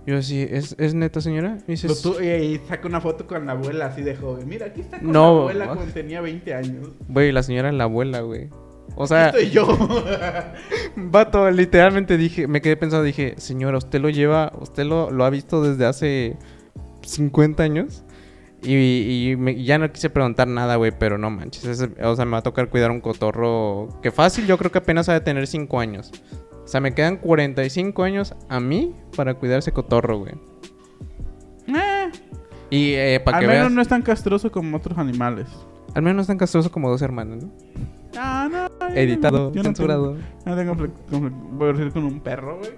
Yo 0.08 0.18
así, 0.18 0.42
¿es, 0.42 0.76
¿es 0.80 0.94
neta, 0.96 1.20
señora? 1.22 1.58
Y 1.68 1.72
dice, 1.74 1.88
Lo 1.88 1.96
tú- 1.96 2.16
y, 2.22 2.28
y 2.28 2.58
saca 2.68 2.88
una 2.88 3.02
foto 3.02 3.28
con 3.28 3.46
la 3.46 3.52
abuela 3.54 3.88
así 3.88 4.02
de 4.02 4.16
joven. 4.16 4.48
Mira, 4.48 4.68
aquí 4.68 4.82
está 4.82 5.00
con 5.00 5.12
No, 5.12 5.36
la 5.36 5.42
abuela 5.42 5.68
cuando 5.76 5.94
tenía 5.94 6.22
20 6.22 6.54
años. 6.54 6.90
güey, 7.08 7.32
la 7.32 7.44
señora 7.44 7.70
es 7.70 7.76
la 7.76 7.84
abuela, 7.86 8.22
güey. 8.22 8.50
O 8.96 9.08
sea, 9.08 9.28
Estoy 9.30 9.50
yo. 9.50 9.66
Vato, 10.96 11.50
literalmente 11.52 12.18
dije, 12.18 12.48
me 12.48 12.62
quedé 12.62 12.78
pensando, 12.78 13.04
dije, 13.04 13.36
señora, 13.38 13.78
usted 13.78 14.00
lo 14.00 14.10
lleva, 14.10 14.52
usted 14.60 14.86
lo, 14.86 15.12
lo 15.12 15.26
ha 15.26 15.30
visto 15.30 15.62
desde 15.62 15.86
hace 15.86 16.38
50 17.02 17.62
años. 17.64 18.04
Y, 18.64 19.32
y 19.32 19.36
me- 19.36 19.64
ya 19.64 19.78
no 19.78 19.92
quise 19.92 20.10
preguntar 20.10 20.48
nada, 20.48 20.78
güey, 20.78 20.92
pero 20.98 21.18
no 21.18 21.30
manches. 21.30 21.66
o 22.02 22.16
sea, 22.16 22.26
me 22.26 22.32
va 22.32 22.38
a 22.40 22.44
tocar 22.44 22.70
cuidar 22.70 22.90
un 22.90 23.00
cotorro 23.02 23.90
que 24.02 24.12
fácil, 24.12 24.48
yo 24.48 24.58
creo 24.58 24.72
que 24.72 24.80
apenas 24.80 25.08
ha 25.10 25.14
de 25.14 25.22
tener 25.22 25.46
5 25.46 25.80
años. 25.80 26.12
O 26.64 26.68
sea, 26.68 26.82
me 26.82 26.96
quedan 26.96 27.18
45 27.18 28.02
años 28.04 28.34
a 28.50 28.60
mí 28.60 28.96
para 29.16 29.36
cuidar 29.36 29.60
ese 29.60 29.72
cotorro, 29.72 30.20
güey. 30.20 30.34
Eh, 31.68 32.10
Y 32.72 32.94
eh, 32.94 33.22
para 33.24 33.38
al 33.38 33.42
que 33.44 33.48
menos 33.48 33.64
veas, 33.64 33.72
no 33.74 33.82
es 33.82 33.88
tan 33.88 34.02
castroso 34.02 34.52
como 34.52 34.78
otros 34.78 34.98
animales. 34.98 35.48
al 35.94 36.02
menos 36.02 36.16
no 36.16 36.22
es 36.22 36.28
tan 36.28 36.38
castroso 36.38 36.72
como 36.72 36.90
dos 36.90 37.02
hermanos, 37.04 37.44
¿no? 37.44 37.52
Ah, 38.18 38.48
no. 38.52 38.90
yo 38.90 38.96
Editado, 38.96 39.52
yo 39.52 39.58
no 39.62 39.64
censurado. 39.64 40.14
tengo- 40.14 40.28
No 40.46 40.56
tengo 40.56 40.74
conflic- 40.76 41.10
conflic- 41.12 41.50
Voy 41.52 41.70
a 41.70 41.74
decir 41.74 41.92
con 41.92 42.04
un 42.06 42.20
perro, 42.20 42.58
güey. 42.60 42.72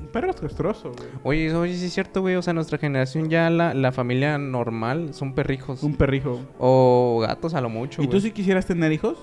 Un 0.00 0.06
perro 0.08 0.30
es 0.30 0.36
castroso, 0.40 0.92
güey. 0.96 1.08
Oye, 1.22 1.54
oye, 1.54 1.76
sí 1.76 1.86
es 1.86 1.92
cierto, 1.92 2.20
güey. 2.22 2.36
O 2.36 2.42
sea, 2.42 2.52
nuestra 2.54 2.78
generación 2.78 3.28
ya 3.28 3.50
la, 3.50 3.74
la 3.74 3.92
familia 3.92 4.38
normal 4.38 5.12
son 5.14 5.34
perrijos. 5.34 5.82
Un 5.82 5.94
perrijo. 5.96 6.40
O 6.58 7.18
gatos 7.26 7.54
a 7.54 7.60
lo 7.60 7.68
mucho. 7.68 8.02
¿Y 8.02 8.06
tú 8.08 8.20
si 8.20 8.30
quisieras 8.32 8.66
tener 8.66 8.90
hijos? 8.92 9.18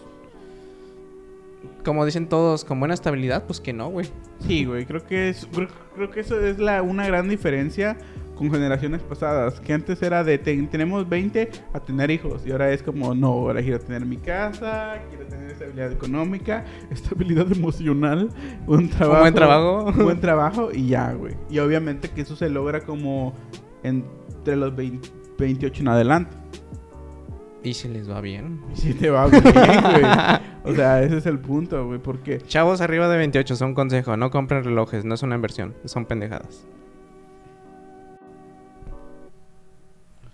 Como 1.84 2.06
dicen 2.06 2.28
todos, 2.28 2.66
con 2.66 2.80
buena 2.80 2.93
estabilidad, 2.95 3.43
pues 3.45 3.60
que 3.60 3.72
no, 3.74 3.89
güey. 3.89 4.08
Sí, 4.39 4.66
güey. 4.66 4.86
Creo 4.86 5.06
que 5.06 5.30
es, 5.30 5.47
creo, 5.53 5.68
creo 5.95 6.10
que 6.12 6.20
eso 6.22 6.39
es 6.39 6.58
la, 6.60 6.82
una 6.82 7.06
gran 7.08 7.30
diferencia 7.30 7.97
con 8.36 8.52
generaciones 8.52 9.02
pasadas. 9.02 9.60
Que 9.60 9.74
antes 9.74 10.02
era 10.02 10.24
de 10.24 10.38
ten- 10.38 10.68
tenemos 10.70 11.08
20 11.08 11.50
a 11.74 11.80
tener 11.80 12.12
hijos. 12.12 12.46
Y 12.46 12.52
ahora 12.52 12.72
es 12.72 12.84
como, 12.84 13.16
no, 13.16 13.28
ahora 13.30 13.62
quiero 13.62 13.80
tener 13.80 14.06
mi 14.06 14.18
casa, 14.18 15.00
quiero 15.10 15.26
tener 15.26 15.52
estabilidad 15.52 15.92
económica, 15.92 16.66
estabilidad 16.92 17.52
emocional, 17.52 18.30
un 18.68 18.90
trabajo. 18.90 19.22
buen 19.22 19.34
trabajo. 19.34 19.86
Un 19.86 20.04
buen 20.04 20.20
trabajo 20.22 20.70
y 20.74 20.88
ya, 20.90 21.14
güey. 21.14 21.34
Y 21.50 21.60
obviamente 21.60 22.10
que 22.10 22.22
eso 22.22 22.36
se 22.36 22.50
logra 22.50 22.82
como 22.82 23.34
entre 23.84 24.56
los 24.56 24.76
20 24.76 25.10
28 25.38 25.82
en 25.82 25.88
adelante. 25.90 26.36
Y 27.64 27.74
si 27.74 27.88
les 27.90 28.10
va 28.10 28.22
bien. 28.22 28.62
Y 28.74 28.78
si 28.78 28.94
te 28.94 29.10
va 29.10 29.28
bien, 29.28 29.42
güey. 29.44 30.04
O 30.66 30.74
sea, 30.76 31.02
ese 31.02 31.18
es 31.18 31.26
el 31.26 31.40
punto, 31.40 31.86
güey. 31.88 32.00
Porque 32.00 32.38
Chavos 32.40 32.80
arriba 32.80 33.08
de 33.10 33.18
28, 33.18 33.56
son 33.56 33.74
consejo. 33.74 34.16
No 34.18 34.30
compren 34.30 34.64
relojes, 34.64 35.04
no 35.04 35.16
es 35.16 35.24
una 35.24 35.36
inversión. 35.36 35.74
Son 35.86 36.06
pendejadas. 36.06 36.68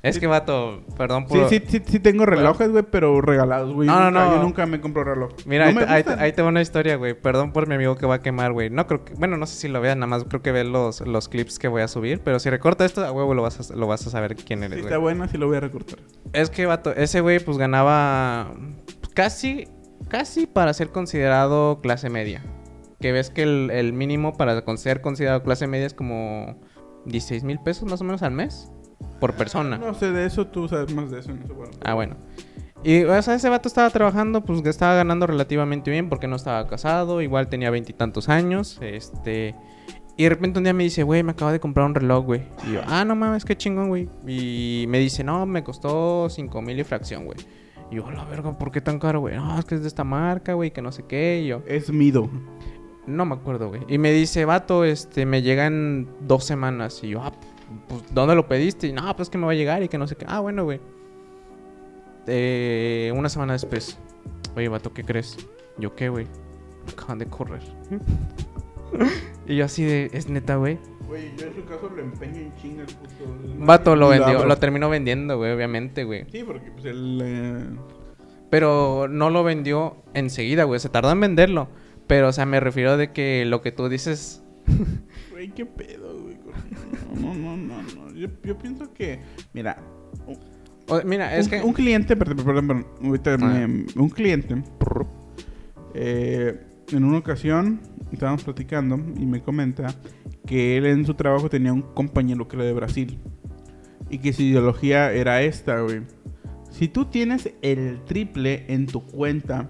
Es 0.04 0.18
que, 0.18 0.26
vato, 0.26 0.82
perdón 0.98 1.28
por... 1.28 1.48
Sí, 1.48 1.60
sí, 1.60 1.66
sí, 1.68 1.84
sí 1.86 2.00
tengo 2.00 2.26
relojes, 2.26 2.72
güey, 2.72 2.84
pero 2.90 3.22
regalados, 3.22 3.72
güey. 3.72 3.88
No, 3.88 4.00
no, 4.00 4.06
Nunca- 4.10 4.26
no. 4.26 4.36
Yo 4.38 4.42
nunca 4.42 4.66
me 4.66 4.82
compro 4.82 5.04
reloj. 5.04 5.32
Mira, 5.46 5.72
No 5.72 5.82
ahí, 5.88 6.04
te, 6.04 6.14
ahí 6.14 6.34
va 6.40 6.46
una 6.48 6.62
historia, 6.62 6.96
güey. 6.96 7.14
Perdón 7.14 7.52
por 7.54 7.68
mi 7.68 7.76
amigo 7.76 7.96
que 7.96 8.08
va 8.08 8.16
a 8.16 8.22
quemar, 8.22 8.52
güey. 8.52 8.72
No 8.72 8.88
creo 8.88 9.06
que... 9.06 9.14
Bueno, 9.14 9.38
no 9.38 9.46
sé 9.46 9.56
si 9.58 9.68
lo 9.68 9.80
veas, 9.80 9.96
nada 9.96 10.08
más 10.08 10.24
creo 10.24 10.42
que 10.42 10.52
ve 10.52 10.64
los, 10.64 11.02
los 11.02 11.30
clips 11.30 11.60
que 11.60 11.68
voy 11.68 11.84
a 11.84 11.88
subir. 11.88 12.22
Pero 12.22 12.40
si 12.40 12.50
recorta 12.50 12.84
esto, 12.84 13.06
a 13.06 13.12
huevo 13.12 13.36
lo 13.36 13.44
vas 13.44 13.70
a, 13.72 13.76
lo 13.76 13.86
vas 13.86 14.08
a 14.08 14.10
saber 14.10 14.36
quién 14.38 14.64
eres, 14.64 14.80
está 14.80 14.98
güey. 14.98 15.14
buena, 15.16 15.28
sí 15.28 15.38
lo 15.38 15.46
voy 15.48 15.58
a 15.58 15.60
recortar. 15.60 16.00
Es 16.34 16.50
que, 16.50 16.66
vato, 16.66 16.92
ese 16.96 17.22
güey 17.22 17.40
pues 17.40 17.60
ganaba 17.60 18.54
casi, 19.14 19.68
casi 20.08 20.48
para 20.48 20.74
ser 20.74 20.90
considerado 20.90 21.80
clase 21.80 22.10
media. 22.10 22.42
Que 23.00 23.12
ves 23.12 23.30
que 23.30 23.44
el, 23.44 23.70
el 23.72 23.94
mínimo 23.94 24.36
para 24.36 24.64
ser 24.78 25.02
considerado 25.02 25.44
clase 25.44 25.68
media 25.68 25.86
es 25.86 25.94
como 25.94 26.60
16 27.06 27.44
mil 27.44 27.60
pesos 27.60 27.90
más 27.90 28.02
o 28.02 28.04
menos 28.04 28.24
al 28.24 28.32
mes 28.32 28.72
por 29.20 29.34
persona. 29.34 29.78
No 29.78 29.94
sé 29.94 30.12
de 30.12 30.26
eso, 30.26 30.48
tú 30.48 30.68
sabes 30.68 30.94
más 30.94 31.12
de 31.12 31.20
eso. 31.20 31.32
No 31.34 31.46
sé, 31.48 31.54
bueno. 31.54 31.72
Ah, 31.84 31.94
bueno. 31.94 32.16
Y, 32.84 33.04
o 33.04 33.22
sea, 33.22 33.36
ese 33.36 33.48
vato 33.50 33.68
estaba 33.68 33.90
trabajando, 33.92 34.44
pues 34.44 34.62
que 34.62 34.70
estaba 34.70 34.96
ganando 34.96 35.28
relativamente 35.28 35.92
bien 35.92 36.10
porque 36.10 36.28
no 36.28 36.36
estaba 36.36 36.66
casado, 36.68 37.22
igual 37.22 37.48
tenía 37.48 37.70
veintitantos 37.70 38.30
años, 38.30 38.80
este... 38.82 39.56
Y 40.18 40.24
de 40.24 40.30
repente 40.30 40.60
un 40.60 40.66
día 40.66 40.74
me 40.74 40.84
dice, 40.84 41.04
güey, 41.04 41.24
me 41.24 41.32
acabo 41.32 41.52
de 41.52 41.60
comprar 41.60 41.86
un 41.86 41.96
reloj, 41.96 42.26
güey. 42.26 42.42
Y 42.68 42.74
yo, 42.74 42.82
ah, 42.86 43.06
no 43.06 43.16
mames, 43.16 43.46
qué 43.46 43.56
chingón, 43.56 43.88
güey. 43.88 44.10
Y 44.28 44.86
me 44.88 45.00
dice, 45.00 45.24
no, 45.24 45.46
me 45.46 45.64
costó 45.64 46.30
cinco 46.30 46.62
mil 46.62 46.80
y 46.80 46.84
fracción, 46.84 47.26
güey. 47.26 47.40
Y 47.90 47.96
yo, 47.96 48.12
la 48.12 48.26
verga, 48.26 48.56
¿por 48.58 48.72
qué 48.72 48.82
tan 48.82 49.00
caro, 49.00 49.22
güey? 49.22 49.36
No, 49.36 49.58
es 49.58 49.66
que 49.66 49.76
es 49.76 49.82
de 49.82 49.88
esta 49.88 50.04
marca, 50.04 50.54
güey, 50.54 50.72
que 50.72 50.82
no 50.82 50.92
sé 50.92 51.06
qué. 51.08 51.42
Y 51.44 51.48
yo, 51.48 51.64
Es 51.66 51.92
Mido. 51.92 52.30
no 53.08 53.26
me 53.26 53.36
acuerdo, 53.36 53.70
güey. 53.70 53.82
Y 53.88 53.98
me 53.98 54.12
dice, 54.12 54.46
vato, 54.46 54.84
este, 54.84 55.26
me 55.26 55.42
llega 55.42 55.66
en 55.66 56.08
dos 56.22 56.44
semanas. 56.44 57.00
Y 57.04 57.10
yo, 57.10 57.24
ah, 57.24 57.32
pues, 57.88 58.04
¿dónde 58.14 58.36
lo 58.36 58.48
pediste? 58.48 58.88
Y 58.88 58.94
no, 58.94 59.16
pues 59.16 59.30
que 59.30 59.38
me 59.38 59.46
va 59.46 59.52
a 59.52 59.56
llegar 59.56 59.84
y 59.84 59.88
que 59.88 59.98
no 59.98 60.08
sé 60.08 60.16
qué. 60.16 60.26
Ah, 60.28 60.40
bueno, 60.40 60.64
güey. 60.64 60.80
Eh, 62.28 63.12
una 63.16 63.30
semana 63.30 63.54
después. 63.54 63.98
Oye, 64.56 64.70
vato, 64.70 64.94
¿qué 64.94 65.04
crees? 65.04 65.38
Yo, 65.78 65.96
¿qué, 65.96 66.10
güey? 66.10 66.28
Acaban 66.92 67.20
de 67.20 67.26
correr. 67.26 67.62
y 69.48 69.56
yo 69.56 69.66
así 69.66 69.84
de, 69.84 70.10
es 70.14 70.30
neta, 70.30 70.56
güey. 70.56 70.78
Güey, 71.08 71.36
yo 71.38 71.48
en 71.48 71.56
su 71.56 71.66
caso 71.66 71.90
lo 71.94 72.02
empeño 72.02 72.38
en 72.38 72.56
chinga 72.56 72.84
el 72.84 72.88
puto. 72.88 73.66
Vato 73.66 73.96
lo 73.96 74.10
vendió, 74.10 74.46
lo 74.46 74.58
terminó 74.58 74.90
vendiendo, 74.90 75.38
güey, 75.38 75.52
obviamente, 75.52 76.04
güey. 76.04 76.26
Sí, 76.32 76.44
porque 76.44 76.72
pues 76.72 76.86
el. 76.86 77.22
eh, 77.24 77.66
Pero 78.50 79.08
no 79.10 79.30
lo 79.30 79.44
vendió 79.44 79.98
enseguida, 80.14 80.64
güey. 80.64 80.80
Se 80.80 80.90
tardó 80.90 81.12
en 81.12 81.20
venderlo. 81.20 81.68
Pero, 82.08 82.28
o 82.30 82.34
sea, 82.34 82.46
me 82.46 82.60
refiero 82.60 82.98
de 82.98 83.12
que 83.12 83.46
lo 83.46 83.62
que 83.62 83.72
tú 83.72 83.88
dices... 83.88 84.44
Güey, 85.32 85.50
qué 85.52 85.66
pedo. 85.66 86.11
No, 87.20 87.34
no, 87.34 87.58
no, 87.58 87.82
no. 87.82 88.14
Yo, 88.14 88.28
yo 88.44 88.58
pienso 88.58 88.94
que, 88.94 89.20
mira, 89.54 89.78
O- 90.88 91.02
mira, 91.06 91.36
es 91.38 91.46
un, 91.46 91.52
que... 91.52 91.62
un 91.62 91.74
cliente, 91.74 92.16
perdón, 92.16 92.38
perdón, 92.46 92.68
perdón, 92.68 92.88
ahorita 93.04 93.34
Ah. 93.36 93.68
me- 93.68 93.86
un 93.96 94.10
cliente, 94.10 94.62
eh, 95.94 96.60
en 96.92 97.04
una 97.04 97.18
ocasión 97.18 97.80
estábamos 98.12 98.44
platicando 98.44 98.96
y 99.18 99.26
me 99.26 99.42
comenta 99.42 99.94
que 100.46 100.78
él 100.78 100.86
en 100.86 101.06
su 101.06 101.14
trabajo 101.14 101.50
tenía 101.50 101.72
un 101.74 101.82
compañero 101.82 102.48
que 102.48 102.56
era 102.58 102.66
de 102.66 102.74
Brasil 102.74 103.20
y 104.10 104.18
que 104.18 104.34
su 104.34 104.42
ideología 104.42 105.12
era 105.14 105.42
esta, 105.42 105.80
güey. 105.82 106.02
Si 106.70 106.88
tú 106.88 107.06
tienes 107.06 107.54
el 107.62 108.02
triple 108.06 108.66
en 108.68 108.86
tu 108.88 109.06
cuenta 109.06 109.70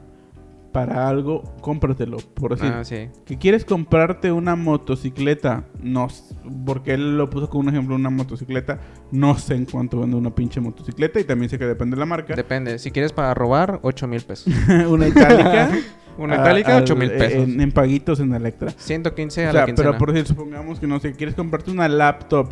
para 0.72 1.08
algo, 1.08 1.44
cómpratelo. 1.62 2.18
Por 2.34 2.52
decir, 2.56 2.72
Ah, 2.74 2.84
sí. 2.84 3.10
que 3.26 3.38
quieres 3.38 3.66
comprarte 3.66 4.32
una 4.32 4.56
motocicleta, 4.56 5.66
no, 5.82 6.08
porque 6.66 6.94
él 6.94 7.18
lo 7.18 7.30
puso 7.30 7.50
como 7.50 7.62
un 7.62 7.70
ejemplo, 7.70 7.96
una 7.96 8.10
motocicleta, 8.10 8.80
no 9.12 9.38
sé 9.38 9.56
en 9.56 9.66
cuánto 9.66 10.00
vende 10.00 10.16
una 10.16 10.34
pinche 10.34 10.60
motocicleta 10.62 11.20
y 11.20 11.24
también 11.24 11.50
sé 11.50 11.58
que 11.60 11.66
depende 11.66 11.96
de 11.96 12.00
la 12.00 12.06
marca. 12.06 12.36
Depende. 12.36 12.80
Si 12.80 12.92
quieres 12.92 13.12
para 13.14 13.34
robar, 13.34 13.80
8 13.84 14.08
mil 14.08 14.22
pesos. 14.22 14.54
una 14.90 15.08
itálica. 15.08 15.72
Una 16.18 16.36
itálica, 16.36 16.76
al- 16.76 16.84
8 16.84 16.96
mil 16.98 17.10
pesos. 17.10 17.44
En, 17.48 17.62
en 17.62 17.72
paguitos 17.72 18.20
en 18.20 18.34
Electra. 18.34 18.72
115 18.76 19.48
a 19.48 19.50
O 19.50 19.54
la 19.54 19.66
quincena. 19.66 19.90
pero 19.92 19.98
por 19.98 20.12
decir, 20.12 20.28
supongamos 20.28 20.78
que 20.80 20.86
no 20.86 21.00
sé, 21.00 21.14
quieres 21.14 21.36
comprarte 21.36 21.72
una 21.72 21.88
laptop 21.88 22.50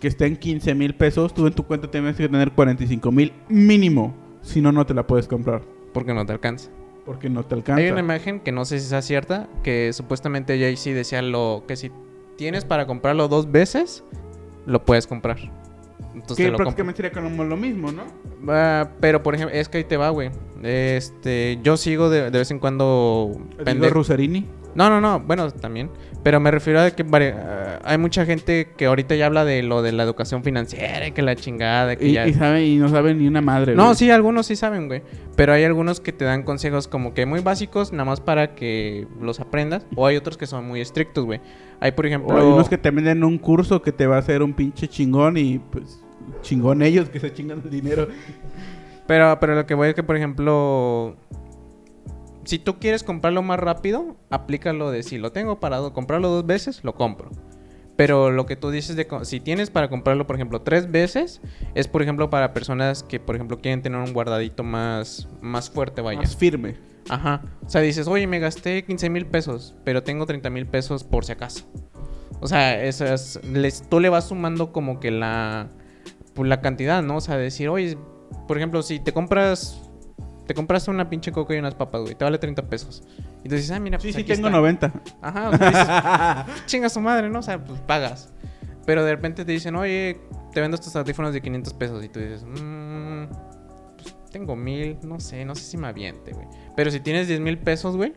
que 0.00 0.08
está 0.08 0.24
en 0.24 0.36
15 0.36 0.74
mil 0.74 0.94
pesos, 0.94 1.34
tú 1.34 1.46
en 1.46 1.52
tu 1.52 1.64
cuenta 1.64 1.90
tienes 1.90 2.16
que 2.16 2.26
tener 2.26 2.52
45 2.52 3.12
mil 3.12 3.32
mínimo. 3.50 4.14
Si 4.40 4.62
no, 4.62 4.72
no 4.72 4.86
te 4.86 4.94
la 4.94 5.06
puedes 5.06 5.28
comprar. 5.28 5.60
Porque 5.92 6.14
no 6.14 6.24
te 6.24 6.32
alcanza. 6.32 6.70
Porque 7.04 7.28
no 7.30 7.42
te 7.44 7.54
alcanza. 7.54 7.82
Hay 7.82 7.90
una 7.90 8.00
imagen 8.00 8.40
que 8.40 8.52
no 8.52 8.64
sé 8.64 8.78
si 8.80 8.86
sea 8.88 9.02
cierta, 9.02 9.48
que 9.62 9.92
supuestamente 9.92 10.58
Jay-Z 10.58 10.94
decía 10.94 11.22
lo 11.22 11.64
que 11.66 11.76
si 11.76 11.90
tienes 12.36 12.64
para 12.64 12.86
comprarlo 12.86 13.28
dos 13.28 13.50
veces, 13.50 14.04
lo 14.66 14.84
puedes 14.84 15.06
comprar. 15.06 15.38
Entonces 16.14 16.46
que 16.50 16.52
prácticamente 16.56 17.02
sería 17.02 17.12
como 17.12 17.44
lo 17.44 17.56
mismo, 17.56 17.92
¿no? 17.92 18.02
Ah, 18.48 18.88
pero 19.00 19.22
por 19.22 19.34
ejemplo, 19.34 19.56
es 19.56 19.68
que 19.68 19.78
ahí 19.78 19.84
te 19.84 19.96
va, 19.96 20.10
güey. 20.10 20.30
Este, 20.62 21.58
yo 21.62 21.76
sigo 21.76 22.10
de, 22.10 22.30
de 22.30 22.38
vez 22.38 22.50
en 22.50 22.58
cuando 22.58 23.32
pende- 23.64 23.88
Rusarini. 23.90 24.46
No, 24.74 24.88
no, 24.88 25.00
no, 25.00 25.20
bueno, 25.20 25.50
también. 25.50 25.90
Pero 26.22 26.38
me 26.38 26.50
refiero 26.50 26.80
a 26.80 26.90
que 26.90 27.04
ah, 27.34 27.78
hay 27.82 27.98
mucha 27.98 28.26
gente 28.26 28.68
que 28.76 28.86
ahorita 28.86 29.14
ya 29.14 29.26
habla 29.26 29.44
de 29.44 29.62
lo 29.62 29.82
de 29.82 29.92
la 29.92 30.02
educación 30.02 30.44
financiera 30.44 31.06
y 31.06 31.12
que 31.12 31.22
la 31.22 31.34
chingada, 31.34 31.96
que 31.96 32.08
Y, 32.08 32.12
ya... 32.12 32.26
y 32.26 32.34
sabe, 32.34 32.66
y 32.66 32.76
no 32.76 32.88
saben 32.88 33.18
ni 33.18 33.26
una 33.26 33.40
madre. 33.40 33.74
No, 33.74 33.84
güey. 33.86 33.94
sí, 33.96 34.10
algunos 34.10 34.46
sí 34.46 34.56
saben, 34.56 34.86
güey. 34.86 35.02
Pero 35.34 35.54
hay 35.54 35.64
algunos 35.64 36.00
que 36.00 36.12
te 36.12 36.26
dan 36.26 36.42
consejos 36.42 36.88
como 36.88 37.14
que 37.14 37.24
muy 37.24 37.40
básicos, 37.40 37.92
nada 37.92 38.04
más 38.04 38.20
para 38.20 38.54
que 38.54 39.06
los 39.20 39.40
aprendas. 39.40 39.86
O 39.96 40.06
hay 40.06 40.16
otros 40.16 40.36
que 40.36 40.46
son 40.46 40.66
muy 40.66 40.80
estrictos, 40.80 41.24
güey. 41.24 41.40
Hay, 41.80 41.92
por 41.92 42.04
ejemplo... 42.04 42.34
O 42.34 42.38
hay 42.38 42.46
unos 42.46 42.68
que 42.68 42.76
te 42.76 42.90
venden 42.90 43.24
un 43.24 43.38
curso 43.38 43.80
que 43.80 43.92
te 43.92 44.06
va 44.06 44.16
a 44.16 44.18
hacer 44.18 44.42
un 44.42 44.52
pinche 44.52 44.88
chingón 44.88 45.38
y 45.38 45.58
pues 45.58 46.00
chingón 46.42 46.82
ellos 46.82 47.08
que 47.08 47.18
se 47.18 47.32
chingan 47.32 47.62
el 47.64 47.70
dinero. 47.70 48.08
Pero, 49.06 49.38
pero 49.40 49.54
lo 49.54 49.66
que 49.66 49.74
voy 49.74 49.88
es 49.88 49.94
que, 49.94 50.02
por 50.02 50.16
ejemplo... 50.16 51.16
Si 52.50 52.58
tú 52.58 52.80
quieres 52.80 53.04
comprarlo 53.04 53.42
más 53.42 53.60
rápido, 53.60 54.16
aplícalo 54.28 54.90
de 54.90 55.04
si 55.04 55.18
lo 55.18 55.30
tengo 55.30 55.60
parado, 55.60 55.92
comprarlo 55.92 56.30
dos 56.30 56.44
veces, 56.44 56.82
lo 56.82 56.96
compro. 56.96 57.30
Pero 57.94 58.32
lo 58.32 58.44
que 58.44 58.56
tú 58.56 58.70
dices 58.72 58.96
de 58.96 59.06
si 59.22 59.38
tienes 59.38 59.70
para 59.70 59.88
comprarlo, 59.88 60.26
por 60.26 60.34
ejemplo, 60.34 60.60
tres 60.62 60.90
veces, 60.90 61.40
es 61.76 61.86
por 61.86 62.02
ejemplo 62.02 62.28
para 62.28 62.52
personas 62.52 63.04
que, 63.04 63.20
por 63.20 63.36
ejemplo, 63.36 63.60
quieren 63.60 63.82
tener 63.82 64.00
un 64.00 64.12
guardadito 64.12 64.64
más, 64.64 65.28
más 65.40 65.70
fuerte, 65.70 66.00
vaya. 66.00 66.22
Más 66.22 66.34
firme. 66.34 66.74
Ajá. 67.08 67.40
O 67.64 67.70
sea, 67.70 67.82
dices, 67.82 68.08
oye, 68.08 68.26
me 68.26 68.40
gasté 68.40 68.82
15 68.84 69.10
mil 69.10 69.26
pesos, 69.26 69.76
pero 69.84 70.02
tengo 70.02 70.26
30 70.26 70.50
mil 70.50 70.66
pesos 70.66 71.04
por 71.04 71.24
si 71.24 71.30
acaso. 71.30 71.66
O 72.40 72.48
sea, 72.48 72.82
eso 72.82 73.04
es, 73.04 73.38
les- 73.44 73.88
tú 73.88 74.00
le 74.00 74.08
vas 74.08 74.26
sumando 74.26 74.72
como 74.72 74.98
que 74.98 75.12
la, 75.12 75.68
pues, 76.34 76.48
la 76.48 76.60
cantidad, 76.60 77.00
¿no? 77.00 77.18
O 77.18 77.20
sea, 77.20 77.36
decir, 77.36 77.68
oye, 77.68 77.96
por 78.48 78.56
ejemplo, 78.56 78.82
si 78.82 78.98
te 78.98 79.12
compras, 79.12 79.88
te 80.50 80.54
compraste 80.56 80.90
una 80.90 81.08
pinche 81.08 81.30
coca 81.30 81.54
y 81.54 81.58
unas 81.60 81.76
papas, 81.76 82.00
güey, 82.02 82.16
te 82.16 82.24
vale 82.24 82.36
30 82.36 82.62
pesos. 82.68 83.04
Y 83.44 83.48
tú 83.48 83.54
dices, 83.54 83.70
ah, 83.70 83.78
mira, 83.78 84.00
Sí, 84.00 84.08
pues 84.08 84.16
sí, 84.16 84.20
aquí 84.22 84.32
tengo 84.32 84.48
está". 84.48 84.58
90. 84.58 84.92
Ajá, 85.22 86.46
dices, 86.48 86.64
chinga 86.66 86.88
su 86.88 87.00
madre, 87.00 87.30
¿no? 87.30 87.38
O 87.38 87.42
sea, 87.42 87.64
pues 87.64 87.78
pagas. 87.82 88.32
Pero 88.84 89.04
de 89.04 89.12
repente 89.12 89.44
te 89.44 89.52
dicen, 89.52 89.76
oye, 89.76 90.20
te 90.52 90.60
vendo 90.60 90.74
estos 90.74 90.96
audífonos 90.96 91.32
de 91.32 91.40
500 91.40 91.72
pesos. 91.74 92.04
Y 92.04 92.08
tú 92.08 92.18
dices, 92.18 92.42
mmm, 92.42 93.26
pues 94.02 94.16
tengo 94.32 94.56
mil, 94.56 94.98
no 95.04 95.20
sé, 95.20 95.44
no 95.44 95.54
sé 95.54 95.62
si 95.62 95.76
me 95.76 95.86
aviente, 95.86 96.32
güey. 96.32 96.48
Pero 96.74 96.90
si 96.90 96.98
tienes 96.98 97.28
10 97.28 97.38
mil 97.38 97.56
pesos, 97.56 97.96
güey, 97.96 98.12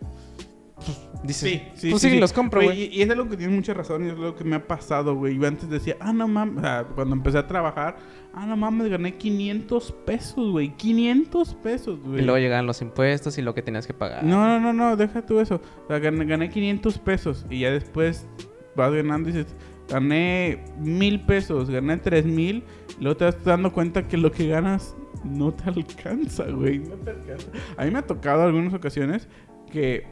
pues 0.84 0.98
dices, 1.24 1.62
pues 1.90 2.02
sí, 2.02 2.20
los 2.20 2.34
compro, 2.34 2.62
güey. 2.62 2.84
Y, 2.84 3.00
y 3.00 3.02
es 3.02 3.10
algo 3.10 3.30
que 3.30 3.38
tienes 3.38 3.56
mucha 3.56 3.74
razón 3.74 4.06
y 4.06 4.08
es 4.08 4.14
algo 4.14 4.36
que 4.36 4.44
me 4.44 4.56
ha 4.56 4.68
pasado, 4.68 5.16
güey. 5.16 5.38
Yo 5.38 5.48
antes 5.48 5.70
decía, 5.70 5.98
ah, 6.00 6.14
no 6.14 6.28
mames, 6.28 6.58
o 6.58 6.62
sea, 6.62 6.88
cuando 6.96 7.16
empecé 7.16 7.38
a 7.38 7.48
trabajar, 7.48 7.98
ah, 8.34 8.46
no 8.46 8.56
mames, 8.58 8.90
gané 8.90 9.16
500 9.16 9.92
pesos, 10.06 10.52
güey. 10.52 10.76
500 10.76 11.56
pesos, 11.56 12.00
güey. 12.02 12.22
Y 12.22 12.26
luego 12.26 12.40
llegan 12.40 12.66
los 12.66 12.82
impuestos 12.82 13.38
y 13.38 13.42
lo 13.42 13.54
que 13.54 13.62
tenías 13.62 13.88
que 13.88 13.94
pagar. 13.94 14.24
No, 14.24 14.48
no, 14.48 14.60
no, 14.60 14.74
no, 14.74 14.96
deja 14.96 15.26
tú 15.26 15.40
eso. 15.40 15.62
O 15.86 15.88
sea, 15.88 16.00
gané, 16.00 16.26
gané 16.26 16.50
500 16.50 16.98
pesos 17.00 17.46
y 17.50 17.60
ya 17.60 17.72
después 17.72 18.28
vas 18.76 18.92
ganando 18.92 19.30
y 19.30 19.34
dices, 19.34 19.56
gané 19.90 20.64
mil 20.80 21.22
pesos, 21.22 21.70
gané 21.70 21.98
tres 21.98 22.26
mil, 22.26 22.64
y 23.00 23.04
luego 23.04 23.18
te 23.18 23.26
vas 23.26 23.44
dando 23.44 23.72
cuenta 23.72 24.08
que 24.08 24.18
lo 24.18 24.32
que 24.32 24.48
ganas 24.48 24.96
no 25.24 25.54
te 25.54 25.70
alcanza, 25.70 26.46
güey. 26.46 26.80
No 26.80 26.96
te 26.96 27.12
alcanza. 27.12 27.48
A 27.78 27.86
mí 27.86 27.92
me 27.92 28.00
ha 28.00 28.06
tocado 28.06 28.44
algunas 28.44 28.74
ocasiones 28.74 29.28
que, 29.72 30.06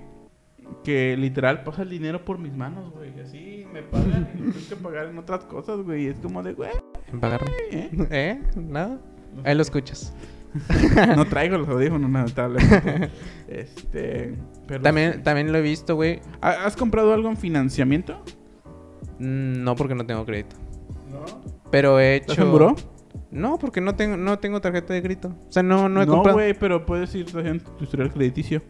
que 0.83 1.15
literal 1.17 1.63
pasa 1.63 1.81
el 1.83 1.89
dinero 1.89 2.23
por 2.25 2.37
mis 2.39 2.53
manos, 2.55 2.91
güey. 2.93 3.11
Así 3.19 3.65
me 3.73 3.81
pagan 3.83 4.29
y 4.35 4.37
tengo 4.51 4.67
que 4.69 4.75
pagar 4.75 5.07
en 5.07 5.17
otras 5.17 5.45
cosas, 5.45 5.79
güey. 5.81 6.07
Es 6.07 6.17
como 6.19 6.41
de, 6.43 6.53
güey, 6.53 6.71
pagarme. 7.19 7.51
¿eh? 7.71 7.89
¿Eh? 8.09 8.41
¿Nada? 8.55 8.99
Ahí 9.43 9.55
lo 9.55 9.61
escuchas. 9.61 10.13
No 11.15 11.23
traigo 11.25 11.57
los 11.57 11.69
audífonos, 11.69 12.11
lamentablemente. 12.11 13.09
este. 13.47 14.35
Pero 14.67 14.81
También, 14.81 15.13
sí. 15.13 15.19
también 15.23 15.51
lo 15.51 15.57
he 15.57 15.61
visto, 15.61 15.95
güey. 15.95 16.19
¿Ha- 16.41 16.65
¿Has 16.65 16.75
comprado 16.75 17.13
algo 17.13 17.29
en 17.29 17.37
financiamiento? 17.37 18.21
Mm, 19.19 19.63
No 19.63 19.75
porque 19.75 19.95
no 19.95 20.05
tengo 20.05 20.25
crédito. 20.25 20.55
No. 21.09 21.23
Pero 21.71 21.99
he 21.99 22.15
hecho... 22.17 22.31
¿Estás 22.33 22.45
en 22.45 22.51
buró? 22.51 22.75
No, 23.31 23.57
porque 23.59 23.79
no 23.79 23.95
tengo, 23.95 24.17
no 24.17 24.39
tengo 24.39 24.59
tarjeta 24.59 24.93
de 24.93 25.01
crédito. 25.01 25.29
O 25.47 25.51
sea, 25.51 25.63
no, 25.63 25.87
no 25.87 26.01
he 26.01 26.05
No, 26.05 26.13
comprado. 26.15 26.37
güey, 26.37 26.53
pero 26.53 26.85
puedes 26.85 27.13
ir 27.15 27.25
tu 27.31 27.39
historial 27.83 28.11
crediticio. 28.11 28.61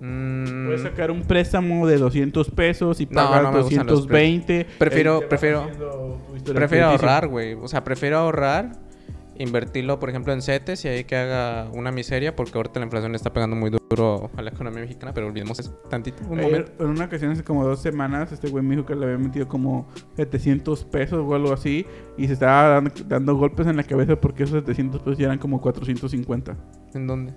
Mm, 0.00 0.66
Puedes 0.66 0.82
sacar 0.82 1.10
un 1.10 1.22
préstamo 1.22 1.86
de 1.86 1.98
200 1.98 2.50
pesos 2.50 3.00
y 3.00 3.06
No, 3.06 3.12
pagar 3.16 3.42
no 3.44 3.52
los 3.52 3.70
220. 3.70 4.66
Prefiero- 4.78 5.28
prefiero- 5.28 5.68
prefiero 6.54 6.86
ahorrar, 6.86 7.28
güey. 7.28 7.54
O 7.54 7.68
sea, 7.68 7.84
prefiero 7.84 8.18
ahorrar, 8.18 8.72
invertirlo, 9.38 9.98
por 9.98 10.08
ejemplo, 10.10 10.32
en 10.32 10.42
CETES 10.42 10.84
y 10.84 10.88
ahí 10.88 11.04
que 11.04 11.16
haga 11.16 11.70
una 11.72 11.90
miseria, 11.92 12.34
porque 12.36 12.56
ahorita 12.56 12.78
la 12.80 12.84
inflación 12.86 13.14
está 13.14 13.32
pegando 13.32 13.56
muy 13.56 13.70
duro 13.70 14.30
a 14.36 14.42
la 14.42 14.50
economía 14.50 14.80
mexicana, 14.82 15.12
pero 15.14 15.26
olvidemos 15.28 15.58
eso 15.58 15.72
tantito. 15.88 16.22
Un 16.28 16.38
Ayer, 16.40 16.50
momento. 16.50 16.84
en 16.84 16.90
una 16.90 17.04
ocasión 17.06 17.32
hace 17.32 17.42
como 17.42 17.64
dos 17.66 17.80
semanas, 17.80 18.32
este 18.32 18.48
güey 18.48 18.62
me 18.64 18.76
dijo 18.76 18.86
que 18.86 18.94
le 18.94 19.04
había 19.06 19.18
metido 19.18 19.48
como 19.48 19.88
700 20.16 20.84
pesos 20.84 21.24
o 21.26 21.34
algo 21.34 21.52
así. 21.52 21.86
Y 22.18 22.26
se 22.26 22.34
estaba 22.34 22.68
dando, 22.68 22.90
dando 23.06 23.34
golpes 23.36 23.66
en 23.66 23.76
la 23.76 23.84
cabeza 23.84 24.16
porque 24.20 24.42
esos 24.44 24.60
700 24.60 25.00
pesos 25.02 25.18
ya 25.18 25.26
eran 25.26 25.38
como 25.38 25.60
450. 25.60 26.56
¿En 26.94 27.06
dónde? 27.06 27.32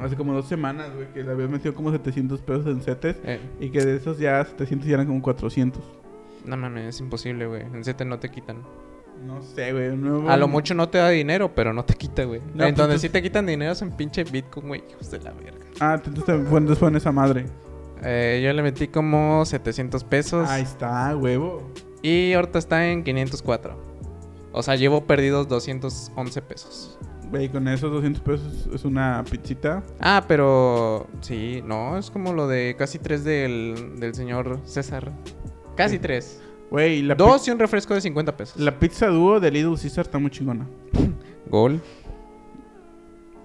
Hace 0.00 0.16
como 0.16 0.32
dos 0.32 0.46
semanas, 0.46 0.90
güey, 0.94 1.12
que 1.12 1.22
le 1.22 1.30
había 1.32 1.46
metido 1.48 1.74
como 1.74 1.90
700 1.92 2.40
pesos 2.40 2.66
en 2.66 2.80
CETES. 2.80 3.16
Eh, 3.24 3.40
Y 3.60 3.70
que 3.70 3.84
de 3.84 3.96
esos 3.96 4.18
ya 4.18 4.44
700 4.44 4.86
ya 4.88 4.94
eran 4.94 5.06
como 5.06 5.22
400. 5.22 5.82
no 6.44 6.56
mames, 6.56 6.94
es 6.94 7.00
imposible, 7.00 7.46
güey. 7.46 7.62
En 7.62 7.84
CETES 7.84 8.06
no 8.06 8.18
te 8.18 8.30
quitan. 8.30 8.58
No 9.26 9.42
sé, 9.42 9.72
güey. 9.72 9.94
nuevo- 9.96 10.30
A 10.30 10.36
lo 10.38 10.48
mucho 10.48 10.74
no 10.74 10.88
te 10.88 10.96
da 10.98 11.10
dinero, 11.10 11.54
pero 11.54 11.74
no 11.74 11.84
te 11.84 11.94
quita, 11.94 12.24
güey. 12.24 12.40
No, 12.54 12.64
en 12.64 12.74
pues 12.74 13.00
sí 13.02 13.10
te 13.10 13.20
quitan 13.22 13.44
dinero 13.44 13.72
es 13.72 13.82
en 13.82 13.90
pinche 13.92 14.24
Bitcoin, 14.24 14.68
güey. 14.68 14.84
Hijos 14.90 15.10
de 15.10 15.18
la 15.20 15.32
verga. 15.32 15.58
Ah, 15.78 16.00
entonces 16.02 16.24
fue, 16.24 16.58
entonces 16.58 16.78
fue 16.78 16.88
en 16.88 16.96
esa 16.96 17.12
madre. 17.12 17.44
Eh, 18.02 18.40
yo 18.42 18.50
le 18.54 18.62
metí 18.62 18.88
como 18.88 19.44
700 19.44 20.04
pesos. 20.04 20.48
Ahí 20.48 20.62
está, 20.62 21.14
huevo. 21.14 21.70
Y 22.00 22.32
ahorita 22.32 22.58
está 22.58 22.86
en 22.88 23.04
504. 23.04 23.76
O 24.52 24.62
sea, 24.62 24.76
llevo 24.76 25.04
perdidos 25.04 25.48
211 25.48 26.40
pesos. 26.40 26.98
Güey, 27.30 27.48
con 27.48 27.68
esos 27.68 27.92
200 27.92 28.22
pesos 28.22 28.68
es 28.74 28.84
una 28.84 29.22
pizzita. 29.30 29.82
Ah, 30.00 30.24
pero 30.26 31.06
sí, 31.20 31.62
no, 31.64 31.96
es 31.96 32.10
como 32.10 32.32
lo 32.32 32.48
de 32.48 32.74
casi 32.76 32.98
tres 32.98 33.22
del, 33.22 34.00
del 34.00 34.14
señor 34.14 34.58
César. 34.64 35.12
Casi 35.76 35.94
Sí. 35.96 36.00
tres. 36.00 36.42
Güey, 36.70 37.02
la, 37.02 37.14
Dos 37.14 37.46
y 37.48 37.50
un 37.52 37.58
refresco 37.58 37.94
de 37.94 38.00
50 38.00 38.36
pesos. 38.36 38.56
la 38.60 38.78
pizza 38.78 39.06
dúo 39.08 39.38
de 39.40 39.50
Little 39.50 39.76
Caesar 39.80 40.04
está 40.06 40.18
muy 40.18 40.30
chingona. 40.30 40.66
Gol. 41.50 41.80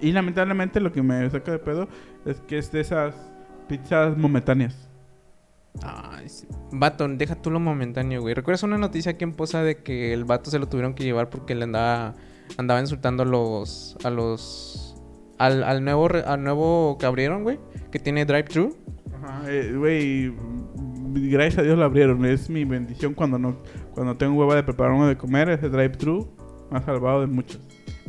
Y 0.01 0.11
lamentablemente 0.11 0.79
lo 0.79 0.91
que 0.91 1.01
me 1.01 1.29
saca 1.29 1.51
de 1.51 1.59
pedo 1.59 1.87
es 2.25 2.39
que 2.41 2.57
es 2.57 2.71
de 2.71 2.81
esas 2.81 3.15
pizzas 3.67 4.17
momentáneas. 4.17 4.75
Ay, 5.83 6.27
sí. 6.29 6.47
Vato, 6.71 7.07
deja 7.07 7.35
tú 7.35 7.51
lo 7.51 7.59
momentáneo, 7.59 8.21
güey. 8.21 8.33
¿Recuerdas 8.33 8.63
una 8.63 8.77
noticia 8.77 9.11
aquí 9.13 9.23
en 9.23 9.33
Poza 9.33 9.61
de 9.63 9.77
que 9.83 10.13
el 10.13 10.23
vato 10.25 10.49
se 10.49 10.59
lo 10.59 10.67
tuvieron 10.67 10.93
que 10.93 11.03
llevar 11.03 11.29
porque 11.29 11.53
le 11.55 11.63
andaba, 11.63 12.13
andaba 12.57 12.79
insultando 12.79 13.23
a 13.23 13.25
los. 13.25 13.97
a 14.03 14.09
los. 14.09 14.95
Al, 15.37 15.63
al 15.63 15.83
nuevo 15.83 16.07
al 16.25 16.43
nuevo 16.43 16.97
que 16.97 17.05
abrieron, 17.05 17.43
güey. 17.43 17.59
Que 17.91 17.99
tiene 17.99 18.25
drive-thru. 18.25 18.75
Ajá, 19.13 19.43
eh, 19.47 19.73
güey, 19.75 20.33
gracias 21.29 21.59
a 21.59 21.63
Dios 21.63 21.77
lo 21.77 21.85
abrieron. 21.85 22.25
Es 22.25 22.49
mi 22.49 22.63
bendición 22.63 23.13
cuando 23.13 23.37
no 23.37 23.57
cuando 23.93 24.15
tengo 24.17 24.35
hueva 24.39 24.55
de 24.55 24.63
prepararme 24.63 25.07
de 25.07 25.17
comer. 25.17 25.49
Ese 25.49 25.69
drive-thru 25.69 26.27
me 26.71 26.77
ha 26.77 26.81
salvado 26.81 27.21
de 27.21 27.27
muchos. 27.27 27.59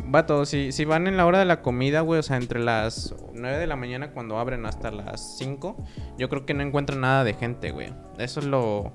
Vato, 0.09 0.45
si, 0.45 0.72
si 0.72 0.84
van 0.84 1.07
en 1.07 1.16
la 1.16 1.26
hora 1.26 1.39
de 1.39 1.47
la 1.47 1.62
comida, 1.62 2.01
güey, 2.03 2.20
o 2.20 2.22
sea, 2.22 2.37
entre 2.37 2.61
las 2.61 3.14
9 3.34 3.57
de 3.59 3.66
la 3.66 3.76
mañana 3.76 4.12
cuando 4.12 4.39
abren 4.39 4.66
hasta 4.66 4.91
las 4.91 5.39
5, 5.39 5.84
yo 6.18 6.28
creo 6.28 6.47
que 6.47 6.55
no 6.55 6.62
encuentran 6.62 7.01
nada 7.01 7.24
de 7.24 7.34
gente, 7.34 7.72
güey. 7.72 7.93
Eso 8.18 8.41
es 8.41 8.47
lo, 8.47 8.93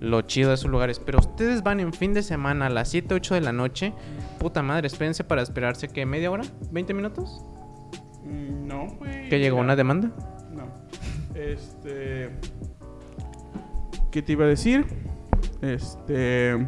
lo 0.00 0.22
chido 0.22 0.48
de 0.50 0.54
esos 0.54 0.70
lugares. 0.70 0.98
Pero 0.98 1.18
ustedes 1.18 1.62
van 1.62 1.80
en 1.80 1.92
fin 1.92 2.14
de 2.14 2.22
semana 2.22 2.66
a 2.66 2.70
las 2.70 2.88
7, 2.90 3.14
8 3.14 3.34
de 3.34 3.40
la 3.40 3.52
noche. 3.52 3.92
Puta 4.38 4.62
madre, 4.62 4.86
espérense 4.86 5.24
para 5.24 5.42
esperarse 5.42 5.88
que 5.88 6.06
media 6.06 6.30
hora, 6.30 6.44
20 6.70 6.94
minutos. 6.94 7.44
Mm, 8.24 8.66
No, 8.66 8.86
güey. 8.98 9.28
Que 9.28 9.38
llegó 9.38 9.58
una 9.58 9.76
demanda. 9.76 10.10
No. 10.52 10.64
Este. 11.34 12.30
¿Qué 14.10 14.22
te 14.22 14.32
iba 14.32 14.44
a 14.44 14.48
decir? 14.48 14.86
Este. 15.62 16.66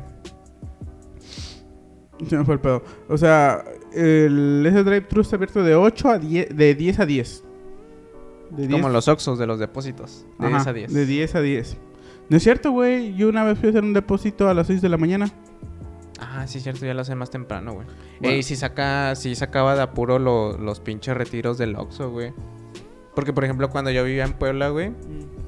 Se 2.28 2.36
me 2.36 2.44
fue 2.44 2.54
el 2.54 2.60
pedo. 2.60 2.82
O 3.08 3.16
sea, 3.16 3.64
el, 3.94 4.64
ese 4.66 4.84
drive-thru 4.84 5.22
está 5.22 5.36
abierto 5.36 5.62
de 5.62 5.74
8 5.74 6.08
a 6.10 6.18
10. 6.18 6.56
De 6.56 6.74
10 6.74 7.00
a 7.00 7.06
10. 7.06 7.44
De 8.50 8.64
Como 8.66 8.78
10 8.88 8.92
los 8.92 9.08
Oxos 9.08 9.38
de 9.38 9.46
los 9.46 9.58
depósitos. 9.58 10.26
De 10.38 10.46
Ajá, 10.46 10.56
10 10.56 10.66
a 10.66 10.72
10. 10.72 10.92
De 10.94 11.06
10 11.06 11.34
a 11.36 11.40
10. 11.40 11.76
No 12.30 12.36
es 12.36 12.42
cierto, 12.42 12.70
güey. 12.70 13.14
Yo 13.16 13.28
una 13.28 13.44
vez 13.44 13.58
fui 13.58 13.66
a 13.68 13.70
hacer 13.70 13.84
un 13.84 13.92
depósito 13.92 14.48
a 14.48 14.54
las 14.54 14.68
6 14.68 14.80
de 14.80 14.88
la 14.88 14.96
mañana. 14.96 15.30
Ah, 16.20 16.46
sí, 16.46 16.60
cierto, 16.60 16.86
ya 16.86 16.94
lo 16.94 17.00
hace 17.00 17.14
más 17.14 17.30
temprano, 17.30 17.72
güey. 17.74 17.86
Bueno. 18.20 18.34
Ey, 18.36 18.42
si 18.42 18.54
saca, 18.56 19.14
si 19.16 19.34
sacaba 19.34 19.74
de 19.74 19.82
apuro 19.82 20.18
lo- 20.18 20.56
los 20.58 20.80
pinches 20.80 21.16
retiros 21.16 21.58
del 21.58 21.76
Oxxo, 21.76 22.10
güey. 22.10 22.32
Porque, 23.14 23.32
por 23.32 23.44
ejemplo, 23.44 23.68
cuando 23.70 23.90
yo 23.90 24.04
vivía 24.04 24.24
en 24.24 24.34
Puebla, 24.34 24.68
güey, 24.68 24.92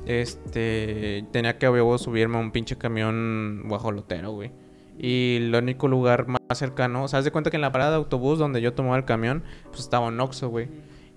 este, 0.07 1.25
tenía 1.31 1.59
que 1.59 1.69
huevo 1.69 1.97
subirme 1.99 2.37
a 2.37 2.41
un 2.41 2.51
pinche 2.51 2.77
camión 2.77 3.63
guajolotero, 3.67 4.33
güey. 4.33 4.51
Y 4.99 5.37
el 5.37 5.55
único 5.55 5.89
lugar 5.89 6.27
más 6.29 6.41
cercano, 6.59 7.05
o 7.05 7.09
sea, 7.09 7.21
haz 7.21 7.25
de 7.25 7.31
cuenta 7.33 7.51
que 7.51 7.57
en 7.57 7.63
la 7.63 7.73
parada 7.73 7.93
de 7.93 7.97
autobús 7.97 8.39
donde 8.39 8.61
yo 8.61 8.73
tomaba 8.75 8.97
el 8.97 9.05
camión, 9.05 9.43
pues 9.69 9.81
estaba 9.81 10.07
un 10.09 10.21
Oxxo, 10.21 10.49
güey. 10.49 10.69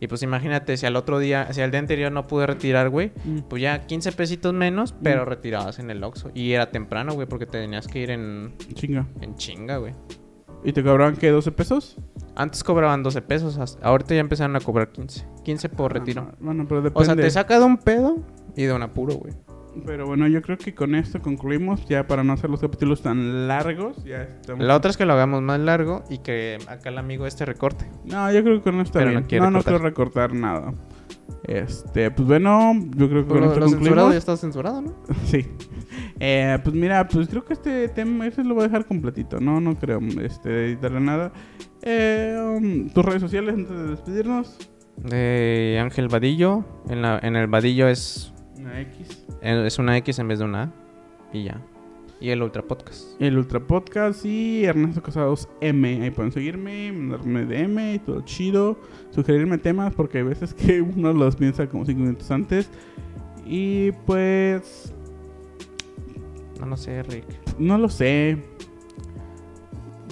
Y 0.06 0.08
pues 0.08 0.22
imagínate, 0.22 0.78
si 0.78 0.86
al 0.86 0.96
otro 0.98 1.18
día, 1.18 1.52
si 1.52 1.62
al 1.62 1.72
día 1.72 1.80
anterior 1.80 2.12
no 2.12 2.28
pude 2.28 2.46
retirar, 2.46 2.90
güey, 2.90 3.12
Mm. 3.26 3.40
pues 3.50 3.60
ya 3.64 3.88
15 3.88 4.12
pesitos 4.12 4.54
menos, 4.54 4.94
pero 5.02 5.24
Mm. 5.26 5.30
retirabas 5.30 5.80
en 5.80 5.90
el 5.90 6.04
Oxxo. 6.04 6.30
Y 6.36 6.52
era 6.52 6.70
temprano, 6.70 7.14
güey, 7.16 7.28
porque 7.28 7.48
te 7.48 7.60
tenías 7.60 7.88
que 7.88 7.98
ir 8.04 8.12
en, 8.12 8.54
Chinga. 8.76 9.08
en 9.22 9.34
chinga, 9.36 9.78
güey. 9.78 9.96
¿Y 10.64 10.74
te 10.74 10.84
cobraban 10.84 11.16
qué? 11.16 11.32
¿12 11.34 11.52
pesos? 11.52 11.98
Antes 12.36 12.64
cobraban 12.64 13.02
12 13.02 13.24
pesos, 13.24 13.58
hasta- 13.58 13.84
ahorita 13.84 14.14
ya 14.14 14.20
empezaron 14.22 14.56
a 14.56 14.60
cobrar 14.60 14.92
15. 14.92 15.26
15 15.44 15.70
por 15.70 15.92
retiro. 15.92 16.22
Ajá. 16.22 16.36
Bueno, 16.40 16.66
pero 16.68 16.84
depende. 16.84 17.02
O 17.02 17.06
sea, 17.06 17.16
te 17.16 17.30
saca 17.32 17.58
de 17.58 17.66
un 17.66 17.78
pedo 17.78 18.18
y 18.56 18.64
de 18.66 18.74
un 18.74 18.84
apuro, 18.84 19.16
güey. 19.16 19.34
Pero 19.86 20.06
bueno, 20.06 20.28
yo 20.28 20.42
creo 20.42 20.58
que 20.58 20.74
con 20.74 20.96
esto 20.96 21.22
concluimos. 21.22 21.86
Ya 21.88 22.08
para 22.08 22.24
no 22.24 22.34
hacer 22.34 22.50
los 22.50 22.60
capítulos 22.60 23.02
tan 23.02 23.48
largos. 23.48 24.04
Ya 24.04 24.24
estamos. 24.24 24.66
La 24.66 24.76
otra 24.76 24.92
es 24.92 24.98
que 24.98 25.06
lo 25.06 25.14
hagamos 25.14 25.42
más 25.42 25.60
largo 25.60 26.04
y 26.10 26.20
que 26.20 26.58
acá 26.68 26.90
el 26.90 26.98
amigo 26.98 27.26
este 27.26 27.46
recorte. 27.46 27.90
No, 28.06 28.32
yo 28.32 28.44
creo 28.44 28.58
que 28.58 28.64
con 28.64 28.80
esto 28.82 29.00
no 29.00 29.06
bien. 29.08 29.26
No, 29.42 29.52
no, 29.52 29.64
quiero 29.64 29.80
recortar 29.80 30.34
nada. 30.34 30.74
Este, 31.44 32.10
pues 32.10 32.28
bueno, 32.28 32.74
yo 32.96 33.08
creo 33.08 33.28
que 33.28 33.34
con 33.34 33.44
esto 33.44 33.70
censurado 33.70 34.12
ya 34.12 34.18
está 34.18 34.38
censurado, 34.38 34.82
¿no? 34.82 34.96
Sí. 35.26 35.46
Eh, 36.20 36.58
pues 36.64 36.76
mira, 36.76 37.08
pues 37.08 37.28
creo 37.28 37.44
que 37.44 37.54
este 37.54 37.88
tema, 37.90 38.26
ese 38.26 38.44
lo 38.44 38.56
voy 38.56 38.64
a 38.64 38.68
dejar 38.68 38.86
completito. 38.86 39.40
No, 39.40 39.60
no 39.60 39.76
creo 39.76 40.00
este, 40.22 40.68
editarle 40.68 41.00
nada. 41.00 41.32
Eh, 41.82 42.36
um, 42.40 42.90
tus 42.90 43.06
redes 43.06 43.22
sociales 43.22 43.54
antes 43.54 43.78
de 43.78 43.88
despedirnos. 43.90 44.58
De 44.98 45.80
Ángel 45.82 46.08
Vadillo. 46.08 46.64
En, 46.90 47.02
la, 47.02 47.20
en 47.22 47.36
el 47.36 47.48
Vadillo 47.48 47.88
es, 47.88 48.34
Una 48.58 48.82
X. 48.82 49.26
es 49.42 49.80
una 49.80 49.98
X 49.98 50.20
en 50.20 50.28
vez 50.28 50.40
de 50.40 50.46
una 50.46 50.64
A. 50.64 50.72
Y 51.34 51.44
ya. 51.46 51.62
Y 52.22 52.30
el 52.30 52.42
Ultra 52.42 52.62
Podcast. 52.62 53.20
El 53.22 53.38
Ultra 53.38 53.60
Podcast 53.60 54.26
y 54.26 54.64
Ernesto 54.64 55.04
Casados 55.04 55.50
M. 55.60 56.02
Ahí 56.02 56.12
pueden 56.12 56.32
seguirme, 56.32 56.92
mandarme 56.94 57.46
DM 57.46 57.96
y 57.96 58.00
todo 58.00 58.22
chido. 58.22 58.80
Sugerirme 59.12 59.58
temas 59.58 59.94
porque 59.94 60.20
hay 60.20 60.24
veces 60.24 60.54
que 60.54 60.82
uno 60.96 61.12
los 61.14 61.36
piensa 61.36 61.68
como 61.68 61.86
5 61.86 62.00
minutos 62.00 62.32
antes. 62.32 62.70
Y 63.46 63.92
pues, 64.06 64.94
No, 66.60 66.66
no 66.66 66.78
sé, 66.78 67.04
Rick. 67.04 67.26
no 67.60 67.78
lo 67.78 67.90
sé. 67.90 68.38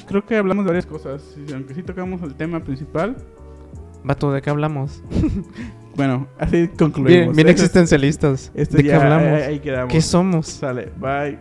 Creo 0.07 0.25
que 0.25 0.35
hablamos 0.35 0.65
de 0.65 0.71
varias 0.71 0.85
cosas. 0.85 1.35
Aunque 1.53 1.73
sí 1.73 1.81
tocamos 1.83 2.21
el 2.21 2.35
tema 2.35 2.61
principal. 2.61 3.15
Vato, 4.03 4.31
¿de 4.33 4.41
qué 4.41 4.49
hablamos? 4.49 5.01
Bueno, 5.95 6.27
así 6.39 6.67
concluimos. 6.69 7.35
Bien, 7.35 7.35
bien 7.35 7.49
existencialistas. 7.49 8.51
¿De 8.53 8.83
qué 8.83 8.93
hablamos? 8.93 9.27
Ahí, 9.27 9.41
ahí 9.43 9.59
quedamos. 9.59 9.91
¿Qué 9.91 10.01
somos? 10.01 10.47
Sale, 10.47 10.89
bye. 10.99 11.37